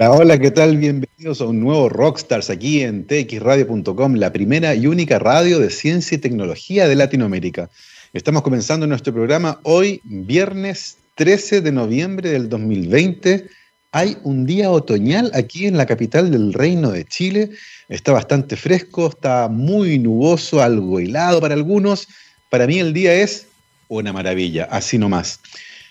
Hola, 0.00 0.38
¿qué 0.38 0.52
tal? 0.52 0.76
Bienvenidos 0.76 1.40
a 1.40 1.46
un 1.46 1.58
nuevo 1.58 1.88
Rockstars 1.88 2.50
aquí 2.50 2.82
en 2.82 3.04
txradio.com, 3.08 4.14
la 4.14 4.32
primera 4.32 4.72
y 4.76 4.86
única 4.86 5.18
radio 5.18 5.58
de 5.58 5.70
ciencia 5.70 6.14
y 6.14 6.18
tecnología 6.18 6.86
de 6.86 6.94
Latinoamérica. 6.94 7.68
Estamos 8.12 8.42
comenzando 8.42 8.86
nuestro 8.86 9.12
programa 9.12 9.58
hoy, 9.64 10.00
viernes 10.04 10.98
13 11.16 11.62
de 11.62 11.72
noviembre 11.72 12.30
del 12.30 12.48
2020. 12.48 13.48
Hay 13.90 14.16
un 14.22 14.46
día 14.46 14.70
otoñal 14.70 15.32
aquí 15.34 15.66
en 15.66 15.76
la 15.76 15.86
capital 15.86 16.30
del 16.30 16.52
Reino 16.52 16.92
de 16.92 17.04
Chile. 17.04 17.50
Está 17.88 18.12
bastante 18.12 18.54
fresco, 18.54 19.08
está 19.08 19.48
muy 19.48 19.98
nuboso, 19.98 20.62
algo 20.62 21.00
helado 21.00 21.40
para 21.40 21.54
algunos. 21.54 22.06
Para 22.50 22.68
mí 22.68 22.78
el 22.78 22.92
día 22.92 23.14
es 23.14 23.48
una 23.88 24.12
maravilla, 24.12 24.68
así 24.70 24.96
nomás. 24.96 25.40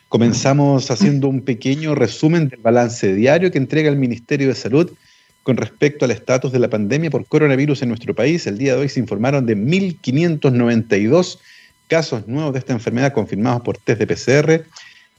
Comenzamos 0.10 0.90
haciendo 0.90 1.28
un 1.28 1.42
pequeño 1.42 1.94
resumen 1.94 2.48
del 2.48 2.62
balance 2.62 3.14
diario 3.14 3.52
que 3.52 3.58
entrega 3.58 3.90
el 3.90 3.98
Ministerio 3.98 4.48
de 4.48 4.56
Salud 4.56 4.94
con 5.44 5.58
respecto 5.58 6.06
al 6.06 6.12
estatus 6.12 6.54
de 6.54 6.60
la 6.60 6.70
pandemia 6.70 7.10
por 7.10 7.26
coronavirus 7.26 7.82
en 7.82 7.90
nuestro 7.90 8.16
país. 8.16 8.48
El 8.48 8.58
día 8.58 8.76
de 8.76 8.82
hoy 8.82 8.90
se 8.90 9.02
informaron 9.02 9.46
de 9.46 9.58
1.592 9.58 11.40
casos 11.90 12.26
nuevos 12.26 12.54
de 12.54 12.60
esta 12.60 12.72
enfermedad 12.72 13.12
confirmados 13.12 13.64
por 13.64 13.80
test 13.80 14.00
de 14.00 14.08
PCR. 14.08 14.64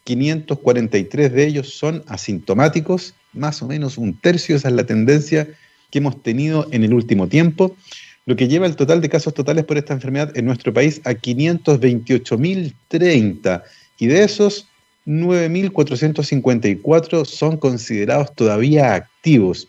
543 0.04 1.34
de 1.34 1.46
ellos 1.46 1.74
son 1.74 2.02
asintomáticos, 2.06 3.12
más 3.34 3.60
o 3.60 3.66
menos 3.66 3.98
un 3.98 4.18
tercio, 4.18 4.56
esa 4.56 4.68
es 4.68 4.74
la 4.74 4.86
tendencia 4.86 5.48
que 5.90 5.98
hemos 5.98 6.22
tenido 6.22 6.66
en 6.70 6.84
el 6.84 6.94
último 6.94 7.28
tiempo, 7.28 7.76
lo 8.24 8.36
que 8.36 8.48
lleva 8.48 8.66
el 8.66 8.76
total 8.76 9.02
de 9.02 9.10
casos 9.10 9.34
totales 9.34 9.66
por 9.66 9.76
esta 9.76 9.92
enfermedad 9.92 10.34
en 10.34 10.46
nuestro 10.46 10.72
país 10.72 11.02
a 11.04 11.12
528.030. 11.12 13.62
Y 13.98 14.06
de 14.06 14.24
esos, 14.24 14.66
9.454 15.08 17.24
son 17.24 17.56
considerados 17.56 18.32
todavía 18.34 18.94
activos. 18.94 19.66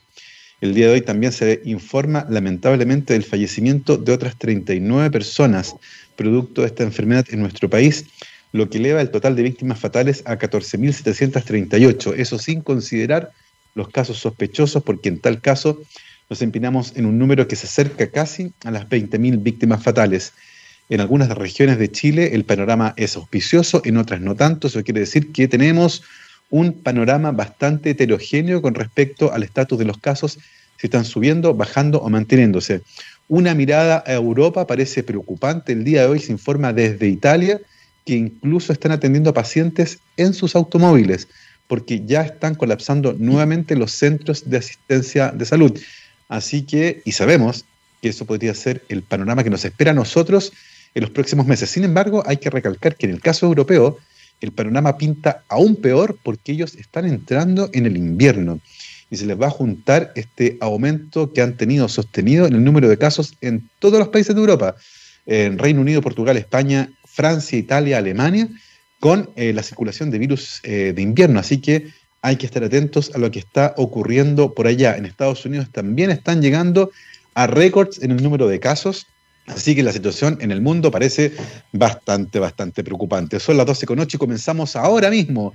El 0.59 0.75
día 0.75 0.87
de 0.87 0.93
hoy 0.93 1.01
también 1.01 1.31
se 1.31 1.61
informa 1.63 2.27
lamentablemente 2.29 3.13
del 3.13 3.23
fallecimiento 3.23 3.95
de 3.95 4.11
otras 4.11 4.37
39 4.37 5.09
personas 5.09 5.77
producto 6.17 6.59
de 6.61 6.67
esta 6.67 6.83
enfermedad 6.83 7.25
en 7.29 7.39
nuestro 7.39 7.69
país, 7.69 8.07
lo 8.51 8.69
que 8.69 8.79
eleva 8.79 8.99
el 8.99 9.11
total 9.11 9.37
de 9.37 9.43
víctimas 9.43 9.79
fatales 9.79 10.23
a 10.25 10.37
14.738, 10.37 12.15
eso 12.17 12.37
sin 12.37 12.59
considerar 12.59 13.31
los 13.73 13.87
casos 13.87 14.17
sospechosos, 14.17 14.83
porque 14.83 15.07
en 15.07 15.19
tal 15.19 15.39
caso 15.39 15.81
nos 16.29 16.41
empinamos 16.41 16.91
en 16.97 17.05
un 17.05 17.17
número 17.17 17.47
que 17.47 17.55
se 17.55 17.67
acerca 17.67 18.11
casi 18.11 18.51
a 18.65 18.71
las 18.71 18.89
20.000 18.89 19.41
víctimas 19.41 19.81
fatales. 19.81 20.33
En 20.89 21.01
algunas 21.01 21.29
regiones 21.29 21.77
de 21.77 21.91
Chile 21.91 22.31
el 22.33 22.45
panorama 22.45 22.95
es 22.97 23.15
auspicioso, 23.15 23.81
en 23.85 23.97
otras 23.97 24.21
no 24.21 24.35
tanto. 24.35 24.67
Eso 24.67 24.83
quiere 24.83 25.01
decir 25.01 25.31
que 25.31 25.47
tenemos 25.47 26.01
un 26.49 26.73
panorama 26.73 27.31
bastante 27.31 27.91
heterogéneo 27.91 28.59
con 28.63 28.73
respecto 28.73 29.31
al 29.31 29.43
estatus 29.43 29.77
de 29.77 29.85
los 29.85 29.99
casos, 29.99 30.39
si 30.77 30.87
están 30.87 31.05
subiendo, 31.05 31.53
bajando 31.53 31.99
o 31.99 32.09
manteniéndose. 32.09 32.81
Una 33.27 33.53
mirada 33.53 34.03
a 34.07 34.13
Europa 34.13 34.65
parece 34.65 35.03
preocupante. 35.03 35.73
El 35.73 35.83
día 35.83 36.01
de 36.01 36.07
hoy 36.07 36.19
se 36.19 36.31
informa 36.31 36.73
desde 36.73 37.07
Italia 37.07 37.61
que 38.03 38.15
incluso 38.15 38.73
están 38.73 38.91
atendiendo 38.91 39.29
a 39.29 39.35
pacientes 39.35 39.99
en 40.17 40.33
sus 40.33 40.55
automóviles, 40.55 41.27
porque 41.67 42.03
ya 42.03 42.23
están 42.23 42.55
colapsando 42.55 43.13
nuevamente 43.13 43.75
los 43.75 43.91
centros 43.91 44.49
de 44.49 44.57
asistencia 44.57 45.29
de 45.29 45.45
salud. 45.45 45.79
Así 46.29 46.63
que, 46.63 47.03
y 47.05 47.11
sabemos 47.11 47.65
que 48.01 48.09
eso 48.09 48.25
podría 48.25 48.55
ser 48.55 48.83
el 48.89 49.03
panorama 49.03 49.43
que 49.43 49.51
nos 49.51 49.63
espera 49.63 49.91
a 49.91 49.93
nosotros 49.93 50.51
en 50.93 51.01
los 51.01 51.11
próximos 51.11 51.45
meses. 51.45 51.69
Sin 51.69 51.83
embargo, 51.83 52.23
hay 52.25 52.37
que 52.37 52.49
recalcar 52.49 52.95
que 52.95 53.05
en 53.05 53.13
el 53.13 53.21
caso 53.21 53.45
europeo, 53.45 53.97
el 54.41 54.51
panorama 54.51 54.97
pinta 54.97 55.43
aún 55.49 55.75
peor 55.75 56.17
porque 56.23 56.53
ellos 56.53 56.75
están 56.75 57.05
entrando 57.05 57.69
en 57.73 57.85
el 57.85 57.97
invierno 57.97 58.61
y 59.09 59.17
se 59.17 59.25
les 59.25 59.39
va 59.39 59.47
a 59.47 59.51
juntar 59.51 60.11
este 60.15 60.57
aumento 60.61 61.33
que 61.33 61.41
han 61.41 61.57
tenido 61.57 61.87
sostenido 61.89 62.45
en 62.45 62.53
el 62.53 62.63
número 62.63 62.87
de 62.87 62.97
casos 62.97 63.35
en 63.41 63.69
todos 63.79 63.99
los 63.99 64.09
países 64.09 64.35
de 64.35 64.41
Europa, 64.41 64.75
en 65.25 65.57
Reino 65.57 65.81
Unido, 65.81 66.01
Portugal, 66.01 66.37
España, 66.37 66.91
Francia, 67.05 67.57
Italia, 67.57 67.97
Alemania, 67.97 68.47
con 68.99 69.29
eh, 69.35 69.53
la 69.53 69.63
circulación 69.63 70.11
de 70.11 70.19
virus 70.19 70.59
eh, 70.63 70.93
de 70.95 71.01
invierno. 71.01 71.39
Así 71.39 71.59
que 71.59 71.87
hay 72.21 72.35
que 72.35 72.45
estar 72.45 72.63
atentos 72.63 73.11
a 73.15 73.17
lo 73.17 73.31
que 73.31 73.39
está 73.39 73.73
ocurriendo 73.77 74.53
por 74.53 74.67
allá. 74.67 74.95
En 74.95 75.05
Estados 75.05 75.45
Unidos 75.45 75.69
también 75.71 76.11
están 76.11 76.41
llegando 76.41 76.91
a 77.33 77.47
récords 77.47 78.01
en 78.03 78.11
el 78.11 78.21
número 78.21 78.47
de 78.47 78.59
casos 78.59 79.07
Así 79.49 79.75
que 79.75 79.83
la 79.83 79.91
situación 79.91 80.37
en 80.41 80.51
el 80.51 80.61
mundo 80.61 80.91
parece 80.91 81.33
bastante, 81.73 82.39
bastante 82.39 82.83
preocupante. 82.83 83.39
Son 83.39 83.57
las 83.57 83.65
12.08 83.65 84.15
y 84.15 84.17
comenzamos 84.17 84.75
ahora 84.75 85.09
mismo 85.09 85.53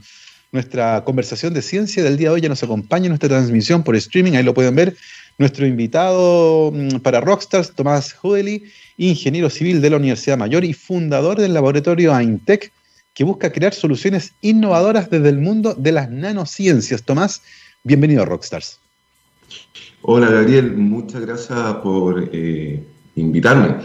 nuestra 0.50 1.02
conversación 1.04 1.54
de 1.54 1.62
ciencia 1.62 2.02
del 2.02 2.16
día 2.16 2.28
de 2.28 2.34
hoy. 2.34 2.40
Ya 2.40 2.48
nos 2.48 2.62
acompaña 2.62 3.08
nuestra 3.08 3.28
transmisión 3.28 3.82
por 3.82 3.96
streaming, 3.96 4.32
ahí 4.32 4.42
lo 4.42 4.54
pueden 4.54 4.74
ver. 4.74 4.96
Nuestro 5.38 5.66
invitado 5.66 6.70
mm, 6.72 7.00
para 7.00 7.20
Rockstars, 7.20 7.72
Tomás 7.74 8.16
Hudeli, 8.22 8.64
ingeniero 8.96 9.48
civil 9.48 9.80
de 9.80 9.90
la 9.90 9.96
Universidad 9.96 10.38
Mayor 10.38 10.64
y 10.64 10.72
fundador 10.72 11.40
del 11.40 11.54
laboratorio 11.54 12.14
AINTEC, 12.14 12.72
que 13.14 13.24
busca 13.24 13.52
crear 13.52 13.74
soluciones 13.74 14.32
innovadoras 14.42 15.08
desde 15.08 15.28
el 15.28 15.38
mundo 15.38 15.74
de 15.74 15.92
las 15.92 16.10
nanociencias. 16.10 17.04
Tomás, 17.04 17.42
bienvenido 17.84 18.22
a 18.22 18.26
Rockstars. 18.26 18.80
Hola 20.02 20.28
Gabriel, 20.28 20.76
muchas 20.76 21.22
gracias 21.22 21.74
por 21.76 22.28
eh, 22.32 22.82
invitarme. 23.16 23.76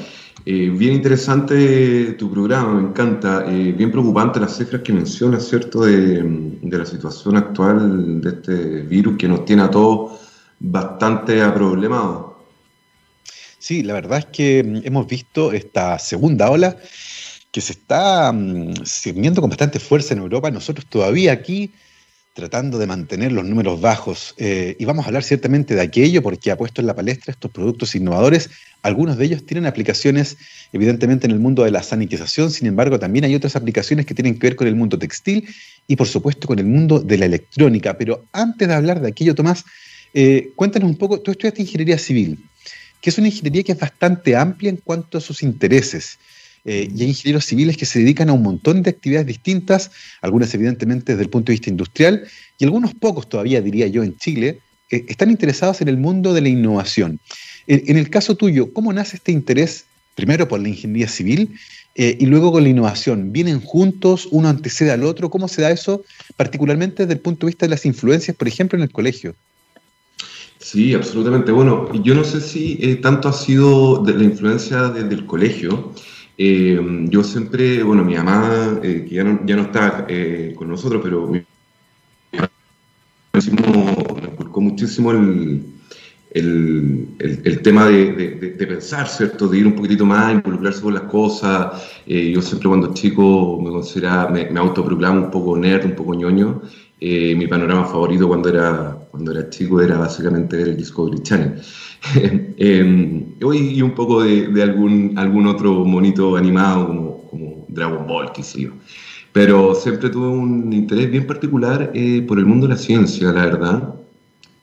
Eh, 0.45 0.69
bien 0.69 0.93
interesante 0.93 2.13
tu 2.13 2.31
programa, 2.31 2.73
me 2.73 2.89
encanta. 2.89 3.45
Eh, 3.47 3.71
bien 3.71 3.91
preocupante 3.91 4.39
las 4.39 4.57
cifras 4.57 4.81
que 4.81 4.93
mencionas, 4.93 5.47
¿cierto?, 5.47 5.81
de, 5.81 6.57
la 6.63 6.85
situación 6.85 7.37
actual 7.37 8.21
de 8.21 8.29
este 8.29 8.81
virus 8.83 9.17
que 9.17 9.27
nos 9.27 9.45
tiene 9.45 9.63
a 9.63 9.69
todos 9.69 10.19
bastante 10.59 11.41
aproblemados. 11.41 12.33
Sí, 13.57 13.83
la 13.83 13.93
verdad 13.93 14.19
es 14.19 14.25
que 14.25 14.63
mm, 14.63 14.81
hemos 14.85 15.07
visto 15.07 15.51
esta 15.51 15.99
segunda 15.99 16.49
ola 16.49 16.77
que 17.51 17.61
se 17.61 17.73
está 17.73 18.31
um, 18.31 18.73
con 19.35 19.49
bastante 19.49 19.79
fuerza 19.79 20.13
en 20.13 20.21
Europa. 20.21 20.49
Nosotros 20.51 20.85
todavía 20.87 21.33
aquí 21.33 21.71
tratando 22.39 22.79
de 22.79 22.87
mantener 22.87 23.31
los 23.33 23.43
números 23.43 23.81
bajos. 23.81 24.33
Eh, 24.37 24.75
y 24.79 24.85
vamos 24.85 25.05
a 25.05 25.09
hablar 25.09 25.23
ciertamente 25.23 25.75
de 25.75 25.81
aquello 25.81 26.23
porque 26.23 26.51
ha 26.51 26.57
puesto 26.57 26.79
en 26.79 26.87
la 26.87 26.95
palestra 26.95 27.31
estos 27.31 27.51
productos 27.51 27.95
innovadores. 27.95 28.49
Algunos 28.81 29.17
de 29.17 29.25
ellos 29.25 29.45
tienen 29.45 29.65
aplicaciones 29.65 30.37
evidentemente 30.71 31.27
en 31.27 31.31
el 31.31 31.39
mundo 31.39 31.63
de 31.63 31.71
la 31.71 31.83
sanitización, 31.83 32.49
sin 32.49 32.67
embargo 32.67 32.97
también 32.97 33.25
hay 33.25 33.35
otras 33.35 33.55
aplicaciones 33.57 34.05
que 34.05 34.13
tienen 34.13 34.39
que 34.39 34.47
ver 34.47 34.55
con 34.55 34.67
el 34.67 34.75
mundo 34.75 34.97
textil 34.97 35.49
y 35.85 35.97
por 35.97 36.07
supuesto 36.07 36.47
con 36.47 36.59
el 36.59 36.65
mundo 36.65 36.99
de 36.99 37.17
la 37.17 37.25
electrónica. 37.25 37.97
Pero 37.97 38.23
antes 38.31 38.67
de 38.67 38.73
hablar 38.73 39.01
de 39.01 39.09
aquello, 39.09 39.35
Tomás, 39.35 39.65
eh, 40.13 40.51
cuéntanos 40.55 40.89
un 40.89 40.97
poco, 40.97 41.19
tú 41.19 41.31
estudiaste 41.31 41.61
ingeniería 41.61 41.97
civil, 41.97 42.39
que 43.01 43.09
es 43.09 43.17
una 43.17 43.27
ingeniería 43.27 43.63
que 43.63 43.73
es 43.73 43.79
bastante 43.79 44.35
amplia 44.37 44.69
en 44.69 44.77
cuanto 44.77 45.17
a 45.17 45.21
sus 45.21 45.43
intereses. 45.43 46.17
Eh, 46.71 46.87
y 46.95 47.01
hay 47.01 47.07
ingenieros 47.07 47.45
civiles 47.45 47.77
que 47.77 47.87
se 47.87 47.97
dedican 47.97 48.29
a 48.29 48.33
un 48.33 48.43
montón 48.43 48.83
de 48.83 48.91
actividades 48.91 49.25
distintas, 49.25 49.89
algunas 50.21 50.53
evidentemente 50.53 51.13
desde 51.13 51.23
el 51.23 51.29
punto 51.31 51.47
de 51.47 51.53
vista 51.53 51.71
industrial, 51.71 52.27
y 52.59 52.63
algunos 52.63 52.93
pocos 52.93 53.27
todavía, 53.27 53.59
diría 53.59 53.87
yo, 53.87 54.03
en 54.03 54.15
Chile, 54.17 54.59
eh, 54.91 55.03
están 55.07 55.31
interesados 55.31 55.81
en 55.81 55.87
el 55.87 55.97
mundo 55.97 56.31
de 56.31 56.41
la 56.41 56.49
innovación. 56.49 57.19
En, 57.65 57.97
el 57.97 58.11
caso 58.11 58.35
tuyo, 58.35 58.71
¿cómo 58.71 58.93
nace 58.93 59.15
este 59.17 59.31
interés, 59.31 59.85
primero 60.13 60.47
por 60.47 60.59
la 60.59 60.69
ingeniería 60.69 61.07
civil 61.07 61.55
eh, 61.95 62.15
y 62.19 62.27
luego 62.27 62.51
con 62.51 62.61
la 62.61 62.69
innovación? 62.69 63.31
¿Vienen 63.31 63.61
juntos, 63.61 64.27
uno 64.29 64.47
antecede 64.47 64.91
al 64.91 65.03
otro? 65.05 65.31
¿Cómo 65.31 65.47
se 65.47 65.63
da 65.63 65.71
eso, 65.71 66.03
particularmente 66.37 67.01
desde 67.01 67.13
el 67.13 67.19
punto 67.19 67.47
de 67.47 67.49
vista 67.49 67.65
de 67.65 67.71
las 67.71 67.83
influencias, 67.87 68.37
por 68.37 68.47
ejemplo, 68.47 68.77
en 68.77 68.83
el 68.83 68.91
colegio? 68.91 69.33
Sí, 70.59 70.93
absolutamente. 70.93 71.51
Bueno, 71.51 71.91
yo 72.03 72.13
no 72.13 72.23
sé 72.23 72.41
si 72.41 72.75
tanto 73.01 73.27
ha 73.27 73.33
sido 73.33 74.03
la 74.05 74.23
influencia 74.23 74.89
desde 74.89 75.15
el 75.15 75.25
colegio, 75.25 75.93
eh, 76.41 76.79
yo 77.09 77.21
siempre, 77.21 77.83
bueno, 77.83 78.01
mi 78.05 78.15
mamá, 78.15 78.79
eh, 78.81 79.05
que 79.07 79.15
ya 79.15 79.25
no, 79.25 79.45
ya 79.45 79.57
no 79.57 79.63
está 79.63 80.05
eh, 80.07 80.53
con 80.55 80.69
nosotros, 80.69 81.01
pero 81.03 81.27
me, 81.27 81.45
me 82.31 82.39
muchísimo 84.61 85.11
el, 85.11 85.65
el, 86.31 87.07
el, 87.19 87.61
tema 87.61 87.87
de, 87.87 88.13
de, 88.57 88.67
pensar, 88.67 89.09
¿cierto? 89.09 89.49
De 89.49 89.57
ir 89.57 89.67
un 89.67 89.75
poquitito 89.75 90.05
más, 90.05 90.33
involucrarse 90.33 90.81
con 90.81 90.93
las 90.93 91.03
cosas. 91.03 91.83
yo 92.05 92.41
siempre 92.41 92.69
cuando 92.69 92.93
chico 92.93 93.59
me 93.61 93.69
consideraba, 93.71 94.29
me, 94.29 94.49
me 94.49 94.59
autoproclamo 94.61 95.25
un 95.25 95.31
poco 95.31 95.57
nerd, 95.57 95.87
un 95.87 95.95
poco 95.95 96.13
ñoño. 96.13 96.61
mi 97.01 97.47
panorama 97.47 97.85
favorito 97.85 98.29
cuando 98.29 98.47
era, 98.47 98.97
cuando 99.11 99.31
era 99.33 99.49
chico 99.49 99.81
era 99.81 99.97
básicamente 99.97 100.61
el 100.61 100.77
Discovery 100.77 101.21
Channel. 101.21 101.61
eh, 102.15 103.25
y 103.39 103.81
un 103.81 103.91
poco 103.91 104.23
de, 104.23 104.61
algún, 104.61 105.13
algún 105.17 105.47
otro 105.47 105.85
monito 105.85 106.35
animado 106.35 106.87
como, 106.87 107.65
Dragon 107.69 108.05
Ball, 108.07 108.31
qué 108.33 108.43
sé 108.43 108.61
yo. 108.61 108.71
Pero 109.31 109.75
siempre 109.75 110.09
tuve 110.09 110.27
un 110.27 110.73
interés 110.73 111.09
bien 111.11 111.27
particular 111.27 111.91
eh, 111.93 112.23
por 112.27 112.39
el 112.39 112.45
mundo 112.45 112.67
de 112.67 112.73
la 112.73 112.79
ciencia, 112.79 113.31
la 113.31 113.45
verdad. 113.45 113.93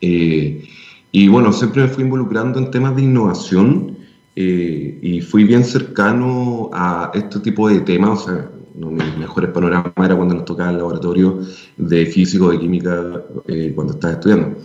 Eh, 0.00 0.68
y 1.12 1.28
bueno, 1.28 1.52
siempre 1.52 1.82
me 1.82 1.88
fui 1.88 2.02
involucrando 2.02 2.58
en 2.58 2.70
temas 2.70 2.96
de 2.96 3.02
innovación 3.02 3.96
eh, 4.34 4.98
y 5.00 5.20
fui 5.20 5.44
bien 5.44 5.64
cercano 5.64 6.68
a 6.72 7.12
este 7.14 7.38
tipo 7.40 7.68
de 7.68 7.80
temas. 7.80 8.22
O 8.22 8.24
sea, 8.26 8.50
uno 8.74 8.90
de 8.90 9.04
mis 9.04 9.18
mejores 9.18 9.50
panoramas 9.50 9.92
era 9.96 10.16
cuando 10.16 10.34
nos 10.34 10.44
tocaba 10.44 10.70
el 10.70 10.78
laboratorio 10.78 11.40
de 11.76 12.06
físico, 12.06 12.50
de 12.50 12.58
química, 12.58 13.22
cuando 13.74 13.94
estaba 13.94 14.14
estudiando. 14.14 14.58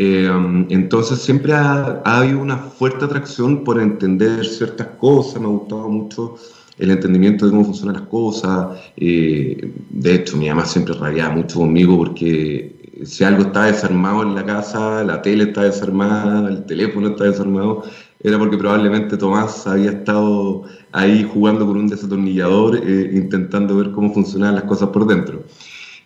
Eh, 0.00 0.30
entonces 0.68 1.18
siempre 1.18 1.52
ha, 1.52 2.00
habido 2.04 2.38
una 2.38 2.56
fuerte 2.56 3.04
atracción 3.04 3.64
por 3.64 3.80
entender 3.80 4.46
ciertas 4.46 4.86
cosas, 5.00 5.40
me 5.40 5.48
ha 5.48 5.50
gustado 5.50 5.88
mucho 5.88 6.36
el 6.78 6.92
entendimiento 6.92 7.44
de 7.44 7.50
cómo 7.50 7.64
funcionan 7.64 7.96
las 7.96 8.08
cosas. 8.08 8.78
Eh, 8.96 9.72
de 9.90 10.14
hecho, 10.14 10.36
mi 10.36 10.48
mamá 10.48 10.64
siempre 10.66 10.94
rabiaba 10.94 11.34
mucho 11.34 11.58
conmigo 11.58 11.96
porque 11.98 12.94
si 13.04 13.24
algo 13.24 13.42
está 13.42 13.64
desarmado 13.64 14.22
en 14.22 14.36
la 14.36 14.46
casa, 14.46 15.02
la 15.02 15.20
tele 15.20 15.44
está 15.44 15.64
desarmada, 15.64 16.48
el 16.48 16.64
teléfono 16.66 17.08
está 17.08 17.24
desarmado, 17.24 17.82
era 18.20 18.38
porque 18.38 18.56
probablemente 18.56 19.16
Tomás 19.16 19.66
había 19.66 19.90
estado 19.90 20.62
ahí 20.92 21.28
jugando 21.32 21.66
con 21.66 21.76
un 21.76 21.88
desatornillador, 21.88 22.76
eh, 22.76 23.10
intentando 23.14 23.76
ver 23.76 23.90
cómo 23.90 24.14
funcionaban 24.14 24.54
las 24.54 24.64
cosas 24.64 24.90
por 24.90 25.08
dentro. 25.08 25.42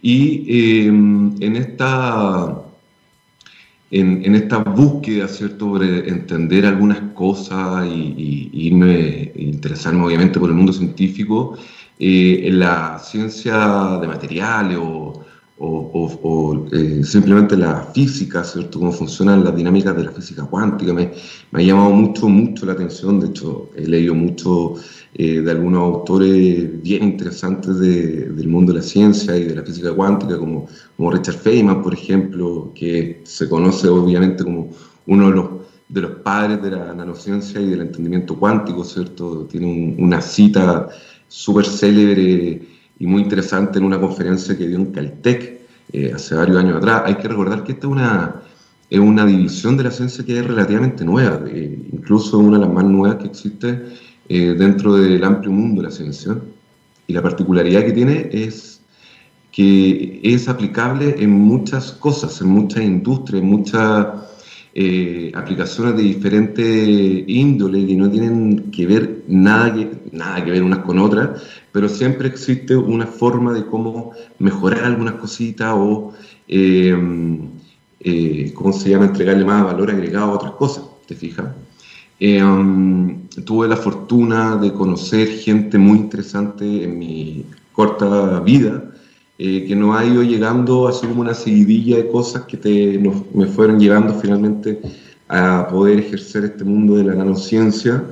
Y 0.01 0.89
en 0.89 1.57
esta 1.57 2.63
en, 3.93 4.35
esta 4.35 4.59
búsqueda, 4.59 5.29
¿cierto?, 5.29 5.69
por 5.69 5.85
entender 5.85 6.65
algunas 6.65 6.99
cosas 7.15 7.87
y, 7.87 8.51
irme, 8.53 9.33
interesarme 9.37 10.05
obviamente 10.05 10.41
por 10.41 10.49
el 10.49 10.57
mundo 10.57 10.73
científico, 10.73 11.59
eh, 11.99 12.41
en 12.45 12.59
la 12.59 12.99
ciencia 12.99 13.99
de 14.01 14.09
materiales 14.09 14.79
o, 14.81 15.22
o, 15.65 16.67
eh, 16.73 17.03
simplemente 17.05 17.57
la 17.57 17.83
física, 17.95 18.43
¿cierto? 18.43 18.81
Cómo 18.81 18.93
funcionan 18.93 19.45
las 19.45 19.55
dinámicas 19.55 19.97
de 19.97 20.05
la 20.05 20.11
física 20.11 20.45
cuántica. 20.45 20.93
Me, 20.93 21.13
me 21.53 21.63
ha 21.63 21.65
llamado 21.65 21.91
mucho, 21.91 22.29
mucho 22.29 22.67
la 22.67 22.73
atención. 22.73 23.21
De 23.21 23.29
hecho, 23.29 23.71
he 23.77 23.87
leído 23.87 24.15
mucho 24.15 24.75
eh, 25.15 25.41
de 25.41 25.51
algunos 25.51 25.83
autores 25.83 26.83
bien 26.83 27.05
interesantes 27.05 27.79
del 27.79 28.49
mundo 28.49 28.73
de 28.73 28.81
la 28.81 28.85
ciencia 28.85 29.37
y 29.37 29.45
de 29.45 29.55
la 29.55 29.63
física 29.63 29.93
cuántica, 29.93 30.39
como, 30.39 30.67
Richard 30.99 31.37
Feynman, 31.37 31.83
por 31.83 31.95
ejemplo, 31.95 32.73
que 32.75 33.21
se 33.25 33.49
conoce 33.49 33.89
obviamente 33.89 34.43
como 34.43 34.71
uno 35.07 35.55
de 35.89 36.01
los 36.01 36.11
padres 36.23 36.63
de 36.63 36.71
la 36.73 36.95
nanociencia 36.95 37.61
y 37.61 37.67
del 37.67 37.83
entendimiento 37.83 38.37
cuántico, 38.37 38.85
¿cierto? 38.85 39.47
Tiene 39.51 39.95
una 39.99 40.21
cita 40.21 40.89
súper 41.29 41.67
célebre 41.67 42.72
y 43.03 43.07
muy 43.09 43.23
interesante 43.23 43.81
en 43.81 43.85
una 43.85 43.99
conferencia 43.99 44.57
que 44.57 44.69
dio 44.69 44.77
en 44.77 44.93
Caltech 44.93 45.61
eh, 45.93 46.13
hace 46.15 46.37
varios 46.37 46.57
años 46.57 46.77
atrás. 46.77 47.03
Hay 47.05 47.17
que 47.17 47.27
recordar 47.27 47.65
que 47.65 47.73
esta 47.73 47.89
es 47.89 47.93
una, 47.93 48.43
es 48.89 49.01
una 49.01 49.27
división 49.27 49.77
de 49.77 49.83
la 49.83 49.91
ciencia 49.91 50.25
que 50.25 50.39
es 50.39 50.47
relativamente 50.47 51.05
nueva, 51.05 51.41
eh, 51.49 51.81
incluso 51.93 52.39
una 52.39 52.59
de 52.59 52.65
las 52.65 52.73
más 52.73 52.85
nuevas 52.85 53.17
que 53.17 53.27
existe 53.27 53.87
eh, 54.29 54.55
dentro 54.57 54.95
del 54.95 55.25
amplio 55.25 55.51
mundo 55.51 55.83
de 55.83 55.89
la 55.89 55.93
ciencia. 55.93 56.39
Y 57.09 57.13
la 57.13 57.21
particularidad 57.23 57.85
que 57.85 57.91
tiene 57.91 58.31
es 58.33 58.81
que 59.51 60.21
es 60.23 60.49
aplicable 60.49 61.17
en 61.19 61.31
muchas 61.31 61.91
cosas, 61.91 62.41
en 62.41 62.51
muchas 62.51 62.85
industrias, 62.85 63.43
en 63.43 63.49
muchas 63.49 64.07
aplicaciones 65.35 65.97
de 65.97 66.03
diferentes 66.03 67.25
índole 67.27 67.87
que 67.87 67.95
no 67.95 68.11
tienen 68.11 68.71
que 68.71 68.87
ver 68.87 69.23
nada 69.29 69.75
que, 69.75 69.91
nada 70.13 70.43
que 70.45 70.51
ver 70.51 70.63
unas 70.63 70.79
con 70.81 70.99
otras, 70.99 71.43
pero 71.73 71.89
siempre 71.89 72.29
existe 72.29 72.77
una 72.77 73.07
forma 73.07 73.53
de 73.53 73.67
cómo 73.67 74.13
mejorar 74.39 74.85
algunas 74.85 75.15
cositas 75.15 75.75
o, 75.77 76.13
eh, 76.49 76.97
eh, 78.01 78.53
¿cómo 78.55 78.73
se 78.73 78.91
llama?, 78.91 79.07
entregarle 79.07 79.45
más 79.45 79.65
valor 79.65 79.91
agregado 79.91 80.33
a 80.33 80.35
otras 80.35 80.53
cosas, 80.53 80.85
¿te 81.07 81.15
fijas? 81.15 81.47
Eh, 82.21 82.43
um, 82.43 83.27
tuve 83.45 83.67
la 83.67 83.77
fortuna 83.77 84.57
de 84.57 84.73
conocer 84.73 85.27
gente 85.29 85.79
muy 85.79 85.99
interesante 85.99 86.85
en 86.85 86.99
mi 86.99 87.45
corta 87.73 88.39
vida, 88.41 88.92
que 89.39 89.75
nos 89.75 89.97
ha 89.97 90.05
ido 90.05 90.23
llegando 90.23 90.87
así 90.87 91.07
como 91.07 91.23
una 91.23 91.35
seguidilla 91.35 91.97
de 91.97 92.09
cosas 92.09 92.43
que 92.43 92.57
te, 92.57 93.01
me 93.35 93.47
fueron 93.47 93.81
llevando 93.81 94.15
finalmente 94.15 94.81
a 95.29 95.67
poder 95.69 95.99
ejercer 95.99 96.45
este 96.45 96.65
mundo 96.65 96.97
de 96.97 97.05
la 97.05 97.15
nanociencia. 97.15 98.05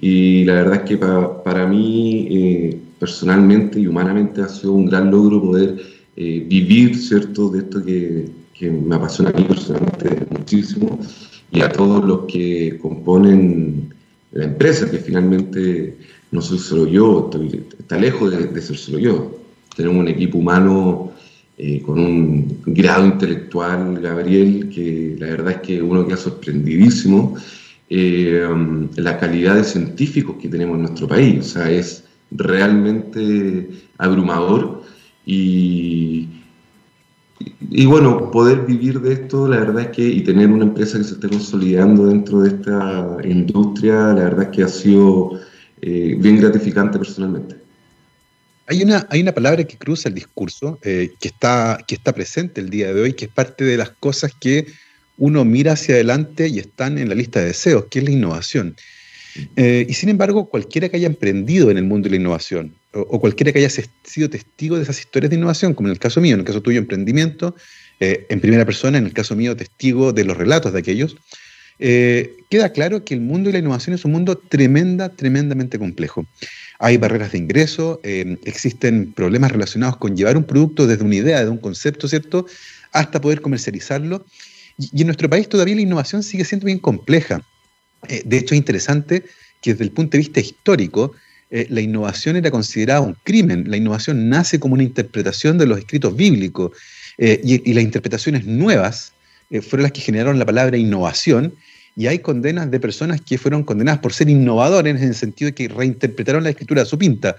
Y 0.00 0.44
la 0.44 0.54
verdad 0.54 0.74
es 0.76 0.82
que 0.82 0.96
para 0.96 1.66
mí 1.66 2.78
personalmente 2.98 3.80
y 3.80 3.86
humanamente 3.86 4.42
ha 4.42 4.48
sido 4.48 4.72
un 4.72 4.86
gran 4.86 5.10
logro 5.10 5.40
poder 5.40 5.76
eh, 6.16 6.44
vivir, 6.48 6.96
¿cierto?, 6.96 7.48
de 7.50 7.60
esto 7.60 7.84
que, 7.84 8.28
que, 8.52 8.70
me 8.70 8.96
apasiona 8.96 9.30
a 9.30 9.32
mí 9.34 9.44
personalmente 9.44 10.26
muchísimo 10.30 10.98
y 11.50 11.60
a 11.60 11.70
todos 11.70 12.04
los 12.04 12.24
que 12.26 12.78
componen 12.82 13.94
la 14.32 14.44
empresa, 14.44 14.90
que 14.90 14.98
finalmente 14.98 15.96
no 16.30 16.42
soy 16.42 16.58
solo 16.58 16.86
yo, 16.86 17.30
está 17.78 17.96
lejos 17.96 18.30
de, 18.30 18.60
ser 18.60 18.76
solo 18.76 18.98
yo. 18.98 19.37
Tenemos 19.78 20.00
un 20.00 20.08
equipo 20.08 20.38
humano 20.38 21.12
eh, 21.56 21.80
con 21.82 22.00
un 22.00 22.60
grado 22.66 23.06
intelectual, 23.06 24.00
Gabriel, 24.00 24.68
que 24.74 25.14
la 25.20 25.28
verdad 25.28 25.52
es 25.52 25.58
que 25.58 25.80
uno 25.80 26.04
queda 26.04 26.16
sorprendidísimo. 26.16 27.36
Eh, 27.88 28.44
la 28.96 29.18
calidad 29.20 29.54
de 29.54 29.62
científicos 29.62 30.34
que 30.42 30.48
tenemos 30.48 30.74
en 30.74 30.82
nuestro 30.82 31.06
país, 31.06 31.38
o 31.38 31.42
sea, 31.44 31.70
es 31.70 32.02
realmente 32.32 33.70
abrumador 33.98 34.82
y, 35.24 36.26
y 37.70 37.86
bueno, 37.86 38.32
poder 38.32 38.66
vivir 38.66 39.00
de 39.00 39.12
esto, 39.12 39.46
la 39.46 39.60
verdad 39.60 39.82
es 39.82 39.88
que, 39.96 40.08
y 40.08 40.22
tener 40.22 40.50
una 40.50 40.64
empresa 40.64 40.98
que 40.98 41.04
se 41.04 41.14
esté 41.14 41.28
consolidando 41.28 42.06
dentro 42.06 42.40
de 42.40 42.48
esta 42.48 43.18
industria, 43.22 44.12
la 44.12 44.24
verdad 44.24 44.42
es 44.42 44.56
que 44.56 44.64
ha 44.64 44.68
sido 44.68 45.38
eh, 45.80 46.16
bien 46.18 46.40
gratificante 46.40 46.98
personalmente. 46.98 47.67
Hay 48.68 48.82
una, 48.82 49.06
hay 49.10 49.22
una 49.22 49.32
palabra 49.32 49.64
que 49.64 49.78
cruza 49.78 50.10
el 50.10 50.14
discurso, 50.14 50.78
eh, 50.82 51.12
que, 51.20 51.28
está, 51.28 51.78
que 51.88 51.94
está 51.94 52.12
presente 52.12 52.60
el 52.60 52.68
día 52.68 52.92
de 52.92 53.00
hoy, 53.00 53.12
que 53.14 53.24
es 53.24 53.30
parte 53.30 53.64
de 53.64 53.78
las 53.78 53.90
cosas 53.90 54.32
que 54.38 54.66
uno 55.16 55.44
mira 55.46 55.72
hacia 55.72 55.94
adelante 55.94 56.48
y 56.48 56.58
están 56.58 56.98
en 56.98 57.08
la 57.08 57.14
lista 57.14 57.40
de 57.40 57.46
deseos, 57.46 57.86
que 57.90 58.00
es 58.00 58.04
la 58.04 58.10
innovación. 58.10 58.76
Eh, 59.56 59.86
y 59.88 59.94
sin 59.94 60.10
embargo, 60.10 60.50
cualquiera 60.50 60.90
que 60.90 60.98
haya 60.98 61.06
emprendido 61.06 61.70
en 61.70 61.78
el 61.78 61.84
mundo 61.84 62.06
de 62.06 62.10
la 62.10 62.16
innovación, 62.20 62.74
o, 62.92 63.18
cualquiera 63.20 63.52
que 63.52 63.58
haya 63.60 63.70
sido 63.70 64.28
testigo 64.28 64.76
de 64.76 64.82
esas 64.82 64.98
historias 64.98 65.30
de 65.30 65.36
innovación, 65.36 65.72
como 65.72 65.88
en 65.88 65.92
el 65.92 65.98
caso 65.98 66.20
mío, 66.20 66.34
en 66.34 66.40
el 66.40 66.46
caso 66.46 66.60
tuyo, 66.60 66.78
emprendimiento, 66.78 67.54
eh, 68.00 68.26
en 68.28 68.40
primera 68.40 68.66
persona, 68.66 68.98
en 68.98 69.06
el 69.06 69.14
caso 69.14 69.34
mío, 69.34 69.56
testigo 69.56 70.12
de 70.12 70.24
los 70.24 70.36
relatos 70.36 70.74
de 70.74 70.78
aquellos, 70.78 71.16
eh, 71.78 72.36
queda 72.50 72.72
claro 72.72 73.04
que 73.04 73.14
el 73.14 73.20
mundo 73.20 73.48
de 73.48 73.54
la 73.54 73.58
innovación 73.60 73.94
es 73.94 74.04
un 74.04 74.12
mundo 74.12 74.36
tremenda, 74.36 75.10
tremendamente 75.10 75.78
complejo. 75.78 76.26
Hay 76.78 76.96
barreras 76.96 77.32
de 77.32 77.38
ingreso, 77.38 78.00
existen 78.02 79.12
problemas 79.12 79.50
relacionados 79.50 79.96
con 79.96 80.16
llevar 80.16 80.36
un 80.36 80.44
producto 80.44 80.86
desde 80.86 81.04
una 81.04 81.16
idea, 81.16 81.44
de 81.44 81.50
un 81.50 81.58
concepto, 81.58 82.06
¿cierto?, 82.06 82.46
hasta 82.92 83.20
poder 83.20 83.40
comercializarlo. 83.40 84.24
y 84.78 85.00
en 85.00 85.08
nuestro 85.08 85.28
país 85.28 85.48
todavía 85.48 85.74
la 85.74 85.82
innovación 85.82 86.22
sigue 86.22 86.44
siendo 86.44 86.66
bien 86.66 86.78
compleja. 86.78 87.42
Eh, 88.06 88.22
de 88.24 88.38
hecho, 88.38 88.54
es 88.54 88.58
interesante 88.58 89.24
que 89.60 89.72
desde 89.72 89.84
el 89.84 89.90
punto 89.90 90.12
de 90.12 90.18
vista 90.18 90.40
histórico, 90.40 91.12
eh, 91.50 91.66
la 91.70 91.80
innovación 91.80 92.36
era 92.36 92.50
considerada 92.50 93.00
un 93.00 93.16
crimen. 93.24 93.64
La 93.68 93.76
innovación 93.76 94.28
nace 94.28 94.60
como 94.60 94.74
una 94.74 94.82
interpretación 94.82 95.58
de 95.58 95.66
los 95.66 95.78
escritos 95.78 96.14
bíblicos 96.14 96.72
eh, 97.16 97.40
y, 97.42 97.72
las 97.72 97.82
interpretaciones 97.82 98.44
nuevas 98.46 99.12
fueron 99.62 99.84
las 99.84 99.92
que 99.92 100.02
generaron 100.02 100.38
la 100.38 100.44
palabra 100.44 100.76
innovación. 100.76 101.54
Y 101.98 102.06
hay 102.06 102.20
condenas 102.20 102.70
de 102.70 102.80
personas 102.80 103.20
que 103.20 103.36
fueron 103.36 103.64
condenadas 103.64 104.00
por 104.00 104.14
ser 104.14 104.30
innovadores 104.30 105.02
en 105.02 105.08
el 105.08 105.14
sentido 105.14 105.50
de 105.50 105.54
que 105.54 105.68
reinterpretaron 105.68 106.44
la 106.44 106.50
escritura 106.50 106.82
a 106.82 106.86
su 106.86 106.96
pinta. 106.96 107.36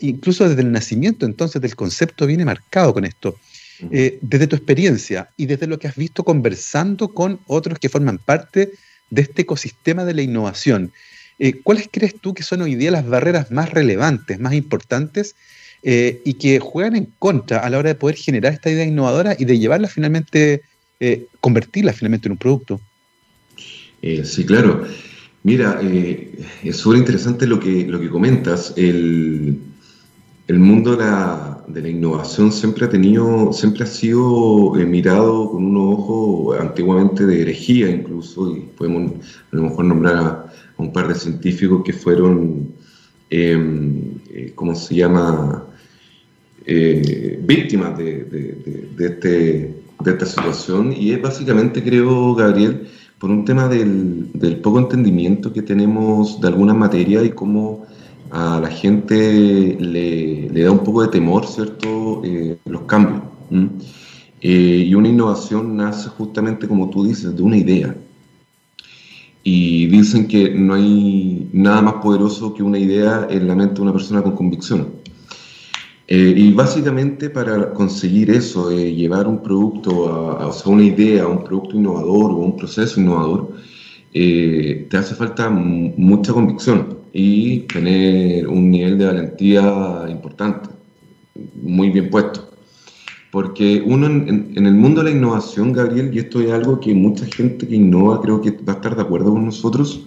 incluso 0.00 0.48
desde 0.48 0.62
el 0.62 0.72
nacimiento, 0.72 1.24
entonces, 1.24 1.62
del 1.62 1.76
concepto 1.76 2.26
viene 2.26 2.44
marcado 2.44 2.92
con 2.92 3.04
esto. 3.04 3.36
desde 4.22 4.46
tu 4.46 4.56
experiencia 4.56 5.28
y 5.36 5.46
desde 5.46 5.66
lo 5.66 5.78
que 5.78 5.86
has 5.86 5.96
visto 5.96 6.24
conversando 6.24 7.08
con 7.08 7.38
otros 7.46 7.78
que 7.78 7.88
forman 7.88 8.18
parte 8.18 8.72
de 9.10 9.22
este 9.22 9.42
ecosistema 9.42 10.04
de 10.04 10.14
la 10.14 10.22
innovación. 10.22 10.92
Eh, 11.38 11.60
¿Cuáles 11.62 11.88
crees 11.90 12.14
tú 12.20 12.34
que 12.34 12.42
son 12.42 12.62
hoy 12.62 12.74
día 12.74 12.90
las 12.90 13.06
barreras 13.06 13.50
más 13.50 13.70
relevantes, 13.70 14.38
más 14.38 14.54
importantes 14.54 15.34
eh, 15.82 16.20
y 16.24 16.34
que 16.34 16.58
juegan 16.60 16.96
en 16.96 17.12
contra 17.18 17.58
a 17.58 17.70
la 17.70 17.78
hora 17.78 17.88
de 17.90 17.94
poder 17.94 18.16
generar 18.16 18.52
esta 18.54 18.70
idea 18.70 18.84
innovadora 18.84 19.36
y 19.38 19.44
de 19.44 19.58
llevarla 19.58 19.88
finalmente, 19.88 20.62
eh, 21.00 21.26
convertirla 21.40 21.92
finalmente 21.92 22.28
en 22.28 22.32
un 22.32 22.38
producto? 22.38 22.80
Sí, 24.24 24.44
claro. 24.44 24.84
Mira, 25.42 25.80
es 25.80 26.76
súper 26.76 26.98
interesante 26.98 27.46
lo 27.46 27.60
que, 27.60 27.86
lo 27.86 28.00
que 28.00 28.10
comentas. 28.10 28.74
El, 28.76 29.60
el 30.48 30.58
mundo 30.58 30.92
de 30.92 30.98
la, 30.98 31.64
de 31.66 31.82
la, 31.82 31.88
innovación 31.88 32.52
siempre 32.52 32.86
ha 32.86 32.88
tenido, 32.88 33.52
siempre 33.52 33.84
ha 33.84 33.86
sido 33.86 34.78
eh, 34.78 34.84
mirado 34.84 35.50
con 35.50 35.64
un 35.64 35.76
ojo 35.76 36.54
antiguamente 36.58 37.26
de 37.26 37.42
herejía 37.42 37.90
incluso, 37.90 38.56
y 38.56 38.60
podemos 38.76 39.12
a 39.52 39.56
lo 39.56 39.62
mejor 39.62 39.84
nombrar 39.86 40.16
a, 40.16 40.52
un 40.78 40.92
par 40.92 41.08
de 41.08 41.14
científicos 41.14 41.82
que 41.84 41.92
fueron, 41.92 42.72
em, 43.30 44.18
eh, 44.30 44.52
¿cómo 44.54 44.74
se 44.74 44.94
llama?, 44.94 45.64
eh, 46.64 47.38
víctimas 47.42 47.96
de, 47.96 48.24
de, 48.24 48.86
de, 48.96 49.06
este, 49.06 49.30
de, 50.00 50.10
esta 50.10 50.26
situación, 50.26 50.92
y 50.92 51.12
es 51.12 51.22
básicamente, 51.22 51.82
creo, 51.82 52.34
Gabriel, 52.34 52.88
por 53.18 53.30
un 53.30 53.44
tema 53.44 53.68
del, 53.68 54.30
poco 54.62 54.78
entendimiento 54.78 55.52
que 55.52 55.62
tenemos 55.62 56.40
de 56.40 56.48
alguna 56.48 56.74
materia 56.74 57.22
y 57.22 57.30
cómo 57.30 57.86
a 58.30 58.60
la 58.60 58.70
gente 58.70 59.76
le, 59.78 60.62
da 60.62 60.70
un 60.70 60.80
poco 60.80 61.02
de 61.02 61.08
temor, 61.08 61.46
¿cierto?, 61.46 62.22
eh, 62.24 62.58
los 62.66 62.82
cambios. 62.82 63.22
y 64.40 64.94
una 64.94 65.08
innovación 65.08 65.76
nace 65.76 66.08
justamente, 66.10 66.68
como 66.68 66.90
tú 66.90 67.04
dices, 67.04 67.34
de 67.34 67.42
una 67.42 67.56
idea. 67.56 67.96
Y 69.42 69.86
dicen 69.86 70.26
que 70.26 70.50
no 70.50 70.74
hay 70.74 71.48
nada 71.52 71.80
más 71.80 71.94
poderoso 71.94 72.52
que 72.52 72.64
una 72.64 72.78
idea 72.78 73.28
en 73.30 73.46
la 73.46 73.54
mente 73.54 73.76
de 73.76 73.82
una 73.82 73.92
persona 73.92 74.22
con 74.22 74.34
convicción. 74.34 74.88
Eh, 76.08 76.34
y 76.36 76.52
básicamente 76.52 77.30
para 77.30 77.72
conseguir 77.72 78.30
eso, 78.30 78.70
eh, 78.70 78.94
llevar 78.94 79.26
un 79.26 79.42
producto, 79.42 80.38
a, 80.38 80.52
sea, 80.52 80.72
una 80.72 80.84
idea, 80.84 81.26
un 81.26 81.42
producto 81.42 81.76
innovador 81.76 82.30
o 82.30 82.36
un 82.36 82.56
proceso 82.56 83.00
innovador, 83.00 83.56
eh, 84.14 84.86
te 84.88 84.96
hace 84.96 85.14
falta 85.16 85.50
mucha 85.50 86.32
convicción 86.32 86.98
y 87.12 87.60
tener 87.60 88.46
un 88.46 88.70
nivel 88.70 88.98
de 88.98 89.06
valentía 89.06 90.06
importante, 90.08 90.68
muy 91.62 91.90
bien 91.90 92.08
puesto. 92.08 92.50
Porque 93.32 93.82
uno 93.84 94.06
en, 94.06 94.52
el 94.54 94.74
mundo 94.74 95.02
de 95.02 95.10
la 95.10 95.16
innovación, 95.16 95.72
Gabriel, 95.72 96.10
y 96.14 96.20
esto 96.20 96.40
es 96.40 96.52
algo 96.52 96.78
que 96.80 96.94
mucha 96.94 97.26
gente 97.26 97.66
que 97.66 97.74
innova 97.74 98.22
creo 98.22 98.40
que 98.40 98.52
va 98.52 98.74
a 98.74 98.76
estar 98.76 98.94
de 98.94 99.02
acuerdo 99.02 99.32
con 99.32 99.44
nosotros, 99.44 100.06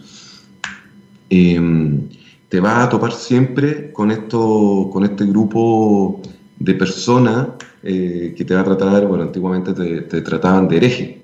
eh, 1.30 1.60
te 2.50 2.60
vas 2.60 2.86
a 2.86 2.90
topar 2.90 3.14
siempre 3.14 3.92
con, 3.94 4.10
esto, 4.10 4.90
con 4.92 5.04
este 5.04 5.26
grupo 5.26 6.22
de 6.58 6.74
personas 6.74 7.48
eh, 7.84 8.34
que 8.36 8.44
te 8.44 8.56
va 8.56 8.62
a 8.62 8.64
tratar, 8.66 9.06
bueno, 9.06 9.24
antiguamente 9.24 9.74
te, 9.74 10.22
trataban 10.22 10.68
de 10.68 10.78
hereje, 10.78 11.22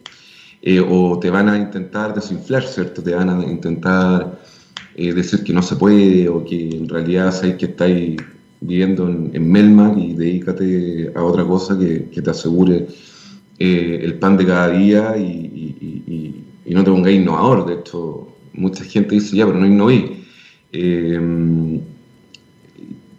eh, 0.62 0.80
o 0.80 1.20
te 1.20 1.30
van 1.32 1.50
a 1.50 1.58
intentar 1.58 2.14
desinflar, 2.14 2.64
¿cierto? 2.64 3.02
Te 3.02 3.14
van 3.14 3.30
a 3.30 3.44
intentar 3.44 4.40
eh, 4.96 5.14
decir 5.14 5.44
que 5.44 5.52
no 5.52 5.64
se 5.64 5.76
puede, 5.76 6.30
o 6.30 6.46
que 6.46 6.70
en 6.70 6.88
realidad 6.88 7.34
sabéis 7.34 7.56
que 7.56 7.66
estáis 7.66 8.22
viviendo 8.62 9.10
en, 9.10 9.32
en 9.34 9.52
Melmac 9.52 9.98
y 9.98 10.14
dedícate 10.14 11.12
a 11.16 11.24
otra 11.24 11.44
cosa 11.44 11.78
que, 11.78 12.22
te 12.22 12.30
asegure 12.30 12.88
el 13.58 14.14
pan 14.20 14.38
de 14.38 14.46
cada 14.46 14.70
día 14.70 15.18
y, 15.18 16.44
y, 16.66 16.74
no 16.74 16.84
te 16.84 16.92
pongáis 16.92 17.20
innovador. 17.20 17.66
De 17.66 17.76
hecho, 17.76 18.28
mucha 18.54 18.84
gente 18.84 19.16
dice, 19.16 19.36
ya, 19.36 19.46
pero 19.46 19.60
no 19.60 19.66
innoví. 19.66 20.25
Eh, 20.78 21.82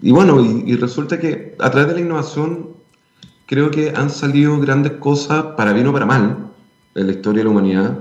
y 0.03 0.11
bueno, 0.11 0.45
y, 0.45 0.77
resulta 0.77 1.19
que 1.19 1.55
a 1.59 1.71
través 1.71 1.89
de 1.89 1.95
la 1.95 2.01
innovación 2.01 2.69
creo 3.47 3.71
que 3.71 3.91
han 3.97 4.11
salido 4.11 4.61
grandes 4.61 4.93
cosas, 4.93 5.43
para 5.57 5.73
bien 5.73 5.87
o 5.87 5.93
para 5.93 6.05
mal, 6.05 6.51
en 6.95 7.07
la 7.07 7.13
historia 7.13 7.41
de 7.41 7.45
la 7.45 7.51
humanidad, 7.51 7.99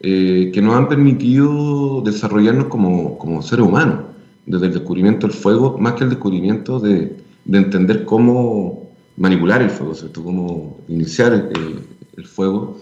eh, 0.00 0.50
que 0.52 0.62
nos 0.62 0.74
han 0.74 0.88
permitido 0.88 2.00
desarrollarnos 2.02 2.66
como, 2.66 3.18
como 3.18 3.42
seres 3.42 3.66
humanos, 3.66 4.06
desde 4.46 4.66
el 4.66 4.72
descubrimiento 4.72 5.26
del 5.26 5.36
fuego, 5.36 5.76
más 5.78 5.94
que 5.94 6.04
el 6.04 6.10
descubrimiento 6.10 6.80
de, 6.80 7.16
de 7.44 7.58
entender 7.58 8.04
cómo 8.04 8.88
manipular 9.16 9.60
el 9.60 9.70
fuego, 9.70 9.94
cómo 10.14 10.78
iniciar 10.88 11.50
el 12.16 12.26
fuego. 12.26 12.78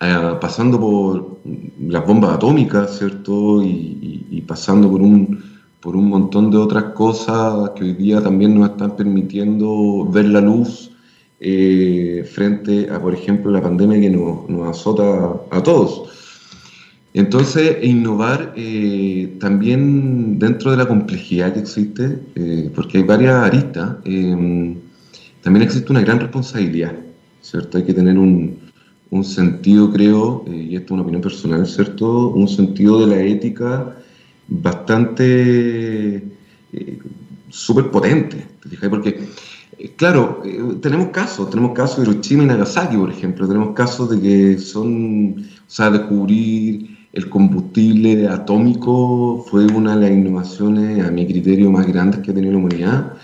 Eh, 0.00 0.36
pasando 0.40 0.78
por 0.78 1.40
las 1.80 2.06
bombas 2.06 2.36
atómicas, 2.36 2.98
¿cierto? 2.98 3.62
Y, 3.64 4.44
pasando 4.46 4.88
por 4.90 5.02
un, 5.02 5.42
por 5.80 5.96
un 5.96 6.08
montón 6.08 6.50
de 6.50 6.56
otras 6.56 6.84
cosas 6.94 7.70
que 7.70 7.84
hoy 7.84 7.92
día 7.94 8.22
también 8.22 8.58
nos 8.58 8.70
están 8.70 8.96
permitiendo 8.96 10.06
ver 10.10 10.26
la 10.26 10.40
luz 10.40 10.92
eh, 11.40 12.26
frente 12.32 12.88
a, 12.90 13.00
por 13.00 13.12
ejemplo, 13.12 13.50
la 13.50 13.60
pandemia 13.60 14.00
que 14.00 14.08
nos, 14.08 14.48
nos 14.48 14.68
azota 14.68 15.34
a 15.50 15.62
todos. 15.62 16.04
Entonces, 17.12 17.78
innovar 17.82 18.54
eh, 18.56 19.36
también 19.40 20.38
dentro 20.38 20.70
de 20.70 20.76
la 20.76 20.86
complejidad 20.86 21.52
que 21.52 21.60
existe, 21.60 22.18
porque 22.74 22.98
hay 22.98 23.04
varias 23.04 23.34
aristas, 23.34 23.96
también 24.04 25.62
existe 25.62 25.90
una 25.90 26.02
gran 26.02 26.20
responsabilidad, 26.20 26.94
¿cierto? 27.42 27.78
Hay 27.78 27.84
que 27.84 27.94
tener 27.94 28.16
un, 28.18 28.67
un 29.10 29.24
sentido, 29.24 29.90
creo, 29.92 30.44
eh, 30.46 30.68
y 30.70 30.76
esto 30.76 30.86
es 30.86 30.90
una 30.92 31.02
opinión 31.02 31.22
personal, 31.22 31.66
¿cierto? 31.66 32.28
Un 32.28 32.48
sentido 32.48 33.00
de 33.00 33.06
la 33.06 33.22
ética 33.22 33.96
bastante 34.48 36.16
eh, 36.72 36.98
súper 37.50 37.90
potente, 37.90 38.46
Porque, 38.90 39.28
eh, 39.78 39.92
claro, 39.96 40.42
tenemos 40.82 41.08
casos, 41.08 41.48
tenemos 41.50 41.72
casos 41.72 42.04
de 42.04 42.10
Hiroshima 42.10 42.44
y 42.44 42.46
Nagasaki, 42.46 42.96
por 42.96 43.10
ejemplo, 43.10 43.46
tenemos 43.46 43.74
casos 43.74 44.10
de 44.10 44.20
que 44.20 44.58
son, 44.58 45.38
o 45.40 45.70
sea, 45.70 45.90
descubrir 45.90 46.98
el 47.12 47.28
combustible 47.30 48.28
atómico 48.28 49.44
fue 49.48 49.66
una 49.66 49.96
de 49.96 50.02
las 50.02 50.10
innovaciones, 50.10 51.04
a 51.04 51.10
mi 51.10 51.26
criterio, 51.26 51.70
más 51.70 51.86
grandes 51.86 52.20
que 52.20 52.30
ha 52.30 52.34
tenido 52.34 52.52
la 52.52 52.58
humanidad, 52.58 53.14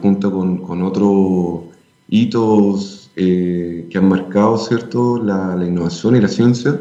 junto 0.00 0.30
con, 0.30 0.58
con 0.58 0.82
otros 0.82 1.62
hitos 2.08 2.99
eh, 3.22 3.86
que 3.90 3.98
han 3.98 4.08
marcado 4.08 4.56
¿cierto? 4.56 5.22
La, 5.22 5.54
innovación 5.62 6.16
y 6.16 6.22
la 6.22 6.28
ciencia, 6.28 6.80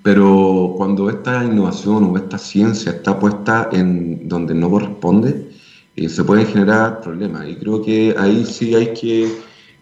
pero 0.00 0.74
cuando 0.76 1.10
esta 1.10 1.44
innovación 1.44 2.04
o 2.04 2.16
esta 2.16 2.38
ciencia 2.38 2.92
está 2.92 3.18
puesta 3.18 3.68
en 3.72 4.28
donde 4.28 4.54
no 4.54 4.70
corresponde, 4.70 5.50
eh, 5.96 6.08
se 6.08 6.22
pueden 6.22 6.46
generar 6.46 7.00
problemas. 7.00 7.48
Y 7.48 7.56
creo 7.56 7.82
que 7.82 8.14
ahí 8.16 8.44
sí 8.44 8.76
hay 8.76 8.94
que 8.94 9.28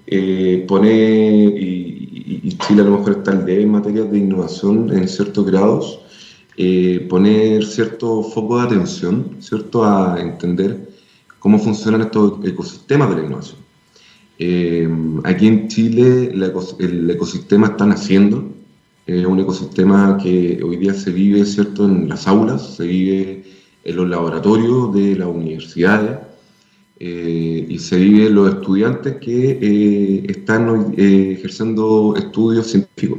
eh, 0.07 0.65
poner, 0.67 0.95
y, 0.95 2.57
Chile 2.67 2.81
a 2.81 2.85
lo 2.87 2.97
mejor 2.97 3.19
está 3.19 3.33
en 3.33 3.71
materia 3.71 4.05
de 4.05 4.19
innovación 4.19 4.91
en 4.91 5.07
ciertos 5.07 5.45
grados, 5.45 6.00
poner 7.11 7.67
cierto 7.67 8.23
foco 8.23 8.59
de 8.59 8.67
atención, 8.69 9.37
¿cierto? 9.41 9.85
A 9.85 10.19
entender 10.19 10.89
cómo 11.39 11.59
funcionan 11.59 12.00
estos 12.03 12.43
ecosistemas 12.45 13.11
de 13.11 13.17
la 13.17 13.27
innovación. 13.27 13.70
Eh, 14.43 14.89
aquí 15.25 15.49
en 15.49 15.69
Chile 15.69 16.33
el 16.33 17.11
ecosistema 17.11 17.67
está 17.67 17.85
naciendo, 17.85 18.51
es 19.07 19.27
un 19.27 19.39
ecosistema 19.39 20.17
que 20.17 20.59
hoy 20.65 20.79
día 20.79 20.95
se 20.95 21.13
vive 21.13 21.45
¿cierto? 21.45 21.85
en 21.85 22.09
las 22.09 22.27
aulas, 22.27 22.77
se 22.77 22.87
vive 22.87 23.45
en 23.85 23.97
los 23.97 24.09
laboratorios 24.09 24.95
de 24.95 25.15
las 25.17 25.29
universidades 25.29 26.21
eh, 26.99 27.67
y 27.69 27.79
se 27.79 27.99
vive 27.99 28.29
en 28.29 28.35
los 28.35 28.55
estudiantes 28.55 29.17
que 29.17 29.59
eh, 29.61 30.25
están 30.27 30.95
ejerciendo 30.97 32.15
estudios 32.17 32.67
científicos. 32.69 33.19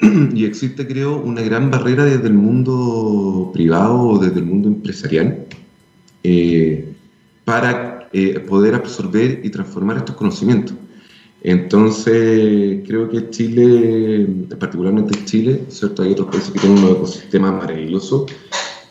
Y 0.32 0.44
existe, 0.44 0.86
creo, 0.86 1.16
una 1.20 1.42
gran 1.42 1.72
barrera 1.72 2.04
desde 2.04 2.28
el 2.28 2.34
mundo 2.34 3.50
privado 3.52 4.00
o 4.00 4.18
desde 4.18 4.38
el 4.38 4.46
mundo 4.46 4.68
empresarial 4.68 5.44
para 7.44 7.91
eh, 8.12 8.40
poder 8.40 8.74
absorber 8.74 9.40
y 9.42 9.48
transformar 9.48 9.96
estos 9.96 10.16
conocimientos. 10.16 10.76
Entonces, 11.40 12.82
creo 12.86 13.08
que 13.08 13.30
Chile, 13.30 14.26
particularmente 14.58 15.24
Chile, 15.24 15.62
¿cierto? 15.68 16.02
hay 16.02 16.12
otros 16.12 16.28
países 16.28 16.50
que 16.50 16.60
tienen 16.60 16.84
un 16.84 16.90
ecosistema 16.90 17.50
maravilloso, 17.50 18.26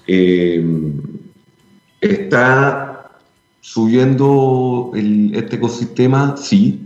eh, 0.08 0.66
está 2.02 3.12
subiendo 3.60 4.92
este 4.96 5.58
ecosistema, 5.58 6.36
sí. 6.36 6.80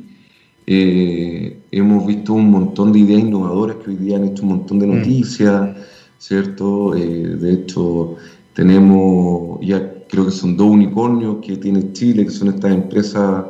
Eh, 0.68 1.58
hemos 1.72 2.06
visto 2.06 2.34
un 2.34 2.52
montón 2.52 2.92
de 2.92 3.00
ideas 3.00 3.22
innovadoras 3.22 3.78
que 3.78 3.92
hoy 3.92 3.96
día 3.96 4.18
han 4.18 4.26
hecho 4.26 4.44
un 4.44 4.50
montón 4.50 4.80
de 4.80 4.88
mm. 4.88 4.98
noticias, 4.98 5.78
¿cierto? 6.18 6.92
de 6.92 7.54
hecho, 7.54 8.18
tenemos 8.54 9.60
ya 9.66 9.95
creo 10.10 10.26
que 10.26 10.32
son 10.32 10.56
dos 10.58 10.68
unicornios 10.68 11.38
que 11.42 11.58
tiene 11.58 11.92
Chile, 11.94 12.26
que 12.26 12.32
son 12.32 12.50
estas 12.50 12.72
empresas 12.72 13.46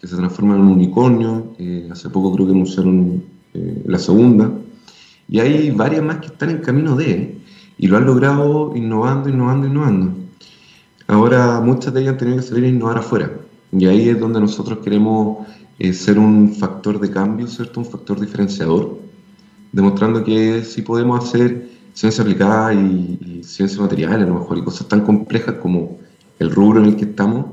que 0.00 0.06
se 0.06 0.16
transforman 0.16 0.60
en 0.60 0.66
unicornios. 0.66 1.42
Eh, 1.58 1.88
hace 1.90 2.10
poco 2.10 2.34
creo 2.34 2.46
que 2.46 2.52
anunciaron 2.52 3.24
eh, 3.54 3.82
la 3.86 3.98
segunda. 3.98 4.52
Y 5.28 5.40
hay 5.40 5.70
varias 5.70 6.02
más 6.02 6.18
que 6.18 6.26
están 6.26 6.50
en 6.50 6.58
camino 6.58 6.94
de, 6.96 7.38
y 7.78 7.86
lo 7.86 7.96
han 7.96 8.06
logrado 8.06 8.72
innovando, 8.76 9.28
innovando, 9.28 9.66
innovando. 9.66 10.12
Ahora 11.06 11.60
muchas 11.60 11.92
de 11.94 12.02
ellas 12.02 12.12
han 12.12 12.18
tenido 12.18 12.36
que 12.38 12.42
salir 12.42 12.64
a 12.64 12.68
innovar 12.68 12.98
afuera. 12.98 13.32
Y 13.72 13.86
ahí 13.86 14.08
es 14.08 14.20
donde 14.20 14.40
nosotros 14.40 14.78
queremos 14.84 15.46
eh, 15.78 15.92
ser 15.92 16.18
un 16.18 16.54
factor 16.54 17.00
de 17.00 17.10
cambio, 17.10 17.46
¿cierto? 17.46 17.80
Un 17.80 17.86
factor 17.86 18.20
diferenciador, 18.20 18.98
demostrando 19.72 20.22
que 20.22 20.62
si 20.64 20.82
podemos 20.82 21.24
hacer 21.24 21.73
ciencia 21.94 22.22
aplicada 22.22 22.74
y, 22.74 23.42
ciencia 23.44 23.80
material, 23.80 24.22
a 24.22 24.26
lo 24.26 24.34
mejor, 24.40 24.58
y 24.58 24.64
cosas 24.64 24.88
tan 24.88 25.02
complejas 25.02 25.54
como 25.62 26.00
el 26.38 26.50
rubro 26.50 26.80
en 26.80 26.86
el 26.86 26.96
que 26.96 27.04
estamos, 27.04 27.46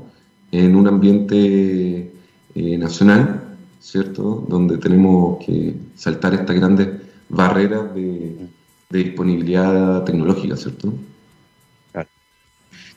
en 0.50 0.76
un 0.76 0.86
ambiente 0.88 2.12
eh, 2.54 2.78
nacional, 2.78 3.56
¿cierto? 3.80 4.44
Donde 4.48 4.76
tenemos 4.78 5.44
que 5.44 5.74
saltar 5.96 6.34
estas 6.34 6.56
grandes 6.56 6.88
barreras 7.28 7.94
de, 7.94 8.48
disponibilidad 8.90 10.04
tecnológica, 10.04 10.54
¿cierto? 10.54 10.92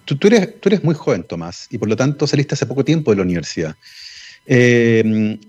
Tú, 0.04 0.28
eres, 0.28 0.84
muy 0.84 0.94
joven, 0.94 1.24
Tomás, 1.24 1.68
y 1.72 1.78
por 1.78 1.88
lo 1.88 1.96
tanto 1.96 2.28
saliste 2.28 2.54
hace 2.54 2.66
poco 2.66 2.84
tiempo 2.84 3.12
de 3.12 3.18
la 3.18 3.24
universidad. 3.24 3.76
Eh, 4.46 5.40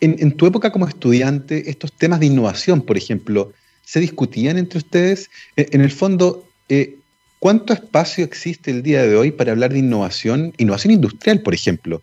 en, 0.00 0.32
tu 0.36 0.46
época 0.46 0.70
como 0.70 0.86
estudiante, 0.86 1.68
estos 1.68 1.92
temas 1.92 2.20
de 2.20 2.26
innovación, 2.26 2.82
por 2.82 2.96
ejemplo, 2.96 3.52
se 3.84 4.00
discutían 4.00 4.58
entre 4.58 4.78
ustedes. 4.78 5.30
E, 5.56 5.68
en 5.72 5.80
el 5.80 5.90
fondo, 5.90 6.46
eh, 6.68 6.96
¿cuánto 7.38 7.72
espacio 7.72 8.24
existe 8.24 8.70
el 8.70 8.82
día 8.82 9.02
de 9.02 9.16
hoy 9.16 9.30
para 9.30 9.52
hablar 9.52 9.72
de 9.72 9.78
innovación, 9.78 10.52
innovación 10.58 10.92
industrial, 10.92 11.42
por 11.42 11.54
ejemplo? 11.54 12.02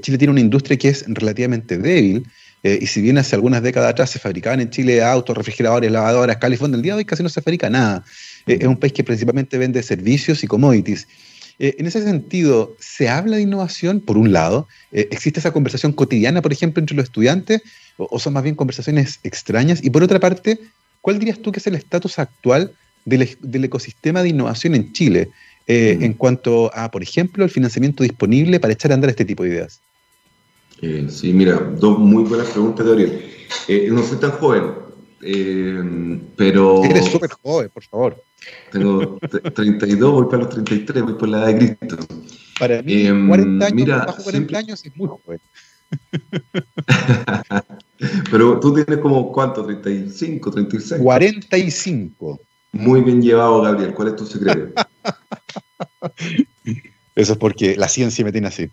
Chile 0.00 0.18
tiene 0.18 0.32
una 0.32 0.40
industria 0.40 0.76
que 0.76 0.88
es 0.88 1.04
relativamente 1.06 1.78
débil, 1.78 2.26
y 2.64 2.86
si 2.86 3.00
bien 3.00 3.16
hace 3.16 3.36
algunas 3.36 3.62
décadas 3.62 3.92
atrás 3.92 4.10
se 4.10 4.18
fabricaban 4.18 4.58
en 4.58 4.70
Chile 4.70 5.00
autos, 5.04 5.36
refrigeradores, 5.36 5.88
lavadoras, 5.92 6.38
califón, 6.38 6.74
el 6.74 6.82
día 6.82 6.94
de 6.94 6.98
hoy 6.98 7.04
casi 7.04 7.22
no 7.22 7.28
se 7.28 7.40
fabrica 7.40 7.70
nada. 7.70 8.04
es 8.44 8.66
un 8.66 8.76
país 8.76 8.92
que 8.92 9.04
principalmente 9.04 9.56
vende 9.56 9.80
servicios 9.84 10.42
y 10.42 10.48
commodities. 10.48 11.06
en 11.60 11.86
ese 11.86 12.02
sentido, 12.02 12.74
¿se 12.80 13.08
habla 13.08 13.36
de 13.36 13.42
innovación? 13.42 14.00
Por 14.00 14.18
un 14.18 14.32
lado, 14.32 14.66
¿existe 14.90 15.38
esa 15.38 15.52
conversación 15.52 15.92
cotidiana, 15.92 16.42
por 16.42 16.52
ejemplo, 16.52 16.80
entre 16.80 16.96
los 16.96 17.04
estudiantes? 17.04 17.62
¿O, 17.98 18.18
son 18.18 18.32
más 18.32 18.42
bien 18.42 18.54
conversaciones 18.54 19.20
extrañas? 19.22 19.80
Y 19.82 19.90
por 19.90 20.02
otra 20.02 20.18
parte, 20.18 20.58
¿cuál 21.00 21.18
dirías 21.18 21.38
tú 21.40 21.52
que 21.52 21.60
es 21.60 21.66
el 21.66 21.74
estatus 21.74 22.18
actual 22.18 22.72
del, 23.04 23.64
ecosistema 23.64 24.22
de 24.22 24.30
innovación 24.30 24.74
en 24.74 24.92
Chile 24.92 25.30
eh, 25.66 25.96
mm. 25.98 26.02
en 26.04 26.12
cuanto 26.14 26.70
a, 26.74 26.90
por 26.90 27.02
ejemplo, 27.02 27.44
el 27.44 27.50
financiamiento 27.50 28.02
disponible 28.02 28.60
para 28.60 28.72
echar 28.72 28.90
a 28.90 28.94
andar 28.94 29.10
este 29.10 29.24
tipo 29.24 29.42
de 29.42 29.50
ideas? 29.50 29.80
Eh, 30.82 31.06
sí, 31.10 31.32
mira, 31.32 31.56
dos 31.56 31.98
muy 31.98 32.24
buenas 32.24 32.48
preguntas, 32.48 32.86
Gabriel. 32.86 33.22
Eh, 33.66 33.88
no 33.90 34.02
soy 34.02 34.18
tan 34.18 34.30
joven, 34.32 34.72
pero... 36.36 36.84
Eres 36.84 37.06
súper 37.06 37.30
joven, 37.42 37.70
por 37.72 37.84
favor. 37.84 38.22
Tengo 38.70 39.18
32, 39.18 40.12
voy 40.12 40.26
para 40.26 40.44
los 40.44 40.50
33, 40.50 41.02
voy 41.02 41.14
por 41.14 41.28
la 41.28 41.38
edad 41.38 41.46
de 41.58 41.76
Cristo. 41.76 41.96
Para 42.58 42.82
mí, 42.82 43.04
40 43.04 43.66
años, 43.66 43.74
mira, 43.74 44.04
bajo 44.04 44.22
40 44.22 44.58
años 44.58 44.84
es 44.84 44.96
muy 44.96 45.08
joven. 45.08 45.40
Pero 48.30 48.60
tú 48.60 48.74
tienes 48.74 48.98
como, 48.98 49.32
¿cuánto? 49.32 49.66
¿35, 49.66 50.52
36? 50.52 51.00
45. 51.02 52.40
Muy 52.72 53.00
bien 53.00 53.22
llevado, 53.22 53.62
Gabriel. 53.62 53.94
¿Cuál 53.94 54.08
es 54.08 54.16
tu 54.16 54.26
secreto? 54.26 54.74
Eso 57.14 57.32
es 57.32 57.38
porque 57.38 57.74
la 57.76 57.88
ciencia 57.88 58.22
me 58.24 58.32
tiene 58.32 58.48
así. 58.48 58.70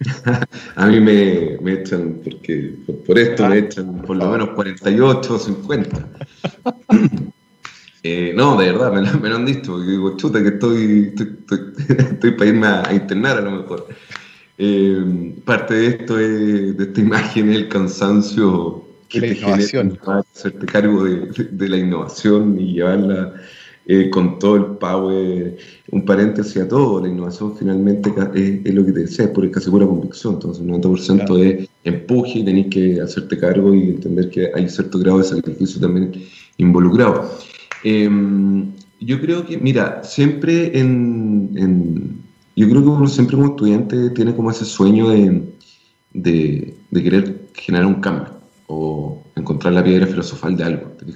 a 0.76 0.86
mí 0.86 1.00
me, 1.00 1.58
me, 1.60 1.74
echan, 1.74 2.20
porque 2.22 2.74
por, 3.06 3.18
esto 3.18 3.48
me 3.48 3.58
echan 3.58 4.02
por 4.02 4.16
lo 4.16 4.30
menos 4.30 4.50
48 4.50 5.34
o 5.34 5.38
50. 5.38 6.08
eh, 8.02 8.32
no, 8.34 8.56
de 8.56 8.72
verdad, 8.72 8.92
me, 8.92 9.28
lo 9.28 9.36
han 9.36 9.46
dicho. 9.46 9.80
digo, 9.80 10.16
chuta, 10.16 10.42
que 10.42 10.48
estoy, 10.48 11.14
estoy, 11.88 12.32
para 12.32 12.46
irme 12.46 12.66
a, 12.66 12.92
internar 12.92 13.38
a 13.38 13.42
lo 13.42 13.52
mejor. 13.52 13.86
Eh, 14.58 15.34
parte 15.44 15.74
de 15.74 15.86
esto 15.88 16.18
es, 16.18 16.76
de 16.76 16.84
esta 16.84 17.00
imagen 17.00 17.50
es 17.50 17.56
el 17.56 17.68
cansancio 17.68 18.84
que 19.08 19.20
la 19.20 19.28
te 19.28 19.38
innovación. 19.38 19.98
hacerte 20.34 20.66
cargo 20.66 21.04
de, 21.04 21.68
la 21.68 21.76
innovación 21.76 22.58
y 22.58 22.74
llevarla 22.74 23.34
eh, 23.86 24.10
con 24.10 24.38
todo 24.38 24.56
el 24.56 24.64
power. 24.78 25.56
Un 25.90 26.04
paréntesis 26.04 26.56
a 26.56 26.68
todo, 26.68 27.00
la 27.00 27.08
innovación 27.08 27.56
finalmente 27.56 28.12
es, 28.34 28.74
lo 28.74 28.84
que 28.84 28.92
te 28.92 29.00
decía, 29.00 29.26
es 29.26 29.30
por 29.30 29.48
casi 29.50 29.70
pura 29.70 29.86
convicción. 29.86 30.34
Entonces, 30.34 30.64
el 30.64 30.70
90% 30.70 31.38
es 31.44 31.68
empuje 31.84 32.40
y 32.40 32.44
tenés 32.44 32.66
que 32.66 33.00
hacerte 33.00 33.38
cargo 33.38 33.74
y 33.74 33.90
entender 33.90 34.30
que 34.30 34.50
hay 34.54 34.68
cierto 34.68 34.98
grado 34.98 35.18
de 35.18 35.24
sacrificio 35.24 35.80
también 35.80 36.12
involucrado. 36.56 37.30
Em, 37.84 38.72
yo 39.00 39.20
creo 39.20 39.46
que, 39.46 39.58
mira, 39.58 40.02
siempre 40.02 40.78
en, 40.78 42.18
Yo 42.56 42.68
creo 42.68 42.82
que 42.82 42.88
uno 42.88 43.06
siempre 43.06 43.36
como 43.36 43.50
estudiante 43.50 44.10
tiene 44.10 44.34
como 44.34 44.50
ese 44.50 44.64
sueño 44.64 45.10
de, 45.10 46.74
de 46.90 47.02
querer 47.02 47.48
generar 47.54 47.86
un 47.86 48.00
cambio 48.00 48.28
o 48.66 49.22
encontrar 49.36 49.74
la 49.74 49.84
piedra 49.84 50.06
filosofal 50.06 50.56
de 50.56 50.64
algo, 50.64 50.86
¿te 50.98 51.06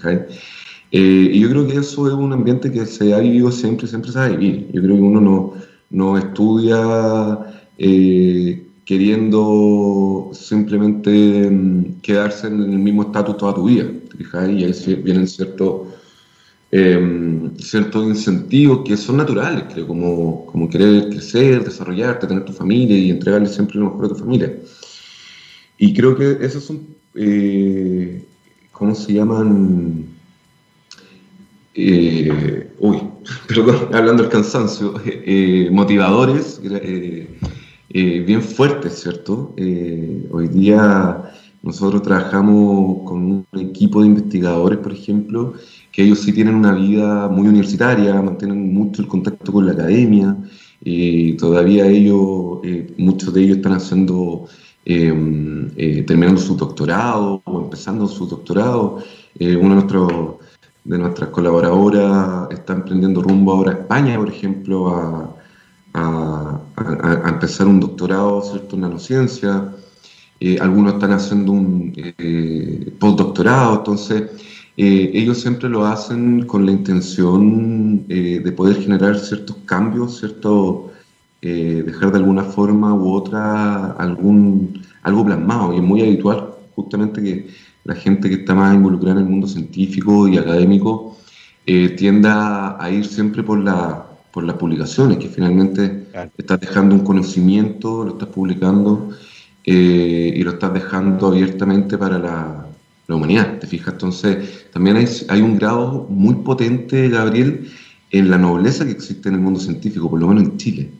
eh, 0.93 1.31
y 1.33 1.41
yo 1.41 1.49
creo 1.51 1.67
que 1.67 1.77
eso 1.77 2.09
es 2.09 2.15
un 2.15 2.33
ambiente 2.33 2.71
que 2.73 2.85
se 2.85 3.15
ha 3.15 3.21
vivido 3.21 3.53
siempre, 3.53 3.87
siempre 3.87 4.11
se 4.11 4.19
va 4.19 4.25
a 4.25 4.29
vivir. 4.31 4.69
Yo 4.73 4.83
creo 4.83 4.97
que 4.97 5.03
uno 5.03 5.21
no, 5.21 5.53
no 5.91 6.19
estudia 6.19 7.39
eh, 7.79 8.67
queriendo 8.85 10.31
simplemente 10.33 11.49
mm, 11.49 12.01
quedarse 12.03 12.49
en 12.49 12.61
el 12.61 12.79
mismo 12.79 13.03
estatus 13.03 13.37
toda 13.37 13.55
tu 13.55 13.65
vida, 13.65 13.85
¿te 13.85 14.53
Y 14.53 14.65
ahí 14.65 14.95
vienen 15.05 15.29
ciertos 15.29 15.83
em, 16.73 17.57
ciertos 17.59 18.07
incentivos 18.07 18.83
que 18.85 18.97
son 18.97 19.17
naturales, 19.17 19.65
creo, 19.73 19.87
como, 19.87 20.47
como 20.47 20.69
querer 20.69 21.09
crecer, 21.11 21.65
desarrollarte, 21.65 22.27
tener 22.27 22.45
tu 22.45 22.53
familia 22.53 22.97
y 22.97 23.11
entregarle 23.11 23.49
siempre 23.49 23.79
lo 23.79 23.87
mejor 23.87 24.07
a 24.07 24.09
tu 24.09 24.15
familia. 24.17 24.57
Y 25.79 25.95
creo 25.95 26.17
que 26.17 26.39
esos 26.41 26.65
son 26.65 27.01
eh, 27.15 28.25
¿cómo 28.71 28.95
se 28.95 29.13
llaman? 29.13 30.07
Eh, 31.75 32.71
uy, 32.79 32.99
perdón, 33.49 33.89
hablando 33.93 34.23
del 34.23 34.33
cansancio, 34.33 34.95
eh, 35.05 35.69
motivadores 35.73 36.61
bien 37.93 38.43
fuertes, 38.43 39.01
¿cierto? 39.01 39.55
hoy 40.31 40.49
día 40.49 41.33
nosotros 41.63 42.03
trabajamos 42.03 43.09
con 43.09 43.45
un 43.53 43.61
equipo 43.61 44.01
de 44.01 44.07
investigadores, 44.07 44.79
por 44.79 44.93
ejemplo, 44.93 45.55
ellos 46.03 46.21
sí 46.21 46.33
tienen 46.33 46.55
una 46.55 46.73
vida 46.73 47.29
muy 47.29 47.49
universitaria, 47.49 48.21
mantienen 48.23 48.73
mucho 48.73 49.03
el 49.03 49.09
contacto 49.09 49.53
con 49.53 49.67
la 49.67 49.73
academia, 49.73 50.37
todavía 51.39 51.87
ellos, 51.87 52.61
muchos 52.97 53.35
de 53.35 53.43
ellos 53.43 53.57
están 53.59 53.73
haciendo 53.75 54.47
Em, 54.85 55.71
eh, 55.77 56.03
terminando 56.05 56.41
su 56.41 56.57
doctorado 56.57 57.43
o 57.45 57.61
empezando 57.61 58.07
su 58.09 58.27
doctorado. 58.27 58.99
Eh, 59.39 59.55
uno 59.55 59.69
de, 59.69 59.75
nuestros, 59.75 60.37
de 60.85 60.99
nuestras 60.99 61.29
colaboradoras 61.31 62.49
está 62.51 62.73
emprendiendo 62.73 63.23
rumbo 63.23 63.53
ahora 63.53 63.73
a 63.73 63.75
España, 63.75 64.17
por 64.17 64.31
ejemplo, 64.31 64.89
a, 64.89 65.37
a, 65.95 67.29
empezar 67.29 67.67
un 67.67 67.79
doctorado 67.79 68.43
¿cierto? 68.43 68.77
en 68.77 68.83
nanociencia. 68.83 69.73
Eh, 70.41 70.59
algunos 70.61 70.95
están 70.95 71.13
haciendo 71.13 71.53
un 71.53 71.93
postdoctorado, 72.99 73.77
entonces 73.77 74.23
ellos 74.83 75.41
siempre 75.41 75.69
lo 75.69 75.85
hacen 75.87 76.47
con 76.47 76.65
la 76.65 76.73
intención 76.73 78.07
de 78.07 78.53
poder 78.53 78.77
generar 78.77 79.19
ciertos 79.19 79.57
cambios, 79.67 80.19
ciertos 80.19 80.91
eh, 81.43 81.83
dejar 81.87 82.13
de 82.13 82.19
alguna 82.19 82.45
forma 82.45 82.93
u 82.93 83.15
otra 83.15 83.93
algún, 83.93 84.83
algo 85.03 85.25
plasmado. 85.25 85.73
Y 85.73 85.77
es 85.77 85.83
muy 85.83 86.03
habitual 86.03 86.51
justamente 86.75 87.23
que 87.23 87.49
la 87.85 87.95
gente 87.95 88.29
que 88.29 88.35
está 88.37 88.55
más 88.55 88.75
involucrada 88.75 89.13
en 89.13 89.25
el 89.25 89.31
mundo 89.31 89.47
científico 89.47 90.29
y 90.29 90.37
académico 90.37 91.17
eh, 91.65 91.91
tienda 91.91 92.77
a 92.83 92.91
ir 92.91 93.07
siempre 93.07 93.43
por, 93.43 93.59
la, 93.59 94.07
por 94.31 94.45
las 94.45 94.57
publicaciones, 94.57 95.17
que 95.17 95.29
finalmente 95.29 96.09
estás 96.37 96.61
dejando 96.61 96.95
un 96.95 97.05
conocimiento, 97.05 98.05
lo 98.05 98.13
estás 98.13 98.29
publicando 98.29 99.11
eh, 99.65 100.35
y 100.37 100.43
lo 100.43 100.51
estás 100.53 100.75
dejando 100.75 101.29
abiertamente 101.29 101.97
para 101.97 102.19
la, 102.19 102.67
la, 103.07 103.15
humanidad. 103.15 103.59
¿Te 103.59 103.67
fijas? 103.67 103.95
Entonces, 103.95 104.60
también 104.73 104.97
hay, 104.97 105.41
un 105.43 105.57
grado 105.57 106.07
muy 106.09 106.35
potente, 106.37 107.09
Gabriel, 107.09 107.69
en 108.11 108.31
la 108.31 108.39
nobleza 108.39 108.85
que 108.85 108.93
existe 108.93 109.29
en 109.29 109.37
el 109.37 109.41
mundo 109.41 109.61
científico, 109.61 110.09
por 110.09 110.21
lo 110.21 110.29
menos 110.29 110.45
en 110.45 110.57
Chile. 110.57 110.91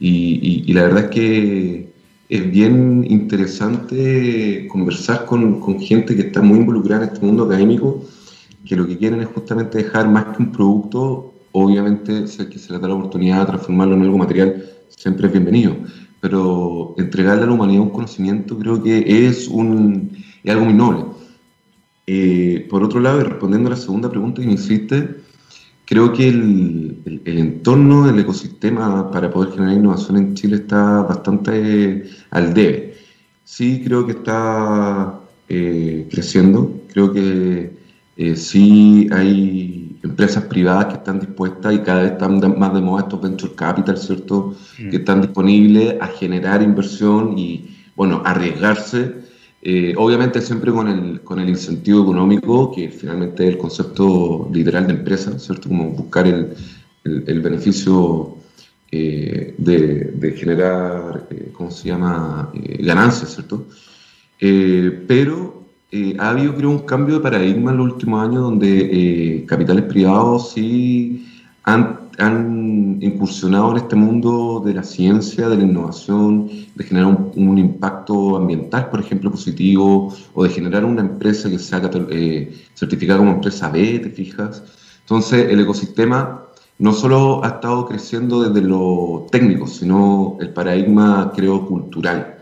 Y, 0.00 0.72
la 0.72 0.82
verdad 0.82 1.04
es 1.04 1.10
que 1.10 1.92
es 2.28 2.50
bien 2.50 3.04
interesante 3.08 4.66
conversar 4.70 5.24
con, 5.24 5.60
con, 5.60 5.80
gente 5.80 6.14
que 6.14 6.22
está 6.22 6.42
muy 6.42 6.58
involucrada 6.58 7.04
en 7.04 7.12
este 7.12 7.26
mundo 7.26 7.44
académico, 7.44 8.04
que 8.64 8.76
lo 8.76 8.86
que 8.86 8.98
quieren 8.98 9.20
es 9.20 9.28
justamente 9.28 9.78
dejar 9.78 10.08
más 10.08 10.36
que 10.36 10.42
un 10.42 10.52
producto, 10.52 11.32
obviamente 11.52 12.28
si 12.28 12.44
que 12.46 12.58
se 12.58 12.72
les 12.72 12.80
da 12.80 12.88
la 12.88 12.94
oportunidad 12.94 13.40
de 13.40 13.46
transformarlo 13.46 13.94
en 13.94 14.02
algo 14.02 14.18
material, 14.18 14.64
siempre 14.88 15.26
es 15.26 15.32
bienvenido, 15.32 15.74
pero 16.20 16.94
entregarle 16.98 17.44
a 17.44 17.46
la 17.46 17.52
humanidad 17.52 17.82
un 17.82 17.90
conocimiento 17.90 18.58
creo 18.58 18.82
que 18.82 19.26
es, 19.26 19.48
un, 19.48 20.10
es 20.44 20.52
algo 20.52 20.66
muy 20.66 20.74
noble. 20.74 21.17
Eh, 22.10 22.66
por 22.70 22.82
otro 22.82 23.00
lado, 23.00 23.20
y 23.20 23.24
respondiendo 23.24 23.68
a 23.68 23.72
la 23.72 23.76
segunda 23.76 24.08
pregunta 24.08 24.40
que 24.40 24.46
me 24.46 24.54
hiciste, 24.54 25.16
creo 25.84 26.10
que 26.10 26.26
el, 26.30 27.20
entorno 27.26 28.06
del 28.06 28.20
ecosistema 28.20 29.10
para 29.10 29.30
poder 29.30 29.52
generar 29.52 29.74
innovación 29.74 30.16
en 30.16 30.34
Chile 30.34 30.56
está 30.56 31.02
bastante 31.02 32.08
al 32.30 32.54
debe. 32.54 32.94
Sí 33.44 33.82
creo 33.84 34.06
que 34.06 34.12
está 34.12 35.20
eh, 35.50 36.08
creciendo, 36.10 36.80
creo 36.90 37.12
que 37.12 37.76
eh, 38.16 38.36
sí 38.36 39.06
hay 39.12 39.98
empresas 40.02 40.44
privadas 40.44 40.86
que 40.86 40.94
están 40.94 41.20
dispuestas 41.20 41.74
y 41.74 41.80
cada 41.80 42.04
vez 42.04 42.12
están 42.12 42.58
más 42.58 42.72
de 42.72 42.80
moda 42.80 43.02
estos 43.02 43.20
venture 43.20 43.54
capital, 43.54 43.98
¿cierto? 43.98 44.56
Mm. 44.78 44.88
Que 44.88 44.96
están 44.96 45.20
disponibles 45.20 46.00
a 46.00 46.06
generar 46.06 46.62
inversión 46.62 47.36
y, 47.36 47.68
bueno, 47.94 48.22
arriesgarse 48.24 49.27
eh, 49.70 49.92
obviamente 49.98 50.40
siempre 50.40 50.72
con 50.72 50.88
el, 50.88 51.20
con 51.20 51.38
el 51.40 51.50
incentivo 51.50 52.00
económico, 52.00 52.72
que 52.72 52.88
finalmente 52.88 53.46
es 53.46 53.50
el 53.50 53.58
concepto 53.58 54.48
literal 54.50 54.86
de 54.86 54.94
empresa, 54.94 55.38
¿cierto? 55.38 55.68
Como 55.68 55.90
buscar 55.90 56.26
el, 56.26 56.54
el, 57.04 57.40
beneficio 57.42 58.34
eh, 58.90 59.54
de, 59.58 60.04
de, 60.14 60.32
generar, 60.32 61.26
eh, 61.28 61.50
¿cómo 61.52 61.70
se 61.70 61.88
llama?, 61.88 62.50
ganancias, 62.78 63.34
¿cierto? 63.34 63.66
pero 65.06 65.64
ha 66.18 66.30
habido, 66.30 66.54
creo, 66.54 66.70
un 66.70 66.86
cambio 66.86 67.16
de 67.16 67.20
paradigma 67.20 67.70
en 67.70 67.76
los 67.76 67.92
últimos 67.92 68.26
años 68.26 68.40
donde 68.44 69.44
capitales 69.46 69.84
privados 69.84 70.52
sí 70.52 71.26
han 71.64 71.97
han 72.18 72.98
incursionado 73.00 73.70
en 73.70 73.76
este 73.76 73.94
mundo 73.94 74.60
de 74.64 74.74
la 74.74 74.82
ciencia, 74.82 75.48
de 75.48 75.56
la 75.56 75.62
innovación, 75.62 76.50
de 76.74 76.84
generar 76.84 77.16
un, 77.36 77.58
impacto 77.58 78.36
ambiental, 78.36 78.90
por 78.90 78.98
ejemplo, 79.00 79.30
positivo, 79.30 80.12
o 80.34 80.44
de 80.44 80.50
generar 80.50 80.84
una 80.84 81.00
empresa 81.00 81.48
que 81.48 81.60
sea 81.60 81.80
eh, 82.10 82.52
certificada 82.74 83.20
como 83.20 83.32
empresa 83.32 83.70
B, 83.70 84.00
¿te 84.00 84.10
fijas? 84.10 84.64
Entonces, 85.02 85.48
el 85.48 85.60
ecosistema 85.60 86.42
no 86.78 86.92
solo 86.92 87.44
ha 87.44 87.48
estado 87.48 87.86
creciendo 87.86 88.42
desde 88.42 88.66
lo 88.66 89.26
técnico, 89.30 89.68
sino 89.68 90.38
el 90.40 90.52
paradigma, 90.52 91.32
creo, 91.36 91.66
cultural. 91.66 92.38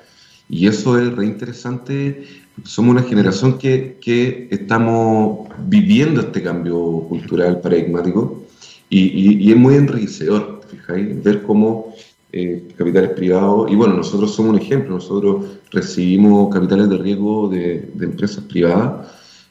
Y 0.48 0.68
eso 0.68 0.98
es 0.98 1.14
re 1.14 1.26
interesante, 1.26 2.24
somos 2.64 2.92
una 2.92 3.02
generación 3.02 3.58
que, 3.58 3.98
que 4.00 4.48
estamos 4.50 5.48
viviendo 5.66 6.22
este 6.22 6.42
cambio 6.42 7.04
cultural 7.08 7.60
paradigmático 7.60 8.45
y, 8.88 9.50
es 9.50 9.56
muy 9.56 9.74
enriquecedor, 9.74 10.60
fijáis, 10.70 11.22
ver 11.22 11.42
cómo 11.42 11.94
eh, 12.32 12.68
capitales 12.76 13.10
privados, 13.10 13.70
y 13.70 13.74
bueno, 13.74 13.94
nosotros 13.94 14.34
somos 14.34 14.54
un 14.54 14.60
ejemplo, 14.60 14.94
nosotros 14.94 15.58
recibimos 15.70 16.52
capitales 16.52 16.88
de 16.88 16.98
riesgo 16.98 17.48
de, 17.48 17.88
empresas 18.00 18.44
privadas, 18.44 19.08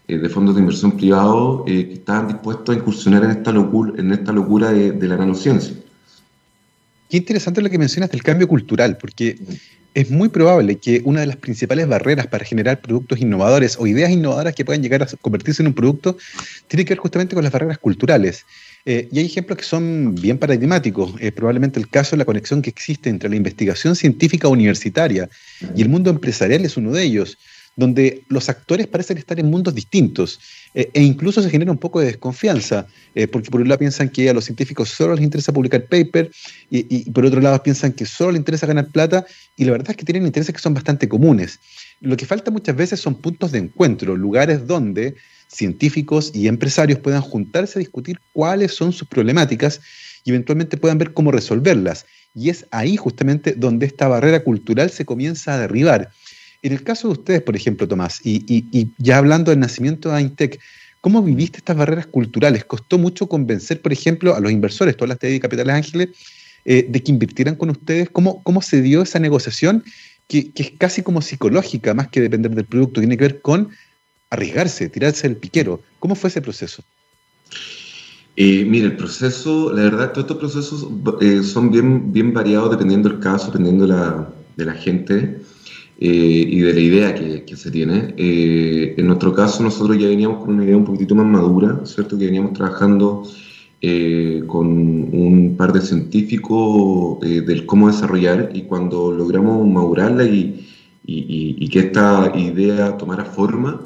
eh, 0.08 0.18
de 0.18 0.30
fondos 0.30 0.56
de 0.56 0.62
inversión 0.62 0.96
privados, 0.96 1.64
eh, 1.68 1.88
que 1.88 1.94
estaban 1.96 2.28
dispuestos 2.28 2.76
a 2.76 2.80
incursionar 2.80 3.24
en 3.24 3.32
esta 3.32 3.52
locura, 3.52 3.94
en 3.98 4.12
esta 4.12 4.32
locura 4.32 4.72
de, 4.72 4.92
de 4.92 5.08
la 5.08 5.18
nanociencia. 5.18 5.76
Qué 7.10 7.18
interesante 7.18 7.62
lo 7.62 7.70
que 7.70 7.78
mencionas 7.78 8.12
del 8.12 8.24
cambio 8.24 8.48
cultural, 8.48 8.98
porque 8.98 9.38
es 9.96 10.12
muy 10.12 10.28
probable 10.28 10.78
que 10.78 11.02
una 11.06 11.22
de 11.22 11.28
las 11.28 11.38
principales 11.38 11.88
barreras 11.88 12.28
para 12.28 12.44
generar 12.44 12.82
productos 12.82 13.20
innovadores 13.22 13.78
o 13.80 13.88
ideas 13.88 14.12
innovadoras 14.12 14.54
que 14.54 14.66
puedan 14.66 14.84
llegar 14.84 15.02
a 15.02 15.08
convertirse 15.22 15.64
en 15.64 15.68
un 15.68 15.74
producto 15.74 16.18
tiene 16.68 16.84
que 16.84 16.94
ver 16.94 17.00
justamente 17.00 17.34
con 17.34 17.44
las 17.46 17.54
barreras 17.54 17.78
culturales. 17.78 18.46
Eh, 18.86 19.10
y 19.12 19.20
hay 19.20 19.26
ejemplos 19.26 19.58
que 19.58 19.64
son 19.64 20.16
bien 20.16 20.38
paradigmáticos. 20.38 21.14
Probablemente 21.36 21.80
el 21.80 21.90
caso 21.90 22.12
de 22.12 22.18
la 22.18 22.26
conexión 22.26 22.62
que 22.62 22.70
existe 22.70 23.10
entre 23.10 23.30
la 23.30 23.36
investigación 23.36 23.96
científica 23.96 24.48
universitaria 24.48 25.30
y 25.76 25.82
el 25.82 25.90
mundo 25.90 26.10
empresarial 26.12 26.64
es 26.66 26.78
uno 26.78 26.92
de 26.92 27.04
ellos 27.04 27.38
donde 27.76 28.24
los 28.30 28.50
actores 28.50 28.88
parecen 28.88 29.18
estar 29.18 29.40
en 29.40 29.50
mundos 29.50 29.76
distintos 29.76 30.40
eh, 30.74 30.90
e 30.94 31.02
incluso 31.02 31.42
se 31.42 31.50
genera 31.50 31.72
un 31.72 31.78
poco 31.78 32.00
de 32.00 32.08
desconfianza, 32.08 32.88
eh, 33.14 33.28
porque 33.28 33.52
por 33.52 33.62
un 33.62 33.68
lado 33.68 33.80
piensan 33.80 34.10
que 34.10 34.30
a 34.30 34.34
los 34.34 34.46
científicos 34.46 34.90
solo 34.90 35.16
les 35.16 35.24
interesa 35.24 35.52
publicar 35.52 35.86
paper 35.86 36.32
y, 36.70 37.10
por 37.12 37.26
otro 37.26 37.42
lado 37.42 37.62
piensan 37.62 37.94
que 37.94 38.06
solo 38.06 38.32
les 38.32 38.40
interesa 38.40 38.66
ganar 38.66 38.88
plata 38.88 39.26
y 39.58 39.66
la 39.66 39.72
verdad 39.72 39.92
es 39.92 39.98
que 39.98 40.06
tienen 40.06 40.26
intereses 40.26 40.54
que 40.54 40.62
son 40.62 40.74
bastante 40.74 41.10
comunes. 41.10 41.60
Lo 42.02 42.16
que 42.18 42.26
falta 42.26 42.52
muchas 42.52 42.76
veces 42.76 43.00
son 43.00 43.16
puntos 43.16 43.52
de 43.52 43.60
encuentro, 43.60 44.16
lugares 44.16 44.66
donde 44.68 45.16
científicos 45.56 46.32
y 46.34 46.48
empresarios 46.48 47.00
puedan 47.00 47.22
juntarse 47.22 47.80
a 47.80 47.82
discutir 47.82 48.20
cuáles 48.34 48.74
son 48.74 48.94
sus 48.94 49.08
problemáticas 49.08 49.82
y 50.24 50.32
eventualmente 50.32 50.78
puedan 50.78 50.98
ver 50.98 51.14
cómo 51.14 51.32
resolverlas. 51.32 52.06
Y 52.34 52.50
es 52.50 52.66
ahí 52.72 52.98
justamente 52.98 53.54
donde 53.54 53.86
esta 53.86 54.08
barrera 54.08 54.44
cultural 54.44 54.90
se 54.90 55.06
comienza 55.06 55.54
a 55.54 55.60
derribar 55.60 56.12
en 56.66 56.74
el 56.74 56.82
caso 56.82 57.08
de 57.08 57.12
ustedes, 57.14 57.42
por 57.44 57.56
ejemplo, 57.56 57.88
Tomás, 57.88 58.22
y, 58.24 58.90
ya 58.98 59.20
hablando 59.20 59.52
del 59.52 59.60
nacimiento 59.60 60.10
de 60.10 60.16
Aintec, 60.16 60.60
¿cómo 61.00 61.22
viviste 61.22 61.60
estas 61.60 61.78
barreras 61.78 62.08
culturales? 62.08 62.66
¿Costó 62.66 62.98
mucho 62.98 63.30
convencer, 63.30 63.84
por 63.84 63.94
ejemplo, 63.94 64.36
a 64.36 64.40
los 64.40 64.52
inversores, 64.52 64.98
todas 64.98 65.10
las 65.10 65.20
de 65.20 65.40
Capitales 65.40 65.76
Ángeles, 65.76 66.10
eh, 66.66 66.88
de 66.90 67.04
que 67.04 67.12
invirtieran 67.12 67.56
con 67.56 67.70
ustedes? 67.70 68.10
¿Cómo, 68.10 68.42
¿Cómo 68.42 68.64
se 68.64 68.82
dio 68.82 69.04
esa 69.04 69.20
negociación 69.20 69.84
que, 70.28 70.52
es 70.56 70.72
casi 70.80 71.04
como 71.04 71.22
psicológica, 71.22 71.94
más 71.94 72.08
que 72.08 72.20
depender 72.20 72.56
del 72.56 72.66
producto? 72.66 73.00
Tiene 73.00 73.16
que 73.16 73.26
ver 73.26 73.42
con 73.42 73.70
arriesgarse, 74.36 74.90
tirarse 74.90 75.28
el 75.28 75.38
piquero. 75.38 75.82
¿Cómo 76.00 76.16
fue 76.16 76.30
ese 76.30 76.42
proceso? 76.42 76.84
Eh, 78.38 78.66
mire, 78.66 78.88
el 78.88 78.98
proceso, 78.98 79.72
la 79.72 79.84
verdad, 79.84 80.12
todos 80.12 80.26
estos 80.26 80.38
procesos 80.38 80.88
eh, 81.22 81.42
son 81.42 81.72
bien, 81.72 82.12
bien 82.12 82.34
variados 82.34 82.70
dependiendo 82.70 83.10
del 83.10 83.20
caso, 83.20 83.48
dependiendo 83.48 83.88
la, 83.88 84.30
de 84.58 84.66
la 84.66 84.74
gente. 84.74 85.40
Eh, 85.98 86.46
y 86.50 86.60
de 86.60 86.74
la 86.74 86.80
idea 86.80 87.16
que, 87.16 87.56
se 87.56 87.72
tiene. 87.72 88.14
Eh, 88.18 88.96
en 88.98 89.08
nuestro 89.08 89.34
caso, 89.34 89.64
nosotros 89.64 89.98
ya 89.98 90.08
veníamos 90.08 90.44
con 90.44 90.56
una 90.56 90.66
idea 90.66 90.76
un 90.76 90.84
poquitito 90.84 91.16
más 91.16 91.26
madura, 91.26 91.80
¿cierto? 91.86 92.18
Que 92.18 92.26
veníamos 92.26 92.54
trabajando 92.54 93.24
con 94.48 94.68
un 94.68 95.56
par 95.56 95.72
de 95.72 95.80
científicos 95.80 97.20
del 97.22 97.68
cómo 97.68 97.88
desarrollar 97.88 98.50
y 98.52 98.64
cuando 98.64 99.12
logramos 99.12 99.68
madurarla 99.68 100.24
y, 100.26 101.70
que 101.72 101.80
esta 101.80 102.34
idea 102.36 102.98
tomara 102.98 103.26
forma, 103.26 103.80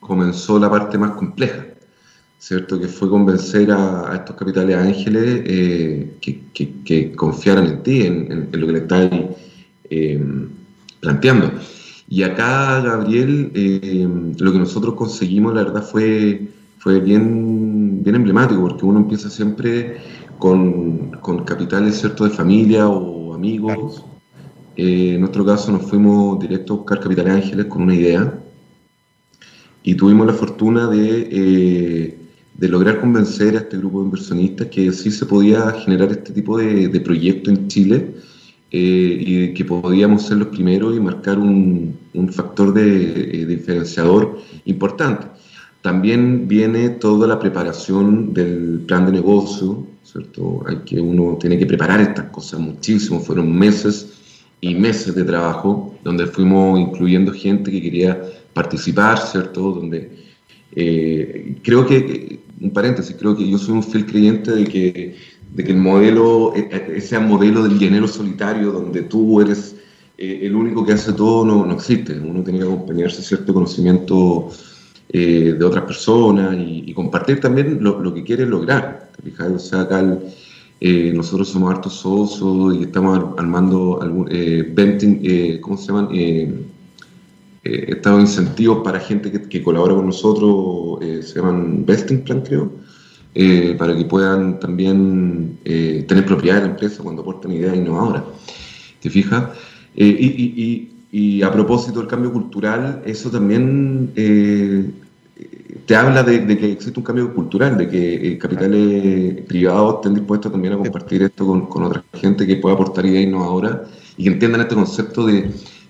comenzó 0.00 0.58
la 0.58 0.70
parte 0.70 0.98
más 0.98 1.12
compleja. 1.12 1.66
¿cierto? 2.38 2.78
Que 2.78 2.86
fue 2.86 3.10
convencer 3.10 3.70
a, 3.72 4.12
estos 4.14 4.36
capitales 4.36 4.76
ángeles 4.76 5.42
que, 6.20 6.40
que, 6.84 7.12
confiaran 7.12 7.66
en 7.66 7.82
ti, 7.82 8.02
en, 8.06 8.48
lo 8.52 8.66
que 8.66 8.72
le 8.72 8.78
estáis 8.78 9.10
planteando. 11.00 11.50
Y 12.10 12.22
acá, 12.22 12.80
Gabriel, 12.80 13.52
eh, 13.54 14.08
lo 14.38 14.52
que 14.52 14.58
nosotros 14.58 14.94
conseguimos, 14.94 15.54
la 15.54 15.64
verdad, 15.64 15.82
fue, 15.82 16.48
fue 16.78 17.00
bien, 17.00 18.02
bien 18.02 18.16
emblemático, 18.16 18.62
porque 18.62 18.86
uno 18.86 19.00
empieza 19.00 19.28
siempre 19.28 19.98
con, 20.38 21.10
con 21.20 21.44
capitales 21.44 22.00
¿cierto? 22.00 22.24
de 22.24 22.30
familia 22.30 22.88
o 22.88 23.34
amigos. 23.34 24.04
Eh, 24.76 25.14
en 25.14 25.20
nuestro 25.20 25.44
caso 25.44 25.70
nos 25.70 25.82
fuimos 25.82 26.38
directo 26.38 26.72
a 26.72 26.76
buscar 26.78 27.00
Capitales 27.00 27.34
Ángeles 27.34 27.66
con 27.66 27.82
una 27.82 27.94
idea 27.94 28.37
y 29.88 29.94
tuvimos 29.94 30.26
la 30.26 30.34
fortuna 30.34 30.86
de, 30.86 31.28
eh, 31.32 32.18
de, 32.58 32.68
lograr 32.68 33.00
convencer 33.00 33.56
a 33.56 33.60
este 33.60 33.78
grupo 33.78 34.00
de 34.00 34.04
inversionistas 34.04 34.66
que 34.66 34.92
sí 34.92 35.10
se 35.10 35.24
podía 35.24 35.70
generar 35.82 36.10
este 36.10 36.34
tipo 36.34 36.58
de, 36.58 36.88
de 36.88 37.00
proyecto 37.00 37.48
en 37.48 37.68
Chile 37.68 38.14
eh, 38.70 39.16
y 39.18 39.54
que 39.54 39.64
podíamos 39.64 40.26
ser 40.26 40.36
los 40.36 40.48
primeros 40.48 40.94
y 40.94 41.00
marcar 41.00 41.38
un, 41.38 41.96
un 42.12 42.28
factor 42.30 42.74
de, 42.74 43.40
eh, 43.40 43.46
diferenciador 43.46 44.38
importante. 44.66 45.26
También 45.80 46.46
viene 46.46 46.90
toda 46.90 47.26
la 47.26 47.38
preparación 47.38 48.34
del 48.34 48.80
plan 48.86 49.06
de 49.06 49.12
negocio, 49.12 49.86
¿cierto? 50.02 50.64
Hay 50.68 50.80
que 50.84 51.00
uno 51.00 51.38
tiene 51.40 51.58
que 51.58 51.64
preparar 51.64 52.02
estas 52.02 52.26
cosas 52.26 52.60
muchísimo, 52.60 53.20
fueron 53.20 53.58
meses 53.58 54.18
y 54.60 54.74
meses 54.74 55.14
de 55.14 55.24
trabajo, 55.24 55.94
donde 56.04 56.26
fuimos 56.26 56.78
incluyendo 56.78 57.32
gente 57.32 57.70
que 57.70 57.80
quería 57.80 58.20
participar, 58.62 59.16
¿cierto? 59.18 59.60
Donde 59.78 59.98
eh, 60.72 61.56
creo 61.62 61.86
que, 61.86 62.40
un 62.60 62.70
paréntesis, 62.70 63.16
creo 63.18 63.36
que 63.36 63.48
yo 63.48 63.58
soy 63.58 63.74
un 63.74 63.82
fiel 63.82 64.04
creyente 64.04 64.50
de 64.50 64.64
que 64.64 65.16
de 65.54 65.64
que 65.64 65.72
el 65.72 65.78
modelo, 65.78 66.52
e, 66.54 66.68
e, 66.70 66.98
ese 66.98 67.18
modelo 67.18 67.62
del 67.62 67.78
llenero 67.78 68.06
solitario, 68.06 68.72
donde 68.72 69.02
tú 69.02 69.40
eres 69.40 69.76
eh, 70.16 70.40
el 70.42 70.54
único 70.54 70.84
que 70.84 70.92
hace 70.92 71.12
todo, 71.12 71.44
no, 71.44 71.64
no, 71.64 71.74
existe. 71.74 72.18
Uno 72.18 72.42
tiene 72.42 72.58
que 72.58 72.64
acompañarse 72.64 73.22
cierto 73.22 73.54
conocimiento 73.54 74.50
eh, 75.08 75.54
de 75.58 75.64
otras 75.64 75.84
personas 75.84 76.56
y, 76.58 76.92
compartir 76.92 77.40
también 77.40 77.78
lo, 77.80 78.12
que 78.12 78.24
quiere 78.24 78.44
lograr. 78.46 79.10
O 79.54 79.58
sea, 79.58 79.82
acá 79.82 80.18
eh, 80.80 81.12
nosotros 81.14 81.48
somos 81.48 81.70
hartos 81.72 81.94
socios 81.94 82.76
y 82.76 82.82
estamos 82.84 83.38
armando 83.38 84.00
algún, 84.02 84.26
venting, 84.74 85.60
¿cómo 85.60 85.76
se 85.76 85.86
llaman? 85.86 86.08
Estos 87.62 88.20
incentivos 88.20 88.82
para 88.82 89.00
gente 89.00 89.30
que, 89.30 89.42
que 89.42 89.62
colabora 89.62 89.94
con 89.94 90.06
nosotros, 90.06 90.98
se 91.00 91.34
llaman 91.34 91.84
Vesting 91.84 92.22
Plan, 92.22 92.40
creo 92.42 92.88
eh, 93.40 93.76
para 93.78 93.96
que 93.96 94.04
puedan 94.04 94.58
también 94.58 95.58
eh, 95.64 96.04
tener 96.08 96.26
propiedad 96.26 96.56
de 96.56 96.62
la 96.62 96.70
empresa 96.70 97.02
cuando 97.04 97.22
aportan 97.22 97.52
ideas 97.52 97.76
innovadoras. 97.76 98.24
¿Te 99.00 99.10
fijas? 99.10 99.50
Eh, 99.94 100.06
y, 100.06 100.90
y, 101.12 101.42
a 101.42 101.52
propósito 101.52 102.00
del 102.00 102.08
cambio 102.08 102.32
cultural, 102.32 103.00
eso 103.04 103.30
también 103.30 104.10
te 105.86 105.94
habla 105.94 106.24
de, 106.24 106.58
que 106.58 106.72
existe 106.72 106.98
un 106.98 107.04
cambio 107.04 107.32
cultural, 107.32 107.78
de 107.78 107.88
que 107.88 108.38
capitales 108.38 109.42
privados 109.46 109.96
estén 109.96 110.14
dispuestos 110.14 110.50
también 110.50 110.74
a 110.74 110.78
compartir 110.78 111.22
esto 111.22 111.46
con, 111.46 111.66
con, 111.66 111.84
otra 111.84 112.02
gente 112.14 112.44
que 112.44 112.56
pueda 112.56 112.74
aportar 112.74 113.06
ideas 113.06 113.24
innovadoras 113.24 113.88
y 114.16 114.24
que 114.24 114.30
entiendan 114.30 114.62
este 114.62 114.74
concepto 114.74 115.24
de, 115.24 115.48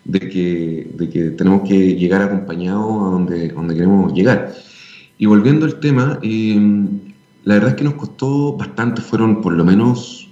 de, 0.09 0.21
que, 0.21 0.91
de 0.95 1.09
que 1.09 1.31
tenemos 1.31 1.69
que 1.69 1.95
llegar 1.95 2.23
acompañados 2.23 3.03
a 3.03 3.11
donde, 3.11 3.49
donde 3.49 3.75
queremos 3.75 4.13
llegar. 4.13 4.55
Y 5.19 5.27
volviendo 5.27 5.67
al 5.67 5.79
tema, 5.81 6.19
la 7.45 7.55
verdad 7.55 7.71
es 7.71 7.75
que 7.77 7.85
nos 7.85 7.95
costó 7.95 8.57
bastante, 8.57 9.03
fueron 9.03 9.43
por 9.43 9.53
lo 9.53 9.65
menos 9.65 10.31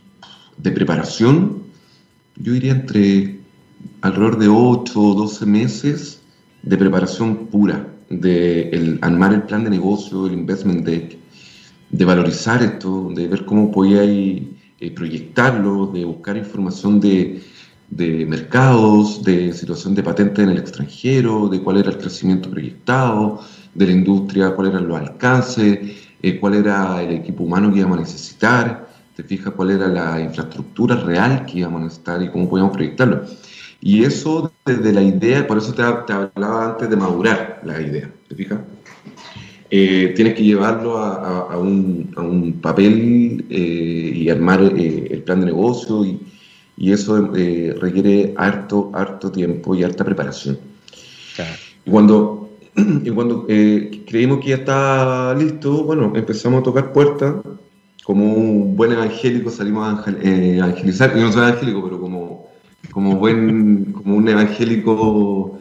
de 0.57 0.73
preparación, 0.73 1.63
yo 2.37 2.55
diría 2.55 2.73
entre 2.73 3.39
alrededor 4.01 4.39
de 4.39 4.49
8 4.49 5.01
o 5.01 5.15
12 5.15 5.47
meses 5.47 6.23
de 6.63 6.77
preparación 6.77 7.47
pura, 7.47 7.87
de 8.09 8.71
el, 8.71 8.99
armar 9.03 9.35
el 9.35 9.43
plan 9.43 9.65
de 9.65 9.71
negocio, 9.71 10.27
el 10.27 10.33
investment 10.33 10.87
deck, 10.87 11.19
de 11.91 12.05
valorizar 12.05 12.63
esto, 12.63 13.11
de 13.15 13.29
ver 13.29 13.45
cómo 13.45 13.71
podía 13.71 14.05
eh, 14.05 14.91
proyectarlo, 14.95 15.89
de 15.89 16.05
buscar 16.05 16.37
información 16.37 16.99
de, 17.01 17.43
de 17.91 18.27
mercados, 18.27 19.23
de 19.23 19.53
situación 19.53 19.95
de 19.95 20.03
patentes 20.03 20.45
en 20.45 20.51
el 20.51 20.59
extranjero, 20.59 21.49
de 21.49 21.61
cuál 21.61 21.79
era 21.79 21.91
el 21.91 21.99
crecimiento 21.99 22.51
proyectado, 22.51 23.41
de 23.75 23.87
la 23.87 23.93
industria, 23.93 24.55
cuáles 24.55 24.75
eran 24.75 24.89
los 24.89 24.99
alcances, 24.99 25.79
eh, 26.23 26.39
cuál 26.41 26.55
era 26.55 27.03
el 27.03 27.13
equipo 27.13 27.45
humano 27.45 27.73
que 27.73 27.79
íbamos 27.79 27.99
a 27.99 28.01
necesitar, 28.03 28.89
te 29.15 29.23
fijas 29.23 29.53
cuál 29.55 29.71
era 29.71 29.89
la 29.89 30.21
infraestructura 30.21 30.97
real 30.97 31.47
que 31.47 31.59
íbamos 31.59 31.81
a 31.81 31.85
necesitar 31.85 32.23
y 32.23 32.31
cómo 32.31 32.49
podíamos 32.49 32.75
proyectarlo. 32.75 33.23
Y 33.81 34.03
eso 34.03 34.53
desde 34.65 34.93
la 34.93 35.03
idea, 35.03 35.47
por 35.47 35.59
eso 35.59 35.73
te, 35.75 35.83
hablaba 35.83 36.73
antes 36.73 36.91
de 36.91 36.97
madurar 36.97 37.61
la 37.65 37.81
idea, 37.81 38.11
¿te 38.29 38.35
fijas? 38.35 38.61
Eh, 39.71 40.13
tienes 40.17 40.35
que 40.35 40.45
llevarlo 40.45 40.99
a, 40.99 41.59
un, 41.59 42.59
papel 42.63 43.45
eh, 43.51 44.13
y 44.15 44.31
armar 44.31 44.61
el 44.61 45.23
plan 45.25 45.41
de 45.41 45.47
negocio 45.47 46.05
y, 46.05 46.21
eso 46.77 47.31
requiere 47.33 48.35
harto, 48.37 48.91
harto 48.95 49.31
tiempo 49.33 49.75
y 49.75 49.83
harta 49.83 50.05
preparación. 50.05 50.59
Y 51.85 51.91
cuando, 51.91 52.51
y 52.77 53.11
cuando 53.11 53.47
creímos 53.47 54.41
que 54.41 54.51
ya 54.51 54.57
estaba 54.57 55.35
listo, 55.35 55.85
bueno, 55.85 56.13
empezamos 56.15 56.61
a 56.61 56.65
tocar 56.65 56.93
puertas. 56.93 57.35
Como 58.05 58.35
un 58.35 58.77
buen 58.77 58.93
evangélico 58.93 59.51
salimos 59.51 60.07
a 60.07 60.11
evangelizar, 60.23 61.17
yo 61.17 61.23
no 61.23 61.33
soy 61.33 61.49
evangélico, 61.49 61.83
pero 61.83 62.01
como, 62.01 62.47
como, 62.93 63.17
buen, 63.17 63.93
como 63.93 64.17
un 64.17 64.29
evangélico 64.29 65.59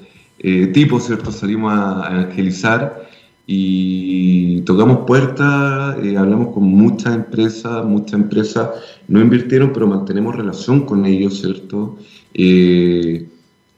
tipo, 0.74 1.00
¿cierto? 1.00 1.32
Salimos 1.32 1.74
a 1.74 2.10
evangelizar 2.12 3.05
y 3.48 4.62
tocamos 4.62 5.06
puertas, 5.06 5.98
eh, 6.04 6.18
hablamos 6.18 6.54
con 6.54 6.64
muchas 6.64 7.14
empresas, 7.16 7.86
muchas 7.86 8.14
empresas 8.14 8.70
no 9.08 9.22
invirtieron, 9.22 9.72
pero 9.72 9.88
mantenemos 9.88 10.36
relación 10.36 10.86
con 10.86 11.06
ellos, 11.06 11.42
¿cierto? 11.42 11.98
Eh, 12.34 13.28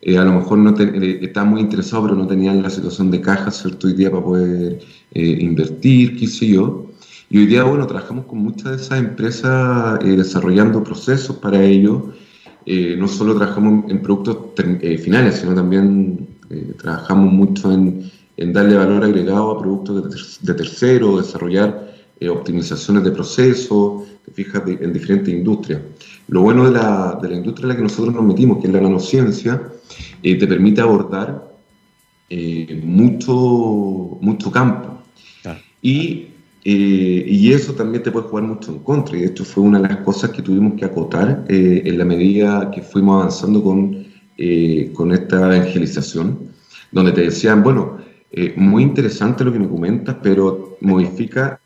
eh, 0.02 0.18
a 0.18 0.24
lo 0.24 0.34
mejor 0.34 0.60
no 0.60 0.70
estaban 0.70 1.50
muy 1.50 1.62
interesados, 1.62 2.06
pero 2.08 2.18
no 2.18 2.28
tenían 2.28 2.62
la 2.64 2.70
situación 2.70 3.12
de 3.12 3.20
caja, 3.20 3.52
¿cierto? 3.52 3.88
Hoy 3.88 3.94
día 3.94 4.10
para 4.10 4.24
poder 4.24 4.80
invertir, 5.14 6.18
qué 6.18 6.28
sé 6.28 6.48
yo. 6.48 6.86
Y 7.30 7.40
hoy 7.40 7.48
día, 7.48 7.64
bueno, 7.64 7.86
trabajamos 7.88 8.26
con 8.26 8.40
muchas 8.40 8.72
de 8.72 8.76
esas 8.78 9.00
empresas 9.00 10.00
desarrollando 10.00 10.84
procesos 10.84 11.36
para 11.38 11.62
ellos. 11.62 12.04
no 12.98 13.08
solo 13.08 13.36
trabajamos 13.36 13.90
en 13.92 14.02
productos 14.02 14.38
finales, 15.04 15.36
sino 15.40 15.54
también 15.56 16.28
trabajamos 16.78 17.34
mucho 17.34 17.72
en 17.74 18.10
en 18.38 18.54
darle 18.54 18.78
valor 18.78 19.04
agregado 19.04 19.52
a 19.52 19.60
productos 19.60 20.40
de, 20.42 20.54
terceros, 20.54 21.26
desarrollar 21.26 21.96
eh, 22.20 22.30
optimizaciones 22.30 23.04
de 23.04 23.12
procesos, 23.12 24.04
te 24.24 24.32
fijas, 24.32 24.62
en 24.68 24.94
diferentes 24.94 25.34
industrias. 25.34 25.82
Lo 26.28 26.42
bueno 26.44 26.66
de 26.66 26.72
la, 26.72 27.18
de 27.22 27.30
la, 27.30 27.36
industria 27.36 27.64
en 27.64 27.70
la 27.70 27.76
que 27.76 27.82
nosotros 27.82 28.14
nos 28.14 28.24
metimos, 28.24 28.60
que 28.60 28.68
es 28.68 28.74
la 28.74 28.82
nanociencia, 28.82 29.62
eh, 30.22 30.36
te 30.36 30.46
permite 30.46 30.82
abordar 30.82 31.52
eh, 32.30 32.80
mucho, 32.84 33.34
mucho 34.22 34.52
campo. 34.52 34.94
Y, 35.82 36.28
y, 36.64 37.54
eso 37.54 37.74
también 37.74 38.04
te 38.04 38.12
puede 38.12 38.28
jugar 38.28 38.44
mucho 38.44 38.72
en 38.72 38.80
contra. 38.80 39.16
Y 39.16 39.22
de 39.22 39.28
hecho 39.28 39.46
fue 39.46 39.64
una 39.64 39.80
de 39.80 39.88
las 39.88 39.98
cosas 39.98 40.32
que 40.32 40.42
tuvimos 40.42 40.74
que 40.78 40.86
acotar 40.86 41.46
en 41.48 41.98
la 41.98 42.04
medida 42.04 42.70
que 42.72 42.82
fuimos 42.82 43.22
avanzando 43.22 43.64
con, 43.64 44.06
con 44.94 45.12
esta 45.14 45.56
evangelización, 45.56 46.40
donde 46.92 47.14
te 47.14 47.22
decían, 47.22 47.64
bueno, 47.64 48.00
eh, 48.32 48.54
muy 48.58 48.84
interesante 48.84 49.44
lo 49.44 49.54
que 49.54 49.60
me 49.60 49.70
comentas, 49.70 50.18
pero 50.22 50.78
modifica, 50.82 51.60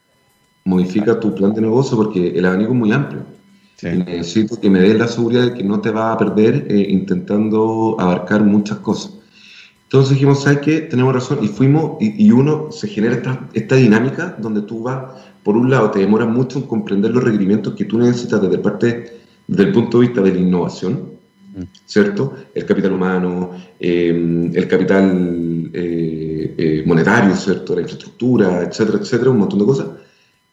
modifica 0.64 1.20
tu 1.20 1.34
plan 1.34 1.54
de 1.54 1.62
negocio 1.62 1.98
porque 1.98 2.30
el 2.30 2.46
abanico 2.46 2.72
es 2.72 2.78
muy 2.78 2.92
amplio. 2.92 3.26
necesito 3.82 4.60
que 4.60 4.70
me 4.70 4.80
des 4.80 4.98
la 4.98 5.08
seguridad 5.08 5.44
de 5.44 5.54
que 5.54 5.64
no 5.64 5.82
te 5.82 5.90
vas 5.90 6.16
a 6.16 6.18
perder 6.18 6.68
eh, 6.70 6.88
intentando 6.90 7.96
abarcar 8.00 8.44
muchas 8.44 8.78
cosas. 8.80 9.14
Entonces 9.92 10.12
dijimos, 10.12 10.44
¿sabes 10.44 10.60
qué? 10.60 10.82
Tenemos 10.82 11.14
razón. 11.14 11.40
Y 11.42 11.50
fuimos, 11.50 11.98
y, 12.00 12.32
uno 12.32 12.72
se 12.72 12.88
genera 12.88 13.16
esta, 13.16 13.50
esta, 13.54 13.76
dinámica 13.76 14.38
donde 14.40 14.62
tú 14.62 14.84
vas, 14.84 15.04
por 15.44 15.58
un 15.58 15.70
lado, 15.70 15.92
te 15.92 16.00
demora 16.00 16.26
mucho 16.26 16.60
en 16.60 16.66
comprender 16.66 17.12
los 17.12 17.22
requerimientos 17.22 17.74
que 17.74 17.84
tú 17.84 17.98
necesitas 17.98 18.42
desde, 18.42 18.58
parte, 18.60 19.20
desde 19.48 19.64
el 19.64 19.74
punto 19.74 20.00
de 20.00 20.08
vista 20.08 20.22
de 20.22 20.32
la 20.32 20.40
innovación, 20.40 21.12
¿cierto? 21.86 22.36
El 22.56 22.66
capital 22.66 22.94
humano, 22.94 23.52
eh, 23.82 24.52
el 24.54 24.68
capital 24.70 25.70
eh, 25.74 26.31
eh, 26.58 26.84
monetario, 26.86 27.36
¿cierto? 27.36 27.76
La 27.76 27.82
infraestructura, 27.82 28.64
etcétera, 28.64 29.00
etcétera, 29.00 29.32
un 29.32 29.40
montón 29.40 29.60
de 29.60 29.66
cosas. 29.66 29.88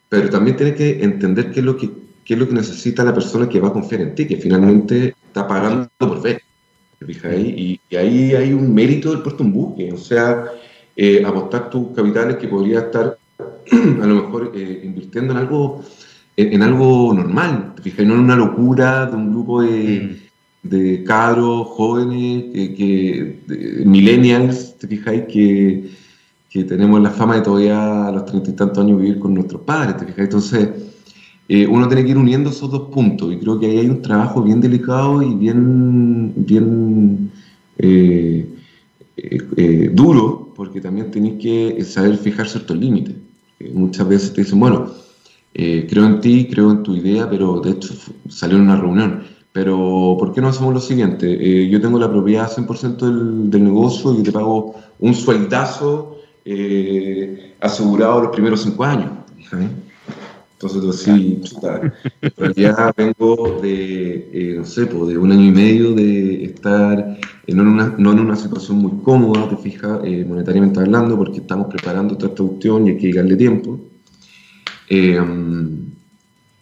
Pero 0.09 0.31
también 0.31 0.57
tienes 0.57 0.77
que 0.77 1.03
entender 1.03 1.51
qué 1.53 1.61
es 1.61 1.67
lo 1.67 1.77
que, 1.77 1.91
qué 2.25 2.35
es 2.35 2.41
lo 2.41 2.49
que 2.49 2.55
necesita 2.55 3.05
la 3.05 3.15
persona 3.15 3.49
que 3.49 3.61
va 3.61 3.69
a 3.69 3.73
confiar 3.73 4.01
en 4.01 4.15
ti, 4.15 4.27
que 4.27 4.37
finalmente 4.37 5.15
está 5.27 5.47
pagando 5.47 5.89
por 5.99 6.23
ver. 6.23 6.43
Y, 7.01 7.81
y, 7.91 7.97
ahí 7.97 8.35
hay 8.35 8.53
un 8.53 8.75
mérito 8.75 9.11
del 9.11 9.23
puesto 9.23 9.45
en 9.45 9.53
buque, 9.53 9.93
o 9.93 9.97
sea, 9.99 10.45
apostar 11.25 11.71
tus 11.71 11.95
capitales 11.95 12.37
que 12.39 12.49
podría 12.49 12.81
estar 12.81 13.17
a 14.03 14.07
lo 14.07 14.15
mejor 14.17 14.53
invirtiendo 14.57 15.33
en 15.33 15.39
algo 15.39 15.85
en, 16.39 16.63
algo 16.63 17.13
normal, 17.13 17.75
¿te 17.83 18.05
No 18.05 18.15
en 18.15 18.21
una 18.21 18.37
locura 18.37 19.07
de 19.07 19.17
un 19.17 19.31
grupo 19.33 19.63
de, 19.63 20.28
de 20.63 21.05
cabros 21.05 21.69
jóvenes, 21.69 22.45
que, 22.53 23.83
millennials, 23.85 24.77
te 24.79 24.87
fijáis, 24.87 25.23
que, 25.25 25.91
que, 26.51 26.65
tenemos 26.65 27.01
la 27.01 27.11
fama 27.11 27.37
de 27.37 27.43
todavía 27.43 28.09
a 28.09 28.13
los 28.13 28.25
treinta 28.27 28.51
y 28.51 28.55
tantos 28.55 28.85
años 28.85 29.01
vivir 29.01 29.19
con 29.19 29.35
nuestros 29.35 29.63
padres, 29.63 29.97
te 29.97 30.07
fijáis. 30.07 30.29
Entonces, 30.29 30.69
eh, 31.49 31.67
uno 31.67 31.89
tiene 31.89 32.05
que 32.05 32.11
ir 32.11 32.19
uniendo 32.19 32.51
esos 32.51 32.71
dos 32.71 32.91
puntos 32.91 33.33
y 33.33 33.39
creo 33.39 33.59
que 33.59 33.67
ahí 33.67 33.79
hay 33.79 33.89
un 33.89 34.03
trabajo 34.03 34.43
bien 34.43 34.61
delicado 34.61 35.23
y 35.23 35.35
bien, 35.35 36.35
bien 36.37 37.31
eh, 37.79 38.47
eh, 39.17 39.91
duro, 39.95 40.53
porque 40.55 40.81
también 40.81 41.11
tenéis 41.11 41.43
que 41.43 41.85
saber 41.85 42.19
fijar 42.19 42.49
ciertos 42.49 42.77
límites. 42.77 43.15
muchas 43.73 44.07
veces 44.07 44.33
te 44.35 44.43
dicen, 44.43 44.61
bueno, 44.61 44.91
creo 45.55 46.05
en 46.05 46.21
ti, 46.21 46.47
creo 46.51 46.71
en 46.71 46.83
tu 46.83 46.95
idea, 46.95 47.29
pero 47.31 47.61
de 47.61 47.71
hecho 47.71 47.95
salió 48.29 48.57
en 48.59 48.65
una 48.65 48.77
reunión 48.77 49.23
pero, 49.53 50.17
¿por 50.19 50.33
qué 50.33 50.41
no 50.41 50.49
hacemos 50.49 50.75
lo 50.75 50.81
siguiente? 50.81 51.27
Eh, 51.27 51.69
yo 51.69 51.81
tengo 51.81 51.99
la 51.99 52.11
propiedad 52.11 52.51
100% 52.51 52.97
del, 52.97 53.51
del, 53.51 53.65
negocio 53.65 54.15
y 54.19 54.23
te 54.23 54.31
pago 54.31 54.75
un 55.01 55.15
sueldazo 55.15 56.19
eh, 56.45 57.55
asegurado 57.61 58.23
los 58.23 58.31
primeros 58.31 58.63
cinco 58.63 58.85
años. 58.85 59.11
Entonces, 60.53 60.81
tú 60.81 60.93
sí, 60.93 61.41
en 62.21 62.33
realidad 62.37 62.93
vengo 62.97 63.61
de, 63.63 64.29
eh, 64.33 64.55
no 64.59 64.65
sé, 64.65 64.87
pues, 64.87 65.09
de 65.09 65.19
un 65.19 65.33
año 65.33 65.45
y 65.45 65.53
medio 65.53 65.93
de 65.95 66.45
estar 66.45 67.19
no, 67.47 67.63
en 67.63 67.69
una, 67.69 67.95
no 67.97 68.13
en 68.13 68.21
una 68.21 68.37
situación 68.37 68.79
muy 68.79 69.03
cómoda, 69.03 69.49
te 69.49 69.57
fijas, 69.57 70.01
monetariamente 70.27 70.81
hablando, 70.81 71.17
porque 71.17 71.39
estamos 71.39 71.69
preparando 71.69 72.15
esta 72.15 72.29
cuestión 72.29 72.87
y 72.87 72.91
hay 72.91 72.99
que 72.99 73.13
darle 73.15 73.37
tiempo 73.37 73.81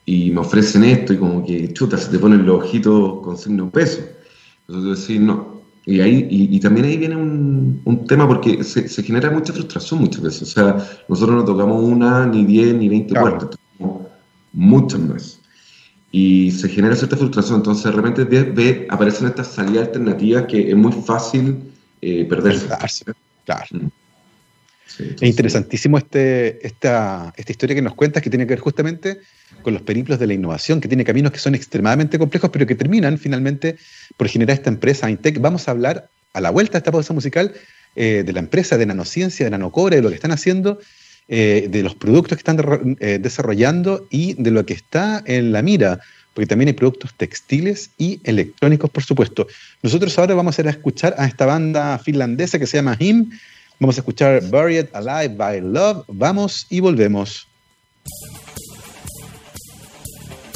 y 0.06 0.30
me 0.30 0.40
ofrecen 0.40 0.84
esto 0.84 1.12
y 1.12 1.18
como 1.18 1.44
que, 1.44 1.72
chuta, 1.72 1.98
se 1.98 2.10
te 2.10 2.18
ponen 2.18 2.46
los 2.46 2.64
ojitos 2.64 3.20
con 3.22 3.36
signo 3.36 3.64
de 3.66 3.70
peso. 3.72 4.00
Entonces 4.68 5.08
decís, 5.08 5.20
no. 5.20 5.56
Y, 5.84 6.00
ahí, 6.00 6.26
y, 6.30 6.58
también 6.60 6.86
ahí 6.86 6.96
viene 6.96 7.16
un, 7.16 7.80
un 7.84 8.06
tema 8.06 8.26
porque 8.26 8.64
se, 8.64 8.88
se, 8.88 9.02
genera 9.04 9.30
mucha 9.30 9.52
frustración 9.52 10.00
muchas 10.00 10.22
veces. 10.22 10.42
O 10.42 10.46
sea, 10.46 10.88
nosotros 11.08 11.36
no 11.36 11.44
tocamos 11.44 11.82
una, 11.82 12.26
ni 12.26 12.44
diez, 12.44 12.74
ni 12.74 12.88
veinte 12.88 13.14
puertas, 13.14 13.50
tocamos 13.50 14.06
muchas 14.52 15.00
más. 15.00 15.40
Y 16.10 16.50
se 16.50 16.68
genera 16.68 16.96
cierta 16.96 17.16
frustración. 17.16 17.58
Entonces 17.58 17.84
de 17.84 17.92
repente 17.92 18.24
ve, 18.24 18.86
aparecen 18.90 19.28
estas 19.28 19.48
salidas 19.48 19.88
alternativas 19.88 20.46
que 20.46 20.70
es 20.70 20.76
muy 20.76 20.92
fácil 20.92 21.56
eh, 22.00 22.24
perderse. 22.24 22.66
Claro. 23.44 23.90
Es 24.98 25.22
interesantísimo 25.22 25.98
este, 25.98 26.66
esta, 26.66 27.32
esta 27.36 27.52
historia 27.52 27.76
que 27.76 27.82
nos 27.82 27.94
cuentas 27.94 28.22
que 28.22 28.30
tiene 28.30 28.46
que 28.46 28.50
ver 28.50 28.60
justamente 28.60 29.18
con 29.62 29.74
los 29.74 29.82
periplos 29.82 30.18
de 30.18 30.26
la 30.26 30.34
innovación, 30.34 30.80
que 30.80 30.88
tiene 30.88 31.04
caminos 31.04 31.32
que 31.32 31.38
son 31.38 31.54
extremadamente 31.54 32.18
complejos, 32.18 32.50
pero 32.50 32.66
que 32.66 32.74
terminan 32.74 33.18
finalmente 33.18 33.76
por 34.16 34.28
generar 34.28 34.56
esta 34.56 34.70
empresa 34.70 35.10
Intec. 35.10 35.40
Vamos 35.40 35.68
a 35.68 35.72
hablar 35.72 36.08
a 36.32 36.40
la 36.40 36.50
vuelta 36.50 36.72
de 36.72 36.78
esta 36.78 36.92
pausa 36.92 37.12
musical 37.14 37.52
eh, 37.94 38.22
de 38.24 38.32
la 38.32 38.40
empresa 38.40 38.76
de 38.76 38.86
nanociencia, 38.86 39.46
de 39.46 39.50
nanocore, 39.50 39.96
de 39.96 40.02
lo 40.02 40.10
que 40.10 40.14
están 40.14 40.32
haciendo, 40.32 40.78
eh, 41.28 41.66
de 41.70 41.82
los 41.82 41.94
productos 41.94 42.36
que 42.36 42.40
están 42.40 42.96
eh, 43.00 43.18
desarrollando 43.20 44.06
y 44.10 44.34
de 44.34 44.50
lo 44.50 44.66
que 44.66 44.74
está 44.74 45.22
en 45.26 45.52
la 45.52 45.62
mira, 45.62 46.00
porque 46.34 46.46
también 46.46 46.68
hay 46.68 46.74
productos 46.74 47.14
textiles 47.14 47.90
y 47.96 48.20
electrónicos, 48.24 48.90
por 48.90 49.02
supuesto. 49.02 49.46
Nosotros 49.82 50.18
ahora 50.18 50.34
vamos 50.34 50.58
a 50.58 50.62
ir 50.62 50.68
a 50.68 50.70
escuchar 50.70 51.14
a 51.16 51.26
esta 51.26 51.46
banda 51.46 51.98
finlandesa 51.98 52.58
que 52.58 52.66
se 52.66 52.76
llama 52.76 52.96
Him. 53.00 53.30
Vamos 53.78 53.98
a 53.98 54.00
escuchar 54.00 54.42
Buried 54.44 54.86
Alive 54.94 55.34
by 55.36 55.60
Love. 55.60 56.04
Vamos 56.08 56.66
y 56.70 56.80
volvemos. 56.80 57.46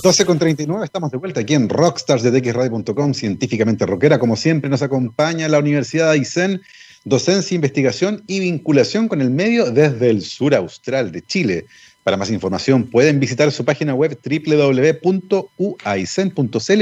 12 0.02 0.24
con 0.24 0.38
39, 0.38 0.86
estamos 0.86 1.10
de 1.10 1.18
vuelta 1.18 1.40
aquí 1.40 1.52
en 1.52 1.68
Rockstars 1.68 2.22
de 2.22 3.12
científicamente 3.12 3.84
rockera. 3.84 4.18
Como 4.18 4.36
siempre, 4.36 4.70
nos 4.70 4.80
acompaña 4.80 5.46
la 5.48 5.58
Universidad 5.58 6.06
de 6.06 6.12
Aysén, 6.12 6.62
docencia, 7.04 7.54
investigación 7.54 8.24
y 8.26 8.40
vinculación 8.40 9.08
con 9.08 9.20
el 9.20 9.28
medio 9.28 9.70
desde 9.70 10.08
el 10.08 10.22
sur 10.22 10.54
austral 10.54 11.12
de 11.12 11.20
Chile. 11.20 11.66
Para 12.02 12.16
más 12.16 12.30
información, 12.30 12.84
pueden 12.84 13.20
visitar 13.20 13.52
su 13.52 13.66
página 13.66 13.94
web 13.94 14.18
www.uaisen.cl 14.24 15.22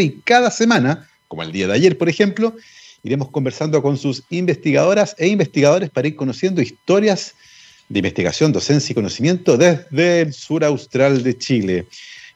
y 0.00 0.20
cada 0.20 0.52
semana, 0.52 1.08
como 1.26 1.42
el 1.42 1.50
día 1.50 1.66
de 1.66 1.72
ayer, 1.72 1.98
por 1.98 2.08
ejemplo, 2.08 2.54
iremos 3.02 3.30
conversando 3.30 3.82
con 3.82 3.96
sus 3.96 4.24
investigadoras 4.30 5.14
e 5.18 5.28
investigadores 5.28 5.90
para 5.90 6.08
ir 6.08 6.16
conociendo 6.16 6.60
historias 6.60 7.34
de 7.88 8.00
investigación, 8.00 8.52
docencia 8.52 8.92
y 8.92 8.94
conocimiento 8.94 9.56
desde 9.56 10.22
el 10.22 10.32
sur 10.32 10.64
austral 10.64 11.22
de 11.22 11.36
Chile. 11.38 11.86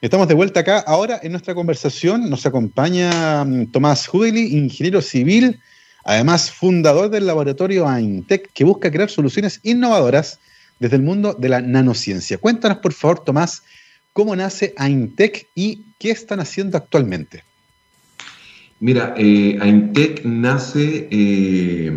Estamos 0.01 0.27
de 0.27 0.33
vuelta 0.33 0.61
acá. 0.61 0.79
Ahora 0.79 1.19
en 1.23 1.31
nuestra 1.31 1.55
conversación 1.55 2.29
nos 2.29 2.45
acompaña 2.45 3.45
mm, 3.45 3.71
Tomás 3.71 4.09
Hudeli, 4.11 4.57
ingeniero 4.57 5.01
civil, 5.01 5.59
además 6.03 6.51
fundador 6.51 7.09
del 7.09 7.27
laboratorio 7.27 7.87
AINTEC, 7.87 8.51
que 8.51 8.63
busca 8.63 8.91
crear 8.91 9.09
soluciones 9.09 9.59
innovadoras 9.63 10.39
desde 10.79 10.97
el 10.97 11.03
mundo 11.03 11.33
de 11.33 11.49
la 11.49 11.61
nanociencia. 11.61 12.37
Cuéntanos, 12.37 12.79
por 12.79 12.93
favor, 12.93 13.23
Tomás, 13.23 13.63
cómo 14.11 14.35
nace 14.35 14.73
AINTEC 14.77 15.47
y 15.55 15.83
qué 15.99 16.11
están 16.11 16.39
haciendo 16.39 16.77
actualmente. 16.77 17.43
Mira, 18.83 19.13
eh, 19.15 19.57
nace 20.25 21.07
eh, 21.09 21.89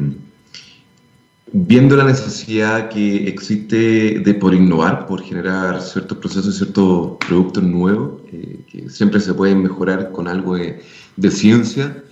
viendo 1.53 1.97
la 1.97 2.05
necesidad 2.05 2.91
que 2.91 3.27
existe 3.27 4.21
de 4.21 4.35
por 4.35 4.55
innovar, 4.55 5.05
por 5.09 5.21
generar 5.21 5.83
ciertos 5.83 6.19
procesos, 6.19 6.55
ciertos 6.55 7.17
productos 7.27 7.65
nuevos, 7.65 8.23
eh, 8.33 8.61
que 8.71 8.89
siempre 8.89 9.19
se 9.19 9.35
pueden 9.35 9.65
mejorar 9.65 10.13
con 10.13 10.29
algo 10.29 10.55
de, 10.55 11.31
ciencia. 11.33 12.05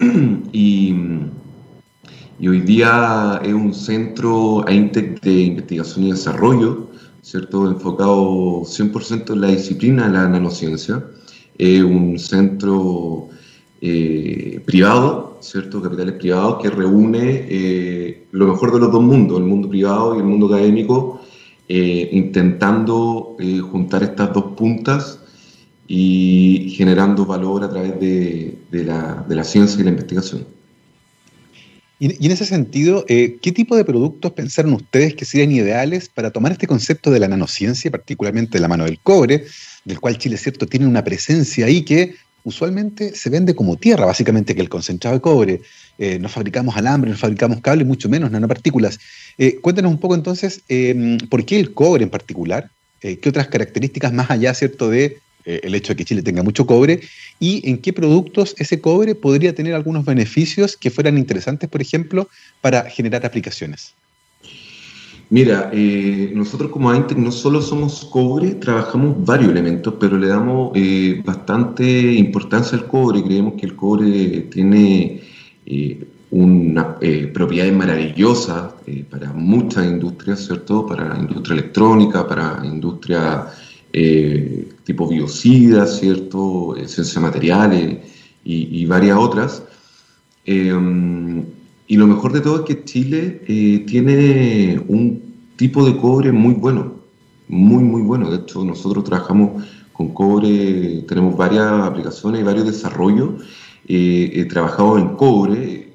y, 0.52 0.92
hoy 2.40 2.60
día 2.62 3.40
es 3.44 3.54
un 3.54 3.72
centro 3.72 4.66
AINTEC 4.66 5.20
de 5.20 5.40
investigación 5.52 6.06
y 6.06 6.10
desarrollo, 6.10 6.90
¿cierto? 7.22 7.70
enfocado 7.70 8.62
100% 8.62 9.34
en 9.34 9.40
la 9.40 9.48
disciplina 9.52 10.08
de 10.08 10.14
la 10.14 10.28
nanociencia. 10.28 11.04
Es 11.56 11.84
un 11.84 12.18
centro 12.18 13.30
eh, 13.82 14.60
privado, 14.64 15.38
¿cierto? 15.42 15.82
Capitales 15.82 16.14
privados 16.14 16.62
que 16.62 16.70
reúne 16.70 17.46
eh, 17.46 18.24
lo 18.32 18.46
mejor 18.46 18.72
de 18.72 18.80
los 18.80 18.90
dos 18.90 19.02
mundos, 19.02 19.38
el 19.38 19.44
mundo 19.44 19.68
privado 19.68 20.14
y 20.14 20.18
el 20.18 20.24
mundo 20.24 20.46
académico, 20.46 21.20
eh, 21.68 22.08
intentando 22.12 23.36
juntar 23.70 24.02
estas 24.02 24.32
dos 24.32 24.56
puntas 24.56 25.20
y 25.86 26.72
generando 26.74 27.26
valor 27.26 27.64
a 27.64 27.68
través 27.68 28.00
de, 28.00 28.56
la, 28.72 29.44
ciencia 29.44 29.78
y 29.80 29.84
la 29.84 29.90
investigación. 29.90 30.46
Y, 31.98 32.24
en 32.26 32.32
ese 32.32 32.46
sentido, 32.46 33.04
¿qué 33.06 33.52
tipo 33.54 33.76
de 33.76 33.84
productos 33.84 34.32
pensaron 34.32 34.72
ustedes 34.72 35.14
que 35.14 35.26
serían 35.26 35.52
ideales 35.52 36.08
para 36.08 36.30
tomar 36.30 36.52
este 36.52 36.66
concepto 36.66 37.10
de 37.10 37.20
la 37.20 37.28
nanociencia, 37.28 37.90
particularmente 37.90 38.56
de 38.56 38.60
la 38.60 38.68
mano 38.68 38.84
del 38.84 38.98
cobre, 39.00 39.44
del 39.84 40.00
cual 40.00 40.16
Chile, 40.18 40.38
cierto, 40.38 40.66
tiene 40.66 40.86
una 40.86 41.04
presencia 41.04 41.66
ahí 41.66 41.82
que 41.82 42.14
usualmente 42.46 43.12
se 43.12 43.28
vende 43.28 43.56
como 43.56 43.76
tierra, 43.76 44.06
básicamente 44.06 44.54
que 44.54 44.60
el 44.60 44.68
concentrado 44.68 45.16
de 45.16 45.20
cobre. 45.20 45.60
Eh, 45.98 46.18
no 46.20 46.28
fabricamos 46.28 46.76
alambre, 46.76 47.10
no 47.10 47.16
fabricamos 47.16 47.60
cable, 47.60 47.84
mucho 47.84 48.08
menos 48.08 48.30
nanopartículas. 48.30 49.00
Eh, 49.36 49.58
cuéntanos 49.60 49.90
un 49.90 49.98
poco 49.98 50.14
entonces, 50.14 50.62
em, 50.68 51.18
¿por 51.28 51.44
qué 51.44 51.58
el 51.58 51.74
cobre 51.74 52.04
en 52.04 52.10
particular? 52.10 52.70
Eh, 53.02 53.18
¿Qué 53.18 53.28
otras 53.28 53.48
características 53.48 54.12
más 54.12 54.30
allá, 54.30 54.54
cierto, 54.54 54.88
de 54.88 55.18
el 55.48 55.76
hecho 55.76 55.92
de 55.92 55.96
que 55.96 56.04
Chile 56.04 56.22
tenga 56.22 56.42
mucho 56.42 56.66
cobre? 56.66 57.00
¿Y 57.38 57.68
en 57.68 57.78
qué 57.78 57.92
productos 57.92 58.54
ese 58.58 58.80
cobre 58.80 59.14
podría 59.14 59.54
tener 59.54 59.74
algunos 59.74 60.04
beneficios 60.04 60.76
que 60.76 60.90
fueran 60.90 61.18
interesantes, 61.18 61.68
por 61.68 61.80
ejemplo, 61.80 62.28
para 62.60 62.90
generar 62.90 63.24
aplicaciones? 63.24 63.94
Mira, 65.28 65.70
eh, 65.72 66.30
nosotros 66.34 66.70
como 66.70 66.88
Aintec 66.88 67.18
no 67.18 67.32
solo 67.32 67.60
somos 67.60 68.04
cobre, 68.04 68.54
trabajamos 68.54 69.24
varios 69.24 69.50
elementos, 69.50 69.94
pero 69.98 70.16
le 70.18 70.28
damos 70.28 70.70
eh, 70.76 71.20
bastante 71.24 71.84
importancia 72.12 72.78
al 72.78 72.86
cobre. 72.86 73.24
Creemos 73.24 73.54
que 73.54 73.66
el 73.66 73.74
cobre 73.74 74.42
tiene 74.52 75.20
eh, 75.66 76.06
una 76.30 76.98
propiedades 77.32 77.74
maravillosas 77.74 78.74
para 79.10 79.32
muchas 79.32 79.86
industrias, 79.86 80.46
¿cierto? 80.46 80.86
Para 80.86 81.08
la 81.08 81.18
industria 81.18 81.54
electrónica, 81.54 82.26
para 82.26 82.62
industria 82.64 83.46
tipo 84.84 85.08
biocida, 85.08 85.86
¿cierto? 85.86 86.74
Ciencias 86.86 87.18
materiales 87.18 87.98
y, 88.44 88.84
varias 88.86 89.18
otras. 89.18 89.62
Y 91.88 91.96
lo 91.96 92.06
mejor 92.06 92.32
de 92.32 92.40
todo 92.40 92.56
es 92.56 92.62
que 92.62 92.84
Chile 92.84 93.42
eh, 93.46 93.84
tiene 93.86 94.82
un 94.88 95.22
tipo 95.56 95.86
de 95.86 95.96
cobre 95.96 96.32
muy 96.32 96.54
bueno, 96.54 96.94
muy, 97.48 97.84
muy 97.84 98.02
bueno. 98.02 98.30
De 98.30 98.38
hecho, 98.38 98.64
nosotros 98.64 99.04
trabajamos 99.04 99.64
con 99.92 100.12
cobre, 100.12 101.04
tenemos 101.08 101.36
varias 101.36 101.66
aplicaciones 101.82 102.40
y 102.40 102.44
varios 102.44 102.66
desarrollos. 102.66 103.44
Eh, 103.88 104.32
he 104.34 104.44
trabajado 104.46 104.98
en 104.98 105.10
cobre 105.10 105.92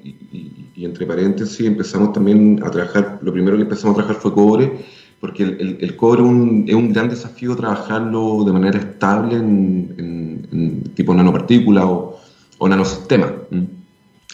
y, 0.74 0.84
entre 0.84 1.06
paréntesis 1.06 1.64
empezamos 1.64 2.12
también 2.12 2.60
a 2.64 2.70
trabajar, 2.70 3.20
lo 3.22 3.32
primero 3.32 3.56
que 3.56 3.62
empezamos 3.62 3.94
a 3.94 3.98
trabajar 3.98 4.20
fue 4.20 4.34
cobre, 4.34 4.78
porque 5.20 5.44
el, 5.44 5.94
cobre 5.94 6.22
es 6.66 6.74
un 6.74 6.92
gran 6.92 7.08
desafío 7.08 7.54
trabajarlo 7.54 8.42
de 8.44 8.52
manera 8.52 8.78
estable 8.78 9.36
en, 9.36 10.82
tipo 10.96 11.14
nanopartícula 11.14 11.86
o, 11.86 12.18
o 12.58 12.68
nanosistema. 12.68 13.32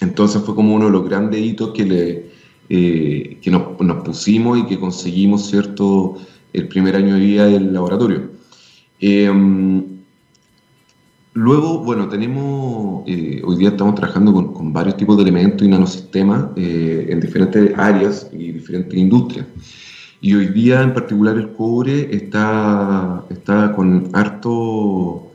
Entonces 0.01 0.43
fue 0.43 0.55
como 0.55 0.75
uno 0.75 0.87
de 0.87 0.93
los 0.93 1.05
grandes 1.05 1.41
hitos 1.41 1.71
que, 1.73 2.31
eh, 2.69 3.39
que 3.41 3.51
nos, 3.51 4.03
pusimos 4.05 4.59
y 4.59 4.67
que 4.67 4.79
conseguimos, 4.79 5.47
¿cierto?, 5.49 6.17
el 6.53 6.69
primer 6.69 6.97
año 6.97 7.15
de 7.15 7.21
vida 7.21 7.47
del 7.47 7.73
laboratorio. 7.73 8.31
Em, 9.01 9.85
luego, 11.35 11.81
bueno, 11.85 12.09
tenemos, 12.09 13.03
eh, 13.07 13.43
hoy 13.45 13.57
día 13.57 13.71
estamos 13.71 13.95
trabajando 13.95 14.33
con, 14.33 14.73
varios 14.73 14.97
tipos 14.97 15.17
de 15.17 15.23
elementos 15.23 15.67
y 15.67 15.71
nanosistemas 15.71 16.47
eh, 16.57 17.07
en 17.11 17.21
diferentes 17.21 17.77
áreas 17.77 18.31
y 18.33 18.53
diferentes 18.53 18.99
industrias. 18.99 19.47
Y 20.21 20.35
hoy 20.35 20.49
día 20.49 20.83
en 20.83 20.95
particular 20.95 21.37
el 21.37 21.53
cobre 21.53 22.15
está, 22.15 23.25
está 23.31 23.73
con 23.73 24.09
harto 24.15 25.28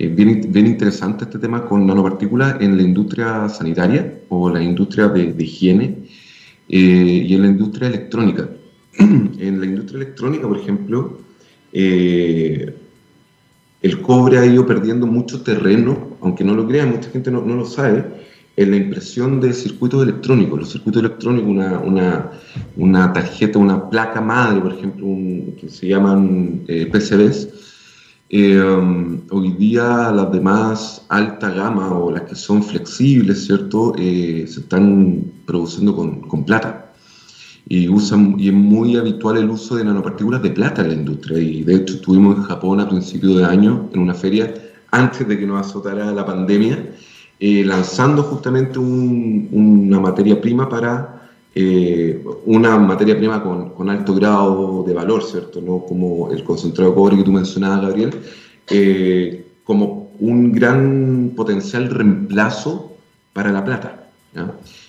eh, 0.00 0.08
bien, 0.08 0.66
interesante 0.66 1.24
este 1.24 1.38
tema 1.38 1.66
con 1.66 1.86
nanopartículas 1.86 2.56
en 2.62 2.74
la 2.78 2.82
industria 2.82 3.46
sanitaria 3.50 4.20
o 4.30 4.48
la 4.48 4.62
industria 4.62 5.08
de, 5.08 5.34
higiene 5.38 5.94
eh, 6.70 7.26
y 7.28 7.34
en 7.34 7.42
la 7.42 7.48
industria 7.48 7.88
electrónica. 7.88 8.48
en 8.98 9.60
la 9.60 9.66
industria 9.66 9.98
electrónica, 9.98 10.48
por 10.48 10.56
ejemplo, 10.56 11.18
eh, 11.74 12.74
el 13.82 14.00
cobre 14.00 14.38
ha 14.38 14.46
ido 14.46 14.64
perdiendo 14.66 15.06
mucho 15.06 15.42
terreno, 15.42 16.16
aunque 16.22 16.44
no 16.44 16.54
lo 16.54 16.66
crean, 16.66 16.92
mucha 16.92 17.10
gente 17.10 17.30
no, 17.30 17.42
no 17.42 17.56
lo 17.56 17.66
sabe, 17.66 18.02
en 18.56 18.70
la 18.70 18.78
impresión 18.78 19.38
de 19.38 19.52
circuitos 19.52 20.02
electrónicos. 20.02 20.60
Los 20.60 20.72
circuitos 20.72 21.02
electrónicos, 21.02 21.50
una, 21.50 21.78
una, 21.78 22.30
una 22.76 23.12
tarjeta, 23.12 23.58
una 23.58 23.90
placa 23.90 24.22
madre, 24.22 24.62
por 24.62 24.72
ejemplo, 24.72 25.06
que 25.60 25.68
se 25.68 25.88
llaman 25.88 26.62
PCBs, 26.66 27.59
um, 28.32 29.20
hoy 29.30 29.52
día 29.52 30.10
las 30.12 30.30
demás 30.30 31.04
alta 31.08 31.50
gama 31.50 31.92
o 31.92 32.10
las 32.12 32.22
que 32.22 32.34
son 32.34 32.62
flexibles, 32.62 33.46
¿cierto? 33.46 33.92
Eh, 33.98 34.44
se 34.48 34.60
están 34.60 35.24
produciendo 35.46 35.94
con, 35.94 36.20
con, 36.22 36.44
plata. 36.44 36.92
Y, 37.68 37.88
usan, 37.88 38.36
y 38.38 38.48
es 38.48 38.54
muy 38.54 38.96
habitual 38.96 39.36
el 39.36 39.50
uso 39.50 39.76
de 39.76 39.84
nanopartículas 39.84 40.42
de 40.42 40.50
plata 40.50 40.82
en 40.82 40.88
la 40.88 40.94
industria. 40.94 41.38
Y 41.38 41.62
de 41.62 41.74
hecho 41.76 41.94
estuvimos 41.94 42.36
en 42.36 42.42
Japón 42.44 42.80
a 42.80 42.88
principios 42.88 43.36
de 43.36 43.44
año 43.44 43.88
en 43.92 44.00
una 44.00 44.14
feria 44.14 44.54
antes 44.90 45.26
de 45.26 45.38
que 45.38 45.46
nos 45.46 45.66
azotara 45.66 46.12
la 46.12 46.26
pandemia, 46.26 46.90
eh, 47.38 47.64
lanzando 47.64 48.22
justamente 48.22 48.78
un, 48.78 49.48
una 49.52 50.00
materia 50.00 50.40
prima 50.40 50.68
para 50.68 51.19
eh, 51.52 52.24
una 52.46 52.78
materia 52.78 53.16
prima 53.16 53.42
con, 53.42 53.90
alto 53.90 54.14
grado 54.14 54.84
de 54.86 54.94
valor, 54.94 55.24
¿cierto? 55.24 55.60
¿No? 55.60 55.84
Como 55.84 56.30
el 56.30 56.44
concentrado 56.44 56.90
de 56.90 56.96
cobre 56.96 57.16
que 57.16 57.24
tú 57.24 57.32
mencionabas, 57.32 57.82
Gabriel, 57.82 58.10
eh, 58.68 59.46
como 59.64 60.10
un 60.20 60.52
gran 60.52 61.32
potencial 61.34 61.90
reemplazo 61.90 62.92
para 63.32 63.50
la 63.50 63.64
plata. 63.64 64.08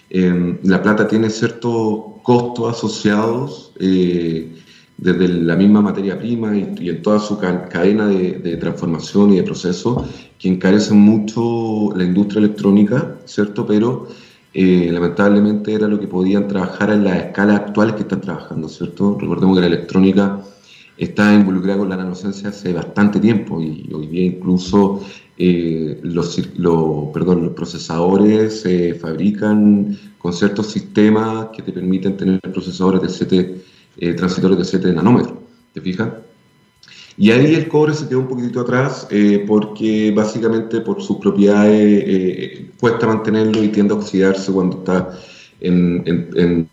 Eh, 0.10 0.60
la 0.64 0.84
plata 0.84 1.08
tiene 1.08 1.30
ciertos 1.30 2.00
costos 2.22 2.78
asociados 2.78 3.74
desde 3.78 5.28
la 5.28 5.56
misma 5.56 5.82
materia 5.82 6.20
prima 6.20 6.56
y, 6.56 6.90
en 6.90 7.02
toda 7.02 7.20
su 7.20 7.40
cadena 7.40 8.06
de, 8.08 8.34
de, 8.34 8.58
transformación 8.58 9.34
y 9.34 9.38
de 9.38 9.44
proceso 9.44 10.06
que 10.38 10.48
encarecen 10.48 10.98
mucho 10.98 11.92
la 11.96 12.04
industria 12.04 12.40
electrónica, 12.40 13.18
¿cierto? 13.26 13.66
Pero 13.66 14.08
eh, 14.54 14.90
lamentablemente 14.92 15.74
era 15.74 15.88
lo 15.88 16.00
que 16.00 16.08
podían 16.08 16.48
trabajar 16.48 16.92
en 16.92 17.06
las 17.06 17.18
escalas 17.18 17.62
actuales 17.62 17.96
que 17.96 18.02
están 18.02 18.22
trabajando, 18.22 18.68
¿cierto? 18.68 19.18
Recordemos 19.20 19.56
que 19.56 19.62
la 19.62 19.68
electrónica 19.68 20.42
está 20.98 21.34
involucrada 21.34 21.80
con 21.80 21.90
la 21.90 21.98
nanociencia 21.98 22.50
hace 22.50 22.74
bastante 22.74 23.20
tiempo 23.20 23.62
y 23.62 23.90
hoy 23.94 24.08
día 24.08 24.26
incluso 24.26 25.02
eh, 25.38 26.00
los, 26.04 26.40
procesadores 27.56 28.62
se 28.62 28.94
fabrican 28.96 29.98
con 30.18 30.34
ciertos 30.34 30.68
sistemas 30.68 31.48
que 31.56 31.64
te 31.64 31.72
permiten 31.72 32.18
tener 32.18 32.40
procesadores 32.42 33.02
de 33.02 33.10
7, 33.10 33.62
eh, 33.98 34.14
transitores 34.14 34.58
de 34.58 34.66
7 34.66 34.94
nanómetros, 34.94 35.40
¿te 35.74 35.82
fijas? 35.82 36.10
Y 37.22 37.30
ahí 37.30 37.54
el 37.54 37.68
cobre 37.68 37.94
se 37.94 38.10
quedó 38.10 38.22
un 38.22 38.28
poquitito 38.28 38.62
atrás 38.62 39.08
eh, 39.12 39.46
porque 39.48 40.10
básicamente 40.10 40.82
por 40.82 41.04
sus 41.04 41.18
propiedades 41.18 42.04
eh, 42.04 42.72
cuesta 42.80 43.06
mantenerlo 43.06 43.64
y 43.64 43.68
tiende 43.68 43.94
a 43.94 43.98
oxidarse 43.98 44.52
cuando 44.52 44.80
está 44.80 45.20
en, 45.60 46.04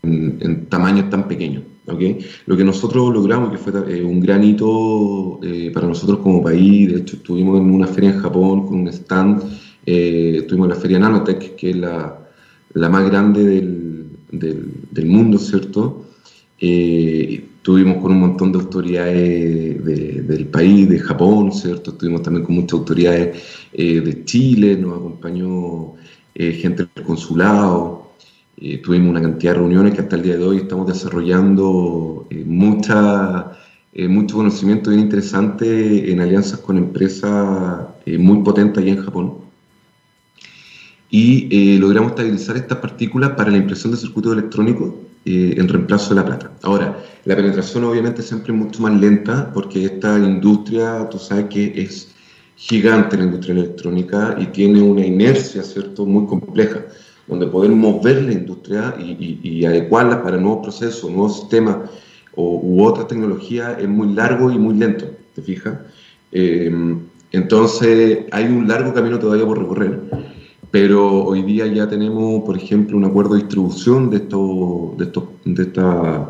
en, 0.01 0.65
tamaños 0.65 1.07
tan 1.11 1.27
pequeños. 1.27 1.61
Lo 2.47 2.57
que 2.57 2.63
nosotros 2.63 3.13
logramos, 3.13 3.51
que 3.51 3.59
fue 3.59 3.73
eh, 3.95 4.03
un 4.03 4.19
gran 4.19 4.43
hito 4.43 5.39
para 5.71 5.85
nosotros 5.85 6.17
como 6.17 6.41
país, 6.41 6.93
de 6.93 7.01
hecho 7.01 7.17
estuvimos 7.17 7.59
en 7.59 7.69
una 7.69 7.85
feria 7.85 8.09
en 8.09 8.19
Japón 8.19 8.65
con 8.65 8.79
un 8.79 8.87
stand, 8.87 9.43
estuvimos 9.85 10.65
en 10.65 10.73
la 10.73 10.81
feria 10.81 10.97
Nanotech, 10.97 11.57
que 11.57 11.69
es 11.69 11.75
la, 11.75 12.27
la 12.73 12.89
más 12.89 13.07
grande 13.07 13.43
del, 13.43 14.07
del, 14.31 15.05
mundo, 15.05 15.37
¿cierto? 15.37 16.05
Estuvimos 17.59 17.97
con 18.01 18.11
un 18.11 18.19
montón 18.19 18.51
de 18.51 18.59
autoridades 18.59 19.85
del 19.85 20.47
país, 20.47 20.89
de 20.89 20.99
Japón, 20.99 21.51
¿cierto? 21.51 21.91
Estuvimos 21.91 22.23
también 22.23 22.45
con 22.45 22.55
muchas 22.55 22.79
autoridades 22.79 23.43
de 23.71 24.25
Chile, 24.25 24.75
nos 24.77 24.97
acompañó 24.97 25.93
gente 26.35 26.87
del 26.95 27.05
consulado, 27.05 28.09
eh, 28.61 28.79
tuvimos 28.79 29.11
una 29.11 29.21
cantidad 29.21 29.53
de 29.53 29.59
reuniones 29.59 29.93
que 29.93 30.01
hasta 30.01 30.17
el 30.17 30.21
día 30.21 30.35
de 30.35 30.43
hoy 30.43 30.57
estamos 30.57 30.85
desarrollando 30.85 32.27
eh, 32.29 32.43
mucha, 32.45 33.53
eh, 33.93 34.09
mucho 34.09 34.35
conocimiento 34.35 34.89
bien 34.89 35.01
interesante 35.01 36.11
en 36.11 36.19
alianzas 36.19 36.59
con 36.59 36.77
empresas 36.77 37.87
muy 38.05 38.43
potentes 38.43 38.83
allá 38.83 38.91
en 38.91 39.03
Japón. 39.03 39.33
Y 41.09 41.77
logramos 41.77 42.11
estabilizar 42.11 42.57
estas 42.57 42.79
partículas 42.79 43.31
para 43.31 43.49
la 43.49 43.57
impresión 43.57 43.91
de 43.91 43.97
circuitos 43.97 44.33
electrónicos 44.33 44.93
en 45.29 45.67
reemplazo 45.67 46.09
de 46.09 46.21
la 46.21 46.25
plata. 46.25 46.51
Ahora, 46.63 46.97
la 47.25 47.35
penetración 47.35 47.83
obviamente 47.83 48.21
siempre 48.21 48.53
es 48.53 48.59
mucho 48.59 48.81
más 48.81 48.99
lenta 48.99 49.51
porque 49.53 49.85
esta 49.85 50.17
industria, 50.17 51.07
tú 51.09 51.19
sabes 51.19 51.45
que 51.49 51.73
es 51.75 52.09
gigante 52.55 53.17
la 53.17 53.23
industria 53.25 53.55
electrónica 53.55 54.35
y 54.39 54.47
tiene 54.47 54.81
una 54.81 55.05
inercia, 55.05 55.63
¿cierto?, 55.63 56.05
muy 56.05 56.25
compleja 56.25 56.81
donde 57.29 57.45
poder 57.45 57.69
mover 57.71 58.23
la 58.23 58.33
industria 58.33 58.95
y, 58.99 59.63
adecuarla 59.63 60.23
para 60.23 60.37
nuevos 60.37 60.63
procesos, 60.63 61.11
nuevos 61.11 61.39
sistemas 61.41 61.77
o, 62.35 62.59
u 62.61 62.83
otras 62.83 63.07
tecnologías 63.07 63.77
es 63.79 63.87
muy 63.87 64.13
largo 64.13 64.51
y 64.51 64.57
muy 64.57 64.75
lento, 64.75 65.05
¿te 65.35 65.41
fijas? 65.43 65.77
Eh, 66.31 66.71
entonces 67.31 68.25
hay 68.31 68.45
un 68.45 68.67
largo 68.67 68.93
camino 68.93 69.19
todavía 69.19 69.45
por 69.45 69.59
recorrer, 69.59 70.01
pero 70.71 71.25
hoy 71.25 71.41
día 71.43 71.67
ya 71.67 71.87
tenemos, 71.89 72.43
por 72.43 72.57
ejemplo, 72.57 72.97
un 72.97 73.05
acuerdo 73.05 73.35
de 73.35 73.41
distribución 73.41 74.09
de 74.09 74.17
estos 74.17 74.97
de 74.97 75.05
estos 75.05 75.23
de 75.45 75.63
esta, 75.63 76.29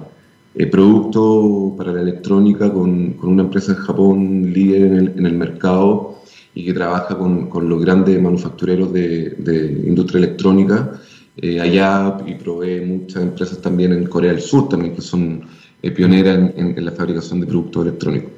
eh, 0.55 0.65
productos 0.67 1.77
para 1.77 1.93
la 1.93 2.01
electrónica 2.01 2.71
con, 2.71 3.13
con, 3.13 3.31
una 3.31 3.43
empresa 3.43 3.73
en 3.73 3.77
Japón 3.79 4.53
líder 4.53 4.81
en 4.83 4.93
el, 4.95 5.07
en 5.17 5.25
el 5.25 5.33
mercado 5.33 6.19
y 6.55 6.65
que 6.65 6.73
trabaja 6.73 7.17
con, 7.17 7.47
con 7.49 7.69
los 7.69 7.81
grandes 7.81 8.21
manufactureros 8.21 8.91
de, 8.91 9.31
de 9.37 9.83
industria 9.87 10.19
electrónica 10.19 10.99
eh, 11.41 11.61
allá 11.61 12.17
y 12.25 12.35
provee 12.35 12.81
muchas 12.81 13.23
empresas 13.23 13.61
también 13.61 13.93
en 13.93 14.05
Corea 14.07 14.31
del 14.31 14.41
Sur, 14.41 14.67
también 14.67 14.93
que 14.93 15.01
son 15.01 15.41
eh, 15.81 15.91
pioneras 15.91 16.51
en, 16.55 16.83
la 16.83 16.91
fabricación 16.91 17.39
de 17.39 17.47
productos 17.47 17.85
electrónicos. 17.85 18.31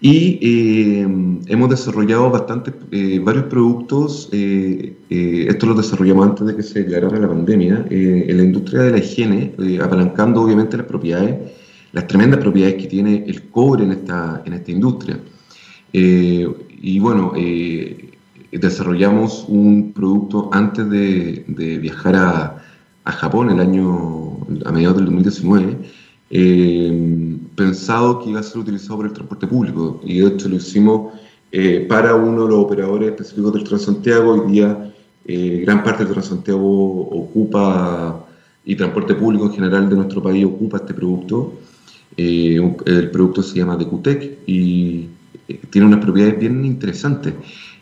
Y 0.00 0.38
eh, 0.42 1.06
hemos 1.46 1.70
desarrollado 1.70 2.30
bastante, 2.30 2.72
varios 3.20 3.44
productos, 3.44 4.28
esto 4.32 5.66
lo 5.66 5.74
desarrollamos 5.74 6.28
antes 6.28 6.46
de 6.46 6.56
que 6.56 6.62
se 6.62 6.82
declarara 6.82 7.18
la 7.18 7.28
pandemia, 7.28 7.86
en 7.88 8.36
la 8.36 8.42
industria 8.42 8.82
de 8.82 8.90
la 8.90 8.98
higiene, 8.98 9.54
apalancando 9.80 10.42
obviamente 10.42 10.76
las 10.76 10.86
propiedades, 10.86 11.52
las 11.92 12.06
tremendas 12.06 12.40
propiedades 12.40 12.82
que 12.82 12.88
tiene 12.88 13.24
el 13.26 13.44
cobre 13.44 13.84
en 13.84 13.92
esta, 13.92 14.42
en 14.44 14.52
esta 14.52 14.70
industria. 14.70 15.18
Y 16.86 16.98
bueno, 16.98 17.32
eh, 17.34 18.10
desarrollamos 18.52 19.46
un 19.48 19.94
producto 19.94 20.50
antes 20.52 20.86
de, 20.90 21.78
viajar 21.80 22.14
a, 22.14 22.60
Japón 23.06 23.48
el 23.50 23.58
año, 23.58 24.36
a 24.66 24.70
mediados 24.70 24.96
del 24.98 25.06
2019, 25.06 25.78
eh, 26.34 27.38
pensado 27.54 28.18
que 28.20 28.30
iba 28.30 28.40
a 28.40 28.42
ser 28.42 28.58
utilizado 28.58 28.96
por 28.96 29.06
el 29.06 29.12
transporte 29.12 29.46
público. 29.46 30.00
Y 30.04 30.18
de 30.18 30.26
hecho 30.26 30.48
lo 30.48 30.56
hicimos 30.56 31.14
eh, 31.52 31.86
para 31.88 32.14
uno 32.16 32.42
de 32.44 32.48
los 32.50 32.58
operadores 32.58 33.10
específicos 33.10 33.54
del 33.54 33.64
Transantiago. 33.64 34.32
Hoy 34.32 34.52
día 34.52 34.90
gran 35.26 35.82
parte 35.82 36.04
del 36.04 36.12
Transantiago 36.12 37.08
ocupa, 37.08 38.26
y 38.64 38.76
transporte 38.76 39.14
público 39.14 39.46
en 39.46 39.52
general 39.52 39.88
de 39.88 39.96
nuestro 39.96 40.22
país 40.22 40.44
ocupa 40.44 40.78
este 40.78 40.92
producto. 40.92 41.54
el 42.16 43.10
producto 43.10 43.42
se 43.42 43.58
llama 43.58 43.76
Decutec 43.76 44.40
y 44.46 45.08
tiene 45.70 45.86
unas 45.86 46.00
propiedades 46.00 46.38
bien 46.38 46.64
interesantes. 46.64 47.34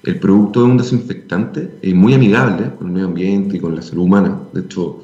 El 0.03 0.19
producto 0.19 0.65
es 0.65 0.71
un 0.71 0.77
desinfectante 0.77 1.79
eh, 1.81 1.95
muy 1.95 2.15
amigable 2.15 2.73
con 2.77 2.89
el 2.89 2.93
medio 2.93 3.07
ambiente 3.07 3.57
y 3.57 3.61
con 3.61 3.77
la 3.77 3.83
salud 3.83 4.05
humana. 4.05 4.41
De 4.53 4.63
hecho, 4.63 5.03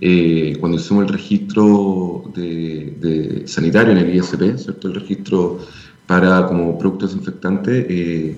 eh, 0.00 0.56
cuando 0.60 0.78
hicimos 0.78 1.04
el 1.04 1.12
registro 1.12 2.24
de, 2.34 3.44
sanitario 3.46 3.92
en 3.92 3.98
el 3.98 4.14
ISP, 4.14 4.56
¿cierto? 4.58 4.88
el 4.88 4.94
registro 4.94 5.58
para 6.06 6.46
como 6.46 6.78
producto 6.78 7.06
desinfectante, 7.06 7.86
eh, 7.88 8.36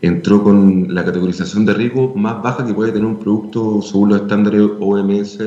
entró 0.00 0.42
con 0.42 0.94
la 0.94 1.04
categorización 1.04 1.66
de 1.66 1.74
riesgo 1.74 2.14
más 2.14 2.40
baja 2.42 2.64
que 2.64 2.74
puede 2.74 2.92
tener 2.92 3.06
un 3.06 3.18
producto 3.18 3.82
según 3.82 4.10
los 4.10 4.22
estándares 4.22 4.62
OMS 4.78 5.38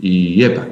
y 0.00 0.42
EPA. 0.42 0.68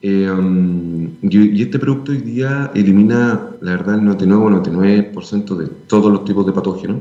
Eh, 0.00 1.08
y, 1.22 1.62
este 1.62 1.78
producto 1.78 2.12
hoy 2.12 2.18
día 2.18 2.70
elimina, 2.74 3.50
la 3.62 3.72
verdad, 3.72 3.94
el 3.96 4.02
99,99% 4.02 5.56
de 5.56 5.66
todos 5.86 6.12
los 6.12 6.24
tipos 6.24 6.46
de 6.46 6.52
patógenos. 6.52 6.98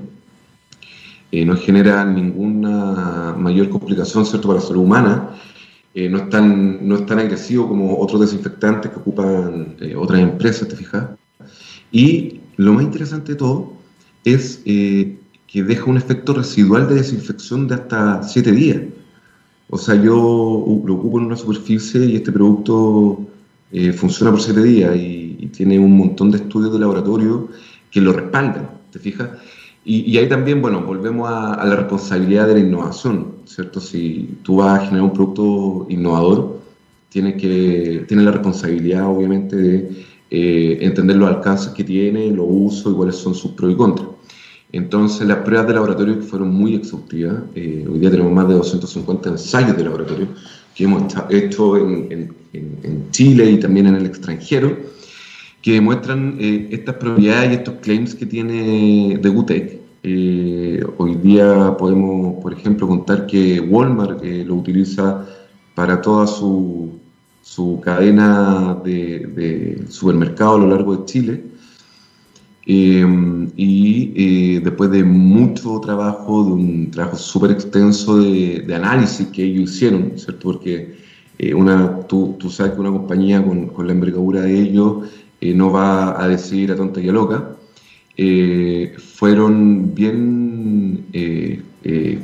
No 1.29 1.55
genera 1.57 2.05
ninguna 2.05 3.35
mayor 3.37 3.69
complicación 3.69 4.25
¿cierto? 4.25 4.47
para 4.47 4.61
la 4.61 4.65
salud 4.65 4.81
humana. 4.83 5.29
Eh, 5.97 6.09
no, 6.09 6.19
es 6.19 6.29
tan, 6.29 6.87
no 6.87 6.95
es 6.95 7.05
tan 7.07 7.17
agresivo 7.17 7.67
como 7.67 7.97
otros 7.97 8.21
desinfectantes 8.21 8.91
que 8.91 8.99
ocupan 8.99 9.77
otras 9.97 10.19
empresas, 10.21 10.67
¿te 10.67 10.75
fijas? 10.75 11.07
Y 11.91 12.41
lo 12.57 12.73
más 12.73 12.83
interesante 12.83 13.31
de 13.31 13.37
todo 13.39 13.73
es 14.23 14.61
que 14.63 15.63
deja 15.63 15.85
un 15.85 15.97
efecto 15.97 16.33
residual 16.33 16.87
de 16.87 16.95
desinfección 16.95 17.67
de 17.67 17.75
hasta 17.75 18.21
7 18.21 18.51
días. 18.51 18.81
O 19.69 19.77
sea, 19.77 19.95
yo 19.95 20.63
lo 20.85 20.93
ocupo 20.93 21.19
en 21.19 21.25
una 21.25 21.35
superficie 21.35 22.05
y 22.05 22.15
este 22.15 22.31
producto 22.31 23.27
eh, 23.71 23.91
funciona 23.91 24.31
por 24.31 24.41
siete 24.41 24.63
días 24.63 24.95
y, 24.95 25.25
tiene 25.47 25.79
un 25.79 25.95
montón 25.97 26.29
de 26.29 26.37
estudios 26.39 26.73
de 26.73 26.79
laboratorio 26.79 27.47
que 27.89 28.01
lo 28.01 28.11
respaldan, 28.11 28.69
¿te 28.91 28.99
fijas? 28.99 29.29
Y, 29.89 30.17
ahí 30.17 30.27
también, 30.27 30.61
bueno, 30.61 30.81
volvemos 30.81 31.29
a, 31.29 31.65
la 31.65 31.77
responsabilidad 31.77 32.45
de 32.45 32.55
la 32.55 32.59
innovación, 32.59 33.35
¿cierto? 33.45 33.79
Si 33.79 34.37
tú 34.43 34.57
vas 34.57 34.81
a 34.81 34.85
generar 34.85 35.03
un 35.03 35.13
producto 35.13 35.85
innovador, 35.87 36.59
tienes, 37.07 37.41
que, 37.41 38.03
tienes 38.05 38.25
la 38.25 38.33
responsabilidad, 38.33 39.07
obviamente, 39.07 39.55
de 39.55 40.05
eh, 40.29 40.79
entender 40.81 41.15
los 41.15 41.29
alcances 41.29 41.69
que 41.71 41.85
tiene, 41.85 42.29
los 42.31 42.47
usos 42.49 42.91
y 42.91 42.95
cuáles 42.97 43.15
son 43.15 43.33
sus 43.33 43.51
pros 43.51 43.71
y 43.71 43.75
contras. 43.77 44.09
Entonces, 44.73 45.25
las 45.25 45.37
pruebas 45.37 45.67
de 45.69 45.75
laboratorio 45.75 46.21
fueron 46.21 46.53
muy 46.53 46.75
exhaustivas. 46.75 47.43
Eh, 47.55 47.87
hoy 47.89 47.99
día 47.99 48.11
tenemos 48.11 48.33
más 48.33 48.49
de 48.49 48.55
250 48.55 49.29
ensayos 49.29 49.77
de 49.77 49.85
laboratorio 49.85 50.27
que 50.75 50.83
hemos 50.83 51.03
hecho 51.29 51.77
en, 51.77 52.35
Chile 53.11 53.51
y 53.51 53.57
también 53.57 53.87
en 53.87 53.95
el 53.95 54.05
extranjero, 54.05 54.77
que 55.61 55.73
demuestran 55.73 56.37
eh, 56.39 56.67
estas 56.71 56.95
propiedades 56.95 57.51
y 57.51 57.53
estos 57.53 57.75
claims 57.75 58.15
que 58.15 58.25
tiene 58.25 59.17
de 59.21 59.29
Eh, 60.09 60.81
hoy 60.97 61.15
día 61.15 61.75
podemos, 61.77 62.41
por 62.41 62.53
ejemplo, 62.53 62.87
contar 62.87 63.25
que 63.25 63.59
Walmart 63.59 64.23
eh, 64.23 64.45
lo 64.45 64.55
utiliza 64.55 65.25
para 65.75 65.99
toda 66.01 66.25
su, 66.27 66.99
su 67.41 67.81
cadena 67.83 68.77
de, 68.85 69.27
de 69.35 69.85
supermercados 69.89 70.55
a 70.55 70.63
lo 70.63 70.67
largo 70.69 70.95
de 70.95 71.05
Chile 71.05 71.43
Em, 72.69 73.49
y 73.55 74.57
eh, 74.57 74.59
después 74.61 74.91
de 74.91 75.01
mucho 75.01 75.79
trabajo, 75.79 76.43
de 76.43 76.51
un 76.51 76.91
trabajo 76.91 77.15
súper 77.15 77.51
extenso 77.51 78.17
de, 78.17 78.65
análisis 78.75 79.27
que 79.27 79.45
ellos 79.45 79.71
hicieron, 79.71 80.11
¿cierto? 80.17 80.51
Porque 80.51 80.97
eh, 81.39 81.53
tú, 82.09 82.37
sabes 82.49 82.73
que 82.73 82.79
una 82.81 82.91
compañía 82.91 83.41
con, 83.41 83.67
con 83.67 83.87
la 83.87 83.93
envergadura 83.93 84.41
de 84.41 84.59
ellos 84.59 85.07
eh, 85.39 85.53
no 85.53 85.71
va 85.71 86.21
a 86.21 86.27
decidir 86.27 86.73
a 86.73 86.75
tonta 86.75 86.99
y 86.99 87.07
a 87.07 87.13
loca. 87.13 87.55
Fueron 89.15 89.93
bien, 89.93 91.05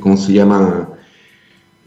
¿cómo 0.00 0.16
se 0.16 0.32
llama? 0.32 0.88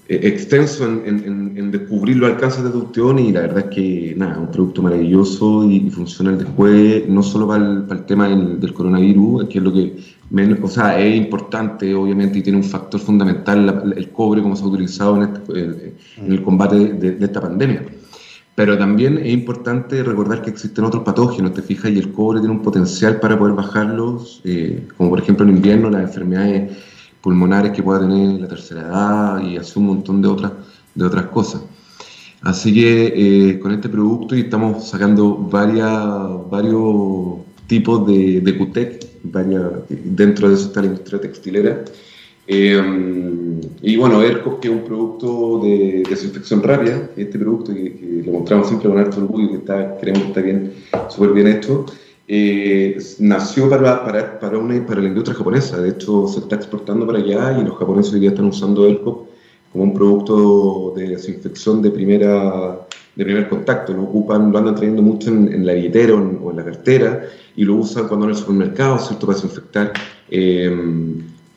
Eh, 0.09 0.21
extenso 0.23 0.85
en, 0.85 1.69
descubrir 1.69 2.15
los 2.15 2.31
alcances 2.31 2.63
de 2.63 2.69
Ducteón 2.69 3.19
y 3.19 3.33
la 3.33 3.41
verdad 3.41 3.65
es 3.69 3.75
que 3.75 4.15
nada, 4.15 4.39
un 4.39 4.49
producto 4.49 4.81
maravilloso 4.81 5.69
y, 5.69 5.89
funciona 5.89 6.31
el 6.31 6.37
después, 6.37 7.09
no 7.09 7.21
solo 7.21 7.45
para 7.45 7.83
el, 7.89 8.05
tema 8.05 8.29
del, 8.29 8.73
coronavirus, 8.73 9.49
que 9.49 9.57
es 9.57 9.63
lo 9.63 9.73
que 9.73 9.97
menos, 10.29 10.59
o 10.61 10.67
sea, 10.69 10.97
es 10.97 11.13
importante 11.13 11.93
obviamente 11.93 12.39
y 12.39 12.41
tiene 12.41 12.57
un 12.57 12.63
factor 12.63 13.01
fundamental 13.01 13.93
el 13.97 14.09
cobre 14.11 14.41
como 14.41 14.55
se 14.55 14.63
ha 14.63 14.67
utilizado 14.67 15.17
en, 15.17 15.23
este, 15.23 15.93
el 16.25 16.41
combate 16.41 16.93
de, 16.93 17.25
esta 17.25 17.41
pandemia. 17.41 17.83
Pero 18.57 18.75
también 18.75 19.19
es 19.19 19.31
importante 19.31 20.01
recordar 20.01 20.41
que 20.41 20.49
existen 20.49 20.83
otros 20.83 21.03
patógenos, 21.03 21.53
te 21.53 21.61
fijas, 21.61 21.91
y 21.91 21.99
el 21.99 22.11
cobre 22.11 22.39
tiene 22.39 22.55
un 22.55 22.63
potencial 22.63 23.19
para 23.19 23.37
poder 23.37 23.53
bajarlos, 23.53 24.41
eh, 24.45 24.87
como 24.97 25.11
por 25.11 25.19
ejemplo 25.19 25.45
en 25.45 25.57
invierno 25.57 25.91
las 25.91 26.01
enfermedades 26.01 26.75
pulmonares 27.21 27.71
que 27.71 27.83
pueda 27.83 27.99
tener 27.99 28.41
la 28.41 28.47
tercera 28.47 28.81
edad 28.81 29.41
y 29.41 29.57
hace 29.57 29.77
un 29.77 29.85
montón 29.85 30.23
de 30.23 30.27
otras, 30.27 30.53
de 30.95 31.05
otras 31.05 31.27
cosas. 31.27 31.61
Así 32.41 32.73
que 32.73 33.13
eh, 33.15 33.59
con 33.59 33.73
este 33.73 33.89
producto 33.89 34.35
y 34.35 34.39
estamos 34.39 34.89
sacando 34.89 35.37
varias, 35.37 36.49
varios 36.49 37.41
tipos 37.67 38.07
de, 38.07 38.41
de 38.41 38.57
QTEC, 38.57 39.21
dentro 40.03 40.49
de 40.49 40.55
eso 40.55 40.65
está 40.69 40.81
la 40.81 40.87
industria 40.87 41.21
textilera. 41.21 41.85
Eh, 42.47 42.81
y 43.81 43.97
bueno, 43.97 44.21
ERCOS, 44.21 44.55
que 44.55 44.69
es 44.69 44.73
un 44.73 44.83
producto 44.83 45.59
de 45.63 46.03
desinfección 46.09 46.63
rápida, 46.63 47.09
este 47.15 47.37
producto 47.37 47.73
que, 47.73 48.23
lo 48.25 48.31
mostramos 48.31 48.67
siempre 48.67 48.89
con 48.89 48.97
alto 48.97 49.17
orgullo, 49.17 49.49
que 49.49 49.57
está, 49.57 49.97
creemos 49.97 50.23
que 50.23 50.27
está 50.29 50.41
bien, 50.41 50.73
súper 51.09 51.31
bien 51.31 51.47
hecho, 51.47 51.85
eh, 52.27 52.97
nació 53.19 53.69
para, 53.69 54.03
para, 54.03 54.39
para, 54.39 54.57
una, 54.57 54.85
para 54.85 55.01
la 55.01 55.07
industria 55.09 55.37
japonesa. 55.37 55.81
De 55.81 55.89
hecho, 55.89 56.27
se 56.27 56.39
está 56.39 56.55
exportando 56.55 57.05
para 57.05 57.19
allá 57.19 57.57
y 57.59 57.63
los 57.63 57.77
japoneses 57.77 58.13
hoy 58.13 58.21
día 58.21 58.29
están 58.29 58.45
usando 58.45 58.87
ERCOS 58.87 59.27
como 59.71 59.83
un 59.83 59.93
producto 59.93 60.93
de 60.95 61.09
desinfección 61.09 61.81
de 61.81 61.91
primera 61.91 62.87
de 63.15 63.25
primer 63.25 63.49
contacto, 63.49 63.93
lo 63.93 64.03
ocupan, 64.03 64.51
lo 64.51 64.59
andan 64.59 64.75
trayendo 64.75 65.01
mucho 65.01 65.31
en, 65.31 65.65
la 65.65 65.73
billetera 65.73 66.13
o 66.13 66.51
en, 66.51 66.55
la 66.55 66.63
cartera 66.63 67.23
y 67.55 67.65
lo 67.65 67.77
usan 67.77 68.07
cuando 68.07 68.27
en 68.27 68.31
el 68.31 68.37
supermercado, 68.37 68.99
¿cierto? 68.99 69.25
Para 69.25 69.39
desinfectar 69.39 69.91
eh, 70.29 70.71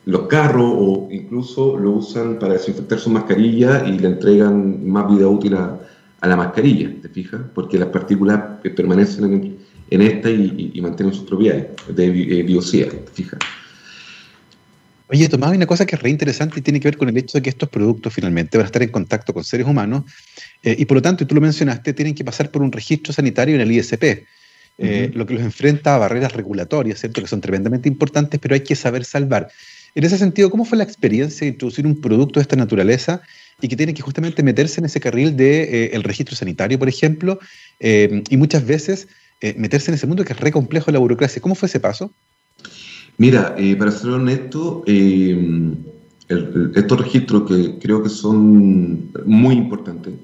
los 0.07 0.27
carros 0.29 0.73
o 0.75 1.09
incluso 1.11 1.79
lo 1.79 1.93
usan 1.93 2.39
para 2.39 2.55
desinfectar 2.55 2.99
su 2.99 3.11
mascarilla 3.11 3.85
y 3.87 3.99
le 3.99 4.09
entregan 4.09 4.89
más 4.89 5.09
vida 5.09 5.29
útil 5.29 5.55
a, 5.55 5.79
la 6.23 6.37
mascarilla, 6.37 6.91
¿te 7.01 7.09
fijas? 7.09 7.41
Porque 7.55 7.79
las 7.79 7.89
partículas 7.89 8.61
permanecen 8.77 9.59
en, 9.89 10.03
esta 10.03 10.29
y, 10.31 10.79
mantienen 10.83 11.15
sus 11.15 11.27
propiedades 11.27 11.69
de 11.89 12.07
eh, 12.07 12.43
biocida, 12.43 12.89
¿te 12.91 13.11
fijas? 13.13 13.41
Oye, 15.13 15.29
Tomás, 15.29 15.51
hay 15.51 15.57
una 15.57 15.67
cosa 15.67 15.87
que 15.87 15.97
es 15.97 16.03
re 16.03 16.11
interesante 16.11 16.61
y 16.61 16.63
tiene 16.63 16.79
que 16.79 16.87
ver 16.87 16.97
con 16.97 17.09
el 17.09 17.17
hecho 17.17 17.39
de 17.39 17.43
que 17.43 17.51
estos 17.51 17.69
productos 17.69 18.13
finalmente 18.15 18.59
van 18.59 18.65
a 18.65 18.67
estar 18.67 18.83
en 18.83 18.91
contacto 18.91 19.35
con 19.35 19.43
seres 19.43 19.67
humanos 19.67 20.05
eh, 20.63 20.77
y 20.79 20.85
por 20.85 20.99
lo 20.99 21.03
tanto, 21.03 21.25
y 21.25 21.27
tú 21.27 21.35
lo 21.35 21.41
mencionaste, 21.41 21.95
tienen 21.95 22.15
que 22.15 22.23
pasar 22.23 22.51
por 22.51 22.63
un 22.63 22.71
registro 22.71 23.13
sanitario 23.13 23.57
en 23.57 23.63
el 23.63 23.73
ISP, 23.73 24.25
eh, 24.79 25.11
lo 25.13 25.27
que 25.27 25.35
los 25.35 25.43
enfrenta 25.43 25.95
a 25.95 25.99
barreras 25.99 26.33
regulatorias, 26.33 27.01
¿cierto? 27.01 27.21
Que 27.21 27.27
son 27.27 27.41
tremendamente 27.41 27.89
importantes, 27.89 28.39
pero 28.39 28.55
hay 28.55 28.61
que 28.61 28.77
saber 28.77 29.05
salvar. 29.05 29.49
En 29.95 30.05
ese 30.05 30.19
sentido, 30.19 30.51
¿cómo 30.51 30.65
fue 30.65 30.79
la 30.79 30.85
experiencia 30.85 31.45
de 31.45 31.53
introducir 31.53 31.87
un 31.87 32.01
producto 32.01 32.41
de 32.41 32.43
esta 32.43 32.57
naturaleza 32.57 33.23
y 33.61 33.69
que 33.69 33.77
tiene 33.77 33.93
que 33.93 34.03
justamente 34.03 34.43
meterse 34.43 34.81
en 34.81 34.87
ese 34.87 35.01
carril 35.01 35.37
del 35.37 35.37
de, 35.37 35.91
eh, 35.93 36.01
registro 36.03 36.37
sanitario, 36.37 36.79
por 36.79 36.89
ejemplo, 36.89 37.39
y 37.81 38.37
muchas 38.37 38.67
veces 38.67 39.09
meterse 39.57 39.91
en 39.91 39.95
ese 39.95 40.07
mundo 40.07 40.25
que 40.25 40.33
es 40.33 40.41
re 40.41 40.53
complejo 40.53 40.91
la 40.91 40.99
burocracia? 40.99 41.43
¿Cómo 41.43 41.55
fue 41.55 41.67
ese 41.67 41.81
paso? 41.81 42.13
Mira, 43.21 43.55
eh, 43.59 43.77
para 43.77 43.91
ser 43.91 44.13
honesto, 44.13 44.83
eh, 44.87 45.75
estos 46.75 47.01
registros 47.01 47.43
que 47.47 47.79
creo 47.79 48.03
que 48.03 48.09
son 48.09 49.13
muy 49.27 49.57
importantes, 49.57 50.15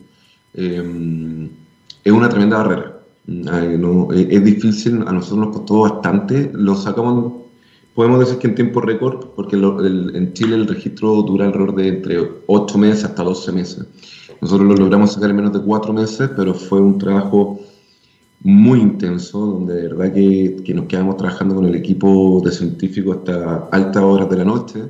eh, 0.55 1.49
es 2.03 2.11
una 2.11 2.31
tremenda 2.31 2.57
barrera. 2.57 2.93
es, 3.29 4.45
difícil, 4.45 5.03
a 5.07 5.13
nosotros 5.13 5.47
nos 5.47 5.57
costó 5.57 5.81
bastante, 5.81 6.51
lo 6.55 6.75
sacamos, 6.75 7.35
podemos 7.97 8.21
decir 8.21 8.39
que 8.39 8.47
en 8.49 8.55
tiempo 8.55 8.81
récord, 8.83 9.31
porque 9.35 9.57
en 9.57 10.33
Chile 10.35 10.55
el 10.55 10.69
registro 10.69 11.23
dura 11.23 11.47
alrededor 11.47 11.75
de 11.75 11.89
entre 11.89 12.19
8 12.47 12.79
meses 12.79 13.05
hasta 13.07 13.25
12 13.25 13.53
meses. 13.53 13.87
Nosotros 14.43 14.69
lo 14.69 14.77
logramos 14.77 15.15
sacar 15.15 15.31
en 15.31 15.37
menos 15.37 15.55
de 15.55 15.63
4 15.63 15.93
meses, 15.95 16.31
pero 16.37 16.53
fue 16.53 16.79
un 16.79 16.99
trabajo 16.99 17.59
muy 18.43 18.81
intenso, 18.81 19.39
donde 19.39 19.75
de 19.75 19.89
verdad 19.89 20.13
que, 20.13 20.57
que, 20.63 20.75
nos 20.75 20.85
quedamos 20.85 21.17
trabajando 21.17 21.55
con 21.55 21.65
el 21.65 21.75
equipo 21.75 22.43
de 22.45 22.53
científicos 22.53 23.17
hasta 23.17 23.69
altas 23.73 24.03
horas 24.03 24.29
de 24.29 24.37
la 24.37 24.45
noche 24.45 24.85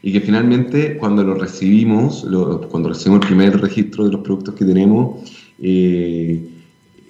y 0.00 0.12
que 0.12 0.20
finalmente 0.20 0.96
cuando 0.96 1.24
lo 1.24 1.34
recibimos, 1.34 2.24
cuando 2.70 2.90
recibimos 2.90 3.22
el 3.22 3.26
primer 3.26 3.60
registro 3.60 4.04
de 4.04 4.12
los 4.12 4.20
productos 4.20 4.54
que 4.54 4.64
tenemos, 4.64 5.28
eh, 5.60 6.53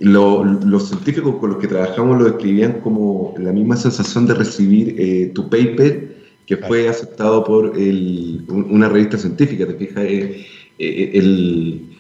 los 0.01 0.89
científicos 0.89 1.37
con 1.37 1.51
los 1.51 1.59
que 1.59 1.69
trabajamos 1.69 2.19
lo 2.19 2.25
describían 2.25 2.81
como 2.81 3.35
la 3.39 3.53
misma 3.53 3.77
sensación 3.77 4.27
de 4.27 4.35
recibir 4.35 4.97
eh, 4.99 5.31
tu 5.35 5.49
paper 5.49 6.15
que 6.47 6.57
fue 6.57 6.89
aceptado 6.89 7.45
por 7.45 7.77
el, 7.79 8.45
una 8.49 8.89
revista 8.89 9.17
científica, 9.17 9.67
te 9.67 9.75
fijas, 9.75 10.05
eh, 10.05 10.47
el, 10.79 11.95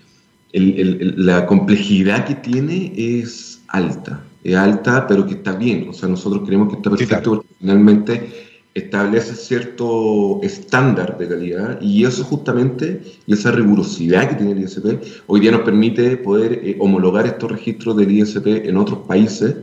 la 1.16 1.46
complejidad 1.46 2.26
que 2.26 2.34
tiene 2.34 2.92
es 2.96 3.62
alta, 3.68 4.22
es 4.44 4.54
alta, 4.54 5.06
pero 5.06 5.26
que 5.26 5.34
está 5.34 5.52
bien. 5.52 5.88
O 5.88 5.92
sea, 5.92 6.08
nosotros 6.08 6.42
creemos 6.46 6.68
que 6.68 6.76
está 6.76 6.90
perfecto 6.90 7.30
porque 7.30 7.54
finalmente 7.58 8.43
establece 8.74 9.34
cierto 9.36 10.40
estándar 10.42 11.16
de 11.16 11.28
calidad 11.28 11.80
y 11.80 12.04
eso 12.04 12.24
justamente, 12.24 13.00
y 13.26 13.32
esa 13.32 13.52
rigurosidad 13.52 14.28
que 14.28 14.34
tiene 14.34 14.52
el 14.52 14.62
ISP, 14.64 15.00
hoy 15.28 15.40
día 15.40 15.52
nos 15.52 15.62
permite 15.62 16.16
poder 16.16 16.52
eh, 16.54 16.76
homologar 16.80 17.24
estos 17.26 17.52
registros 17.52 17.96
del 17.96 18.10
ISP 18.10 18.46
en 18.46 18.76
otros 18.76 19.06
países 19.06 19.54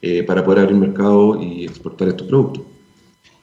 eh, 0.00 0.22
para 0.22 0.42
poder 0.42 0.60
abrir 0.60 0.78
mercado 0.78 1.40
y 1.42 1.64
exportar 1.64 2.08
estos 2.08 2.26
productos. 2.26 2.64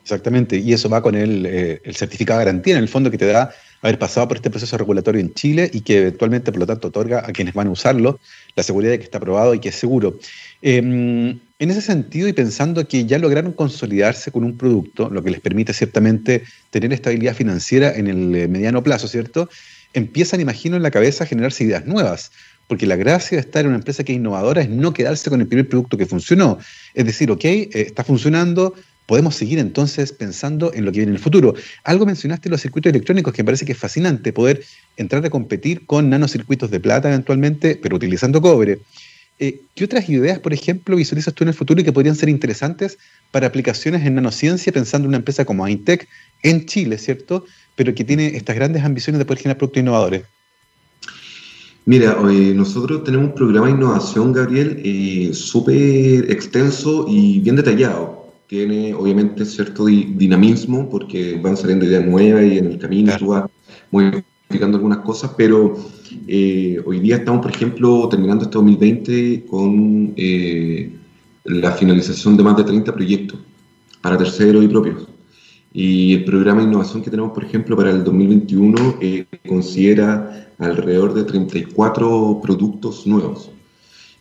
Exactamente, 0.01 0.57
y 0.57 0.73
eso 0.73 0.89
va 0.89 1.01
con 1.01 1.13
el, 1.13 1.45
eh, 1.45 1.81
el 1.83 1.95
certificado 1.95 2.39
de 2.39 2.45
garantía, 2.45 2.75
en 2.75 2.81
el 2.81 2.89
fondo 2.89 3.11
que 3.11 3.19
te 3.19 3.27
da 3.27 3.51
haber 3.81 3.99
pasado 3.99 4.27
por 4.27 4.37
este 4.37 4.49
proceso 4.49 4.77
regulatorio 4.77 5.21
en 5.21 5.33
Chile 5.33 5.69
y 5.71 5.81
que 5.81 5.99
eventualmente, 5.99 6.51
por 6.51 6.59
lo 6.59 6.67
tanto, 6.67 6.87
otorga 6.87 7.19
a 7.19 7.31
quienes 7.31 7.53
van 7.53 7.67
a 7.67 7.71
usarlo 7.71 8.19
la 8.55 8.63
seguridad 8.63 8.91
de 8.91 8.99
que 8.99 9.05
está 9.05 9.17
aprobado 9.17 9.53
y 9.53 9.59
que 9.59 9.69
es 9.69 9.75
seguro. 9.75 10.17
Em, 10.61 11.39
en 11.59 11.69
ese 11.69 11.81
sentido, 11.81 12.27
y 12.27 12.33
pensando 12.33 12.87
que 12.87 13.05
ya 13.05 13.17
lograron 13.17 13.53
consolidarse 13.53 14.31
con 14.31 14.43
un 14.43 14.57
producto, 14.57 15.09
lo 15.09 15.23
que 15.23 15.31
les 15.31 15.39
permite 15.39 15.73
ciertamente 15.73 16.43
tener 16.69 16.93
estabilidad 16.93 17.35
financiera 17.35 17.93
en 17.95 18.07
el 18.07 18.35
eh, 18.35 18.47
mediano 18.47 18.83
plazo, 18.83 19.07
¿cierto? 19.07 19.49
Empiezan, 19.93 20.39
imagino, 20.39 20.75
en 20.75 20.83
la 20.83 20.91
cabeza 20.91 21.23
a 21.23 21.27
generarse 21.27 21.63
ideas 21.63 21.85
nuevas, 21.85 22.31
porque 22.67 22.85
la 22.85 22.95
gracia 22.95 23.37
de 23.37 23.41
estar 23.41 23.61
en 23.61 23.67
una 23.67 23.77
empresa 23.77 24.03
que 24.03 24.13
es 24.13 24.17
innovadora 24.17 24.61
es 24.61 24.69
no 24.69 24.93
quedarse 24.93 25.29
con 25.29 25.41
el 25.41 25.47
primer 25.47 25.67
producto 25.67 25.97
que 25.97 26.05
funcionó. 26.05 26.57
Es 26.93 27.05
decir, 27.05 27.29
ok, 27.29 27.43
eh, 27.43 27.69
está 27.73 28.03
funcionando, 28.03 28.73
podemos 29.07 29.35
seguir 29.35 29.59
entonces 29.59 30.13
pensando 30.13 30.71
en 30.73 30.85
lo 30.85 30.91
que 30.91 30.99
viene 30.99 31.11
en 31.11 31.17
el 31.17 31.21
futuro. 31.21 31.53
Algo 31.83 32.05
mencionaste 32.05 32.49
los 32.49 32.61
circuitos 32.61 32.91
electrónicos 32.91 33.33
que 33.33 33.43
me 33.43 33.47
parece 33.47 33.65
que 33.65 33.73
es 33.73 33.77
fascinante, 33.77 34.31
poder 34.31 34.63
entrar 34.95 35.25
a 35.25 35.29
competir 35.29 35.85
con 35.85 36.09
nanocircuitos 36.09 36.71
de 36.71 36.79
plata 36.79 37.09
eventualmente, 37.09 37.77
pero 37.81 37.97
utilizando 37.97 38.41
cobre. 38.41 38.79
Eh, 39.43 39.59
¿Qué 39.73 39.85
otras 39.85 40.07
ideas, 40.07 40.37
por 40.37 40.53
ejemplo, 40.53 40.95
visualizas 40.95 41.33
tú 41.33 41.43
en 41.43 41.47
el 41.47 41.55
futuro 41.55 41.81
y 41.81 41.83
que 41.83 41.91
podrían 41.91 42.15
ser 42.15 42.29
interesantes 42.29 42.99
para 43.31 43.47
aplicaciones 43.47 44.05
en 44.05 44.13
nanociencia, 44.13 44.71
pensando 44.71 45.05
en 45.05 45.09
una 45.09 45.17
empresa 45.17 45.45
como 45.45 45.65
Aintec 45.65 46.07
en 46.43 46.67
Chile, 46.67 46.99
¿cierto? 46.99 47.45
Pero 47.75 47.95
que 47.95 48.03
tiene 48.03 48.27
estas 48.37 48.55
grandes 48.55 48.83
ambiciones 48.83 49.17
de 49.17 49.25
poder 49.25 49.39
generar 49.39 49.57
productos 49.57 49.81
innovadores. 49.81 50.23
Mira, 51.85 52.15
nosotros 52.21 53.03
tenemos 53.03 53.29
un 53.29 53.33
programa 53.33 53.65
de 53.65 53.73
innovación, 53.73 54.31
Gabriel, 54.31 54.79
eh, 54.85 55.31
súper 55.33 56.29
extenso 56.29 57.07
y 57.09 57.39
bien 57.39 57.55
detallado 57.55 58.21
tiene 58.45 58.93
obviamente 58.93 59.45
cierto 59.45 59.85
dinamismo 59.85 60.89
porque 60.89 61.39
van 61.41 61.55
saliendo 61.55 61.85
ideas 61.85 62.05
nuevas 62.05 62.43
y 62.43 62.57
en 62.57 62.65
el 62.65 62.77
camino 62.77 63.15
tú 63.17 63.27
vas 63.27 63.49
modificando 63.89 64.77
algunas 64.77 64.99
cosas, 64.99 65.31
pero 65.37 65.77
eh, 66.27 66.81
hoy 66.85 66.99
día 66.99 67.17
estamos, 67.17 67.41
por 67.41 67.51
ejemplo, 67.51 68.07
terminando 68.09 68.43
este 68.45 68.55
2020 68.55 69.45
con 69.45 70.13
eh, 70.15 70.91
la 71.45 71.71
finalización 71.71 72.37
de 72.37 72.43
más 72.43 72.57
de 72.57 72.63
30 72.63 72.93
proyectos 72.93 73.39
para 74.01 74.17
terceros 74.17 74.63
y 74.63 74.67
propios. 74.67 75.07
Y 75.73 76.13
el 76.15 76.25
programa 76.25 76.61
de 76.61 76.67
innovación 76.67 77.01
que 77.01 77.09
tenemos, 77.09 77.31
por 77.31 77.43
ejemplo, 77.43 77.77
para 77.77 77.91
el 77.91 78.03
2021 78.03 78.97
eh, 79.01 79.25
considera 79.47 80.51
alrededor 80.57 81.13
de 81.13 81.23
34 81.23 82.39
productos 82.43 83.07
nuevos. 83.07 83.49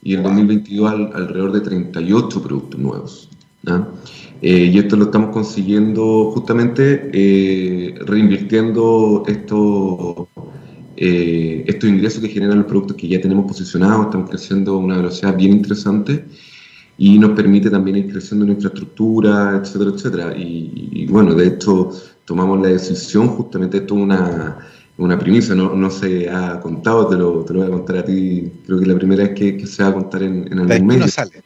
Y 0.02 0.14
el 0.14 0.22
2022 0.22 0.92
alrededor 1.14 1.52
de 1.52 1.60
38 1.60 2.42
productos 2.42 2.80
nuevos. 2.80 3.28
Y 4.42 4.78
esto 4.78 4.96
lo 4.96 5.04
estamos 5.04 5.30
consiguiendo 5.30 6.30
justamente 6.32 7.10
eh, 7.12 7.94
reinvirtiendo 8.06 9.22
esto, 9.26 10.28
eh, 11.02 11.64
estos 11.66 11.88
ingresos 11.88 12.20
que 12.20 12.28
generan 12.28 12.58
los 12.58 12.66
productos 12.66 12.94
que 12.94 13.08
ya 13.08 13.18
tenemos 13.18 13.46
posicionados, 13.46 14.04
estamos 14.04 14.28
creciendo 14.28 14.74
a 14.74 14.76
una 14.76 14.98
velocidad 14.98 15.34
bien 15.34 15.52
interesante 15.52 16.26
y 16.98 17.18
nos 17.18 17.30
permite 17.30 17.70
también 17.70 17.96
ir 17.96 18.12
creciendo 18.12 18.44
en 18.44 18.52
infraestructura, 18.52 19.58
etcétera, 19.62 19.92
etcétera. 19.94 20.36
Y, 20.36 21.06
bueno, 21.06 21.34
de 21.34 21.46
hecho 21.46 21.90
tomamos 22.26 22.60
la 22.60 22.68
decisión, 22.68 23.28
justamente 23.28 23.78
esto 23.78 23.96
es 23.96 24.02
una, 24.02 24.58
una 24.98 25.18
premisa, 25.18 25.54
no, 25.54 25.74
no, 25.74 25.90
se 25.90 26.28
ha 26.28 26.60
contado, 26.60 27.08
te 27.08 27.16
lo, 27.16 27.46
te 27.46 27.54
lo, 27.54 27.60
voy 27.60 27.68
a 27.68 27.72
contar 27.72 27.96
a 27.96 28.04
ti, 28.04 28.52
creo 28.66 28.76
que 28.76 28.84
es 28.84 28.88
la 28.88 28.98
primera 28.98 29.24
vez 29.24 29.32
que, 29.34 29.66
se 29.66 29.82
va 29.82 29.88
a 29.88 29.94
contar 29.94 30.22
en, 30.22 30.52
en 30.52 30.58
algún 30.58 30.86
medio. 30.86 31.08
sale. 31.08 31.42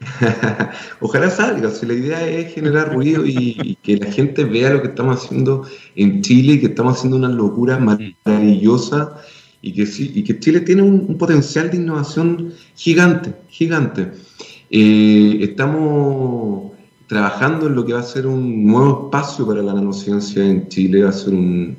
Ojalá 1.00 1.30
salga, 1.30 1.70
si 1.70 1.86
la 1.86 1.94
idea 1.94 2.26
es 2.26 2.54
generar 2.54 2.94
ruido 2.94 3.24
y, 3.26 3.76
que 3.82 3.96
la 3.96 4.10
gente 4.10 4.44
vea 4.44 4.70
lo 4.70 4.82
que 4.82 4.88
estamos 4.88 5.22
haciendo 5.22 5.66
en 5.94 6.22
Chile 6.22 6.54
y 6.54 6.60
que 6.60 6.66
estamos 6.66 6.96
haciendo 6.96 7.16
una 7.16 7.28
locura 7.28 7.78
maravillosa 7.78 9.16
y 9.62 9.72
que, 9.72 9.82
y 9.82 10.24
que 10.24 10.38
Chile 10.38 10.60
tiene 10.60 10.82
un, 10.82 11.18
potencial 11.18 11.70
de 11.70 11.76
innovación 11.76 12.52
gigante, 12.74 13.34
gigante. 13.48 14.12
Eh, 14.70 15.38
estamos 15.42 16.72
trabajando 17.06 17.66
en 17.66 17.74
lo 17.74 17.84
que 17.84 17.92
va 17.92 18.00
a 18.00 18.04
ser 18.04 18.26
un 18.26 18.66
nuevo 18.66 19.06
espacio 19.06 19.46
para 19.46 19.62
la 19.62 19.74
nanociencia 19.74 20.44
en 20.44 20.68
Chile, 20.68 21.02
va 21.02 21.10
a 21.10 21.12
ser 21.12 21.34
un, 21.34 21.76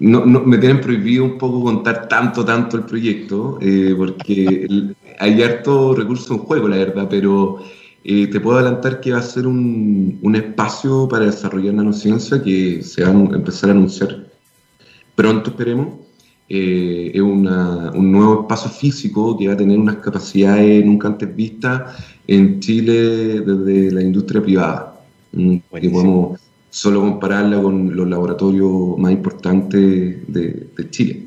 no, 0.00 0.24
me 0.24 0.58
tienen 0.58 0.80
prohibido 0.80 1.24
un 1.24 1.38
poco 1.38 1.62
contar 1.62 2.08
tanto, 2.08 2.44
tanto 2.44 2.78
el 2.78 2.84
proyecto, 2.84 3.58
eh, 3.60 3.94
porque 3.96 4.66
hay 5.20 5.40
harto 5.42 5.94
recurso 5.94 6.34
en 6.34 6.40
juego, 6.40 6.68
la 6.68 6.76
verdad, 6.76 7.06
pero 7.08 7.58
eh, 8.02 8.26
te 8.26 8.40
puedo 8.40 8.58
adelantar 8.58 9.00
que 9.00 9.12
va 9.12 9.18
a 9.18 9.22
ser 9.22 9.46
un, 9.46 10.18
un 10.22 10.34
espacio 10.34 11.06
para 11.08 11.26
desarrollar 11.26 11.74
nanociencia 11.74 12.42
que 12.42 12.82
se 12.82 13.04
va 13.04 13.10
a 13.10 13.12
empezar 13.12 13.70
a 13.70 13.74
anunciar 13.74 14.30
pronto, 15.20 15.50
esperemos. 15.50 15.88
Eh, 16.48 17.12
es 17.14 17.20
una, 17.20 17.92
un 17.92 18.10
nuevo 18.10 18.40
espacio 18.40 18.70
físico 18.70 19.38
que 19.38 19.46
va 19.46 19.54
a 19.54 19.56
tener 19.56 19.78
unas 19.78 19.96
capacidades 19.96 20.84
nunca 20.84 21.08
antes 21.08 21.36
vistas 21.36 21.94
en 22.26 22.58
Chile 22.58 23.40
desde 23.40 23.92
la 23.92 24.02
industria 24.02 24.42
privada. 24.42 25.00
Mm, 25.32 25.56
que 25.80 25.90
podemos 25.90 26.40
solo 26.70 27.02
compararla 27.02 27.60
con 27.60 27.94
los 27.94 28.08
laboratorios 28.08 28.96
más 28.98 29.12
importantes 29.12 29.72
de, 30.26 30.70
Chile. 30.90 31.26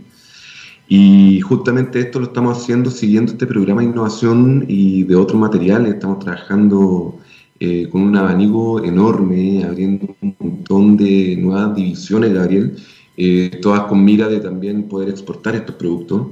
Y 0.87 1.39
justamente 1.41 1.99
esto 1.99 2.19
lo 2.19 2.27
estamos 2.27 2.57
haciendo 2.57 2.91
siguiendo 2.91 3.31
este 3.31 3.47
programa 3.47 3.81
de 3.81 3.87
innovación 3.87 4.65
y 4.67 5.03
de 5.03 5.15
otros 5.15 5.39
materiales. 5.39 5.93
Estamos 5.93 6.19
trabajando 6.19 7.19
eh, 7.59 7.87
con 7.89 8.01
un 8.01 8.15
abanico 8.15 8.83
enorme, 8.83 9.63
abriendo 9.63 10.15
un 10.21 10.35
montón 10.39 10.97
de 10.97 11.37
nuevas 11.37 11.75
divisiones, 11.75 12.33
Gabriel, 12.33 12.75
eh, 13.17 13.59
todas 13.61 13.81
con 13.81 14.03
mira 14.03 14.27
de 14.27 14.39
también 14.39 14.83
poder 14.87 15.09
exportar 15.09 15.55
estos 15.55 15.75
productos 15.75 16.27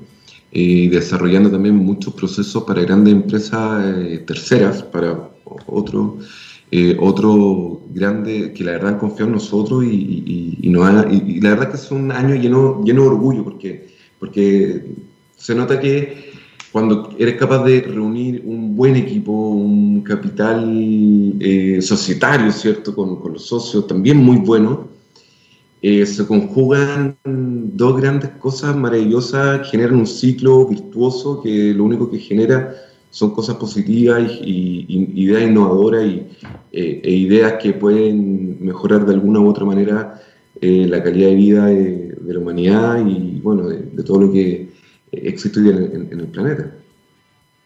y 0.51 0.89
desarrollando 0.89 1.49
también 1.49 1.75
muchos 1.75 2.13
procesos 2.13 2.63
para 2.63 2.81
grandes 2.81 3.13
empresas 3.13 3.85
eh, 3.85 4.23
terceras, 4.27 4.83
para 4.83 5.29
otros 5.67 6.25
eh, 6.73 6.95
otro 7.01 7.81
que 7.93 8.63
la 8.63 8.71
verdad 8.71 8.93
han 8.93 8.97
confiado 8.97 9.25
en 9.25 9.33
nosotros 9.33 9.83
y, 9.83 10.57
y, 10.61 10.69
la 10.69 11.49
verdad 11.49 11.69
que 11.69 11.75
es 11.75 11.91
un 11.91 12.13
año 12.13 12.33
lleno, 12.35 12.81
lleno 12.85 13.01
de 13.01 13.07
orgullo 13.09 13.43
porque, 13.43 13.89
porque 14.21 14.85
se 15.35 15.55
nota 15.55 15.79
que 15.79 16.31
cuando 16.71 17.09
eres 17.17 17.35
capaz 17.37 17.63
de 17.65 17.81
reunir 17.81 18.43
un 18.45 18.75
buen 18.75 18.95
equipo, 18.95 19.31
un 19.31 20.01
capital 20.03 20.63
eh, 21.39 21.81
societario, 21.81 22.51
¿cierto? 22.51 22.93
Con, 22.93 23.19
los 23.33 23.47
socios 23.47 23.87
también 23.87 24.17
muy 24.17 24.37
bueno, 24.37 24.89
eh, 25.81 26.05
se 26.05 26.27
conjugan 26.27 27.17
dos 27.25 27.99
grandes 27.99 28.29
cosas 28.39 28.75
maravillosas, 28.75 29.67
generan 29.71 29.95
un 29.95 30.07
ciclo 30.07 30.67
virtuoso 30.67 31.41
que 31.41 31.73
lo 31.73 31.83
único 31.83 32.11
que 32.11 32.19
genera 32.19 32.75
son 33.09 33.31
cosas 33.31 33.55
positivas 33.55 34.21
y, 34.43 34.85
ideas 35.15 35.41
innovadoras 35.49 36.05
y, 36.05 36.27
eh, 36.71 37.01
e 37.03 37.11
ideas 37.11 37.53
que 37.53 37.73
pueden 37.73 38.63
mejorar 38.63 39.03
de 39.03 39.15
alguna 39.15 39.39
u 39.39 39.49
otra 39.49 39.65
manera 39.65 40.21
eh, 40.61 40.85
la 40.87 41.01
calidad 41.01 41.29
de 41.29 41.35
vida 41.35 41.71
la 42.25 42.39
humanidad 42.39 43.05
y 43.05 43.39
bueno, 43.41 43.67
de, 43.67 44.03
todo 44.03 44.21
lo 44.21 44.31
que 44.31 44.69
existe 45.11 45.59
hoy 45.59 45.69
en, 45.69 46.09
en, 46.11 46.19
el 46.19 46.27
planeta. 46.27 46.71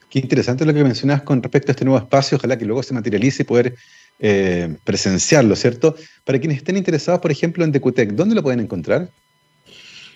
Qué 0.10 0.20
interesante 0.20 0.66
lo 0.66 0.74
que 0.74 0.84
mencionas 0.84 1.22
con 1.24 1.42
respecto 1.42 1.72
a 1.72 1.74
este 1.74 1.86
nuevo 1.86 2.00
espacio, 2.00 2.38
ojalá 2.38 2.58
que 2.58 2.66
luego 2.66 2.84
se 2.84 2.94
materialice 2.94 3.44
y 3.44 3.46
poder 3.46 3.76
eh, 4.20 4.76
presenciarlo, 4.84 5.56
¿cierto? 5.56 5.96
Para 6.24 6.40
quienes 6.40 6.58
estén 6.58 6.78
interesados, 6.78 7.22
por 7.22 7.32
ejemplo, 7.32 7.64
en 7.64 7.72
Decutec, 7.72 8.12
¿dónde 8.14 8.36
lo 8.36 8.44
pueden 8.44 8.62
encontrar? 8.62 9.10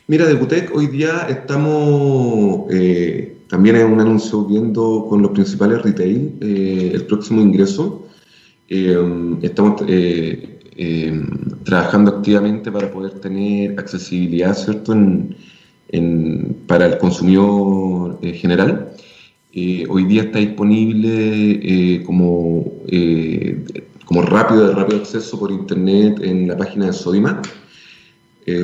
Mira, 0.08 0.26
Decutec 0.26 0.76
hoy 0.76 0.88
día 0.88 1.28
estamos 1.30 2.68
también 3.50 3.78
hay 3.78 3.84
un 3.84 4.00
anuncio 4.00 4.46
viendo 4.46 5.08
con 5.10 5.24
los 5.24 5.32
principales 5.32 5.82
retail 5.82 6.38
eh, 6.40 6.92
el 6.94 7.06
próximo 7.08 7.42
ingreso. 7.42 8.08
Eh, 8.70 8.96
estamos 9.42 9.82
eh, 10.82 11.12
trabajando 11.66 12.10
activamente 12.12 12.72
para 12.72 12.90
poder 12.90 13.20
tener 13.20 13.78
accesibilidad 13.78 14.56
¿cierto? 14.56 14.96
para 16.68 16.86
el 16.86 16.98
consumidor 17.00 18.18
general. 18.22 18.92
hoy 19.90 20.06
día 20.06 20.24
está 20.24 20.40
disponible 20.40 22.02
como, 22.06 22.64
como 24.06 24.22
rápido, 24.22 24.68
de 24.70 24.74
rápido 24.74 25.00
acceso 25.00 25.38
por 25.38 25.52
internet 25.52 26.22
en 26.22 26.48
la 26.48 26.56
página 26.56 26.86
de 26.86 26.94
Sodimac. 26.94 27.50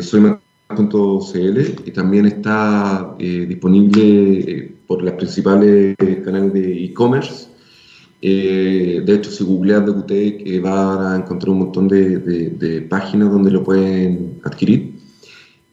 Sodimac.cl 0.02 1.60
y 1.86 1.92
también 1.92 2.28
está 2.28 3.14
disponible 3.20 4.74
por 4.88 5.04
las 5.04 5.16
principales 5.16 5.98
canales 6.24 6.54
de 6.54 6.86
e-commerce. 6.86 7.55
Eh, 8.28 9.04
de 9.06 9.14
hecho, 9.14 9.30
si 9.30 9.44
googleas 9.44 9.86
de 9.86 9.92
que 10.44 10.60
va 10.60 11.14
a 11.14 11.16
encontrar 11.16 11.52
un 11.52 11.60
montón 11.60 11.88
de, 11.88 12.84
páginas 12.90 13.32
donde 13.32 13.52
lo 13.52 13.64
pueden 13.64 14.40
adquirir. 14.44 14.96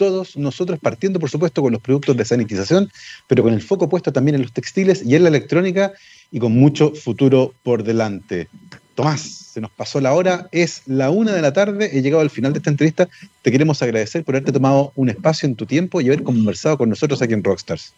todos 0.00 0.34
nosotros, 0.38 0.78
partiendo 0.78 1.20
por 1.20 1.28
supuesto 1.28 1.60
con 1.60 1.72
los 1.72 1.82
productos 1.82 2.16
de 2.16 2.24
sanitización, 2.24 2.90
pero 3.28 3.42
con 3.42 3.52
el 3.52 3.60
foco 3.60 3.86
puesto 3.86 4.10
también 4.10 4.36
en 4.36 4.40
los 4.40 4.50
textiles 4.50 5.02
y 5.04 5.14
en 5.14 5.24
la 5.24 5.28
electrónica 5.28 5.92
y 6.32 6.38
con 6.38 6.52
mucho 6.52 6.94
futuro 6.94 7.52
por 7.62 7.84
delante. 7.84 8.48
Tomás, 8.94 9.20
se 9.20 9.60
nos 9.60 9.70
pasó 9.70 10.00
la 10.00 10.14
hora, 10.14 10.48
es 10.52 10.80
la 10.86 11.10
una 11.10 11.32
de 11.34 11.42
la 11.42 11.52
tarde, 11.52 11.90
he 11.92 12.00
llegado 12.00 12.22
al 12.22 12.30
final 12.30 12.54
de 12.54 12.60
esta 12.60 12.70
entrevista. 12.70 13.10
Te 13.42 13.52
queremos 13.52 13.82
agradecer 13.82 14.24
por 14.24 14.36
haberte 14.36 14.52
tomado 14.52 14.90
un 14.96 15.10
espacio 15.10 15.46
en 15.46 15.54
tu 15.54 15.66
tiempo 15.66 16.00
y 16.00 16.06
haber 16.06 16.22
conversado 16.22 16.78
con 16.78 16.88
nosotros 16.88 17.20
aquí 17.20 17.34
en 17.34 17.44
Rockstars. 17.44 17.92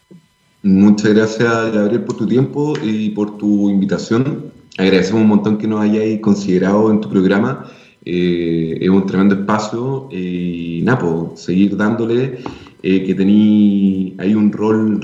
Muchas 0.64 1.14
gracias, 1.14 1.72
Gabriel, 1.72 2.02
por 2.02 2.16
tu 2.16 2.26
tiempo 2.26 2.74
y 2.82 3.10
por 3.10 3.38
tu 3.38 3.70
invitación. 3.70 4.52
Agradecemos 4.76 5.22
un 5.22 5.28
montón 5.28 5.56
que 5.56 5.68
nos 5.68 5.80
hayáis 5.80 6.20
considerado 6.20 6.90
en 6.90 7.00
tu 7.00 7.08
programa 7.08 7.70
eh, 8.04 8.78
es 8.80 8.88
un 8.88 9.06
tremendo 9.06 9.34
espacio 9.36 10.08
y 10.10 10.82
Napo, 10.82 11.28
pues, 11.28 11.42
seguir 11.42 11.76
dándole 11.76 12.38
eh, 12.82 13.04
que 13.04 13.14
tení 13.14 14.14
hay 14.18 14.34
un 14.34 14.50
rol 14.50 15.00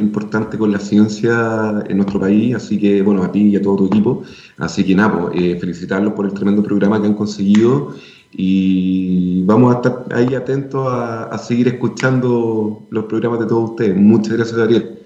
importante 0.00 0.58
con 0.58 0.72
la 0.72 0.80
ciencia 0.80 1.84
en 1.88 1.98
nuestro 1.98 2.18
país, 2.18 2.54
así 2.56 2.78
que 2.78 3.02
bueno, 3.02 3.22
a 3.22 3.30
ti 3.30 3.48
y 3.48 3.56
a 3.56 3.62
todo 3.62 3.76
tu 3.76 3.86
equipo, 3.86 4.22
así 4.58 4.82
que 4.84 4.94
Napo, 4.94 5.28
pues, 5.30 5.40
eh, 5.40 5.58
felicitarlos 5.60 6.14
por 6.14 6.26
el 6.26 6.32
tremendo 6.32 6.62
programa 6.62 7.00
que 7.00 7.06
han 7.06 7.14
conseguido 7.14 7.94
y 8.32 9.42
vamos 9.44 9.74
a 9.74 9.76
estar 9.76 10.06
ahí 10.12 10.34
atentos 10.34 10.86
a 10.88 11.36
seguir 11.38 11.68
escuchando 11.68 12.86
los 12.90 13.04
programas 13.06 13.40
de 13.40 13.46
todos 13.46 13.70
ustedes. 13.70 13.96
Muchas 13.96 14.32
gracias, 14.34 14.56
Gabriel. 14.56 15.00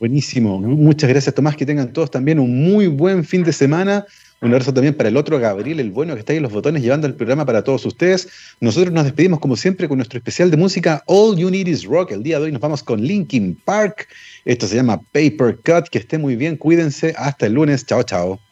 Buenísimo, 0.00 0.60
muchas 0.60 1.10
gracias 1.10 1.34
Tomás, 1.34 1.56
que 1.56 1.66
tengan 1.66 1.92
todos 1.92 2.08
también 2.08 2.38
un 2.38 2.72
muy 2.72 2.86
buen 2.86 3.24
fin 3.24 3.42
de 3.42 3.52
semana. 3.52 4.06
Un 4.40 4.50
abrazo 4.52 4.72
también 4.72 4.94
para 4.94 5.08
el 5.08 5.16
otro 5.16 5.40
Gabriel, 5.40 5.80
el 5.80 5.90
bueno 5.90 6.14
que 6.14 6.20
está 6.20 6.32
ahí 6.32 6.36
en 6.36 6.44
los 6.44 6.52
botones 6.52 6.80
llevando 6.80 7.08
el 7.08 7.14
programa 7.14 7.44
para 7.44 7.64
todos 7.64 7.84
ustedes. 7.84 8.28
Nosotros 8.60 8.92
nos 8.92 9.04
despedimos 9.04 9.40
como 9.40 9.56
siempre 9.56 9.88
con 9.88 9.98
nuestro 9.98 10.18
especial 10.18 10.50
de 10.50 10.56
música 10.56 11.02
All 11.06 11.36
You 11.36 11.50
Need 11.50 11.66
Is 11.66 11.84
Rock. 11.84 12.12
El 12.12 12.22
día 12.22 12.38
de 12.38 12.44
hoy 12.44 12.52
nos 12.52 12.60
vamos 12.60 12.84
con 12.84 13.00
Linkin 13.02 13.56
Park. 13.64 14.06
Esto 14.44 14.68
se 14.68 14.76
llama 14.76 15.00
Paper 15.12 15.58
Cut. 15.64 15.88
Que 15.90 15.98
esté 15.98 16.18
muy 16.18 16.36
bien, 16.36 16.56
cuídense. 16.56 17.14
Hasta 17.16 17.46
el 17.46 17.54
lunes. 17.54 17.84
Chao, 17.84 18.04
chao. 18.04 18.47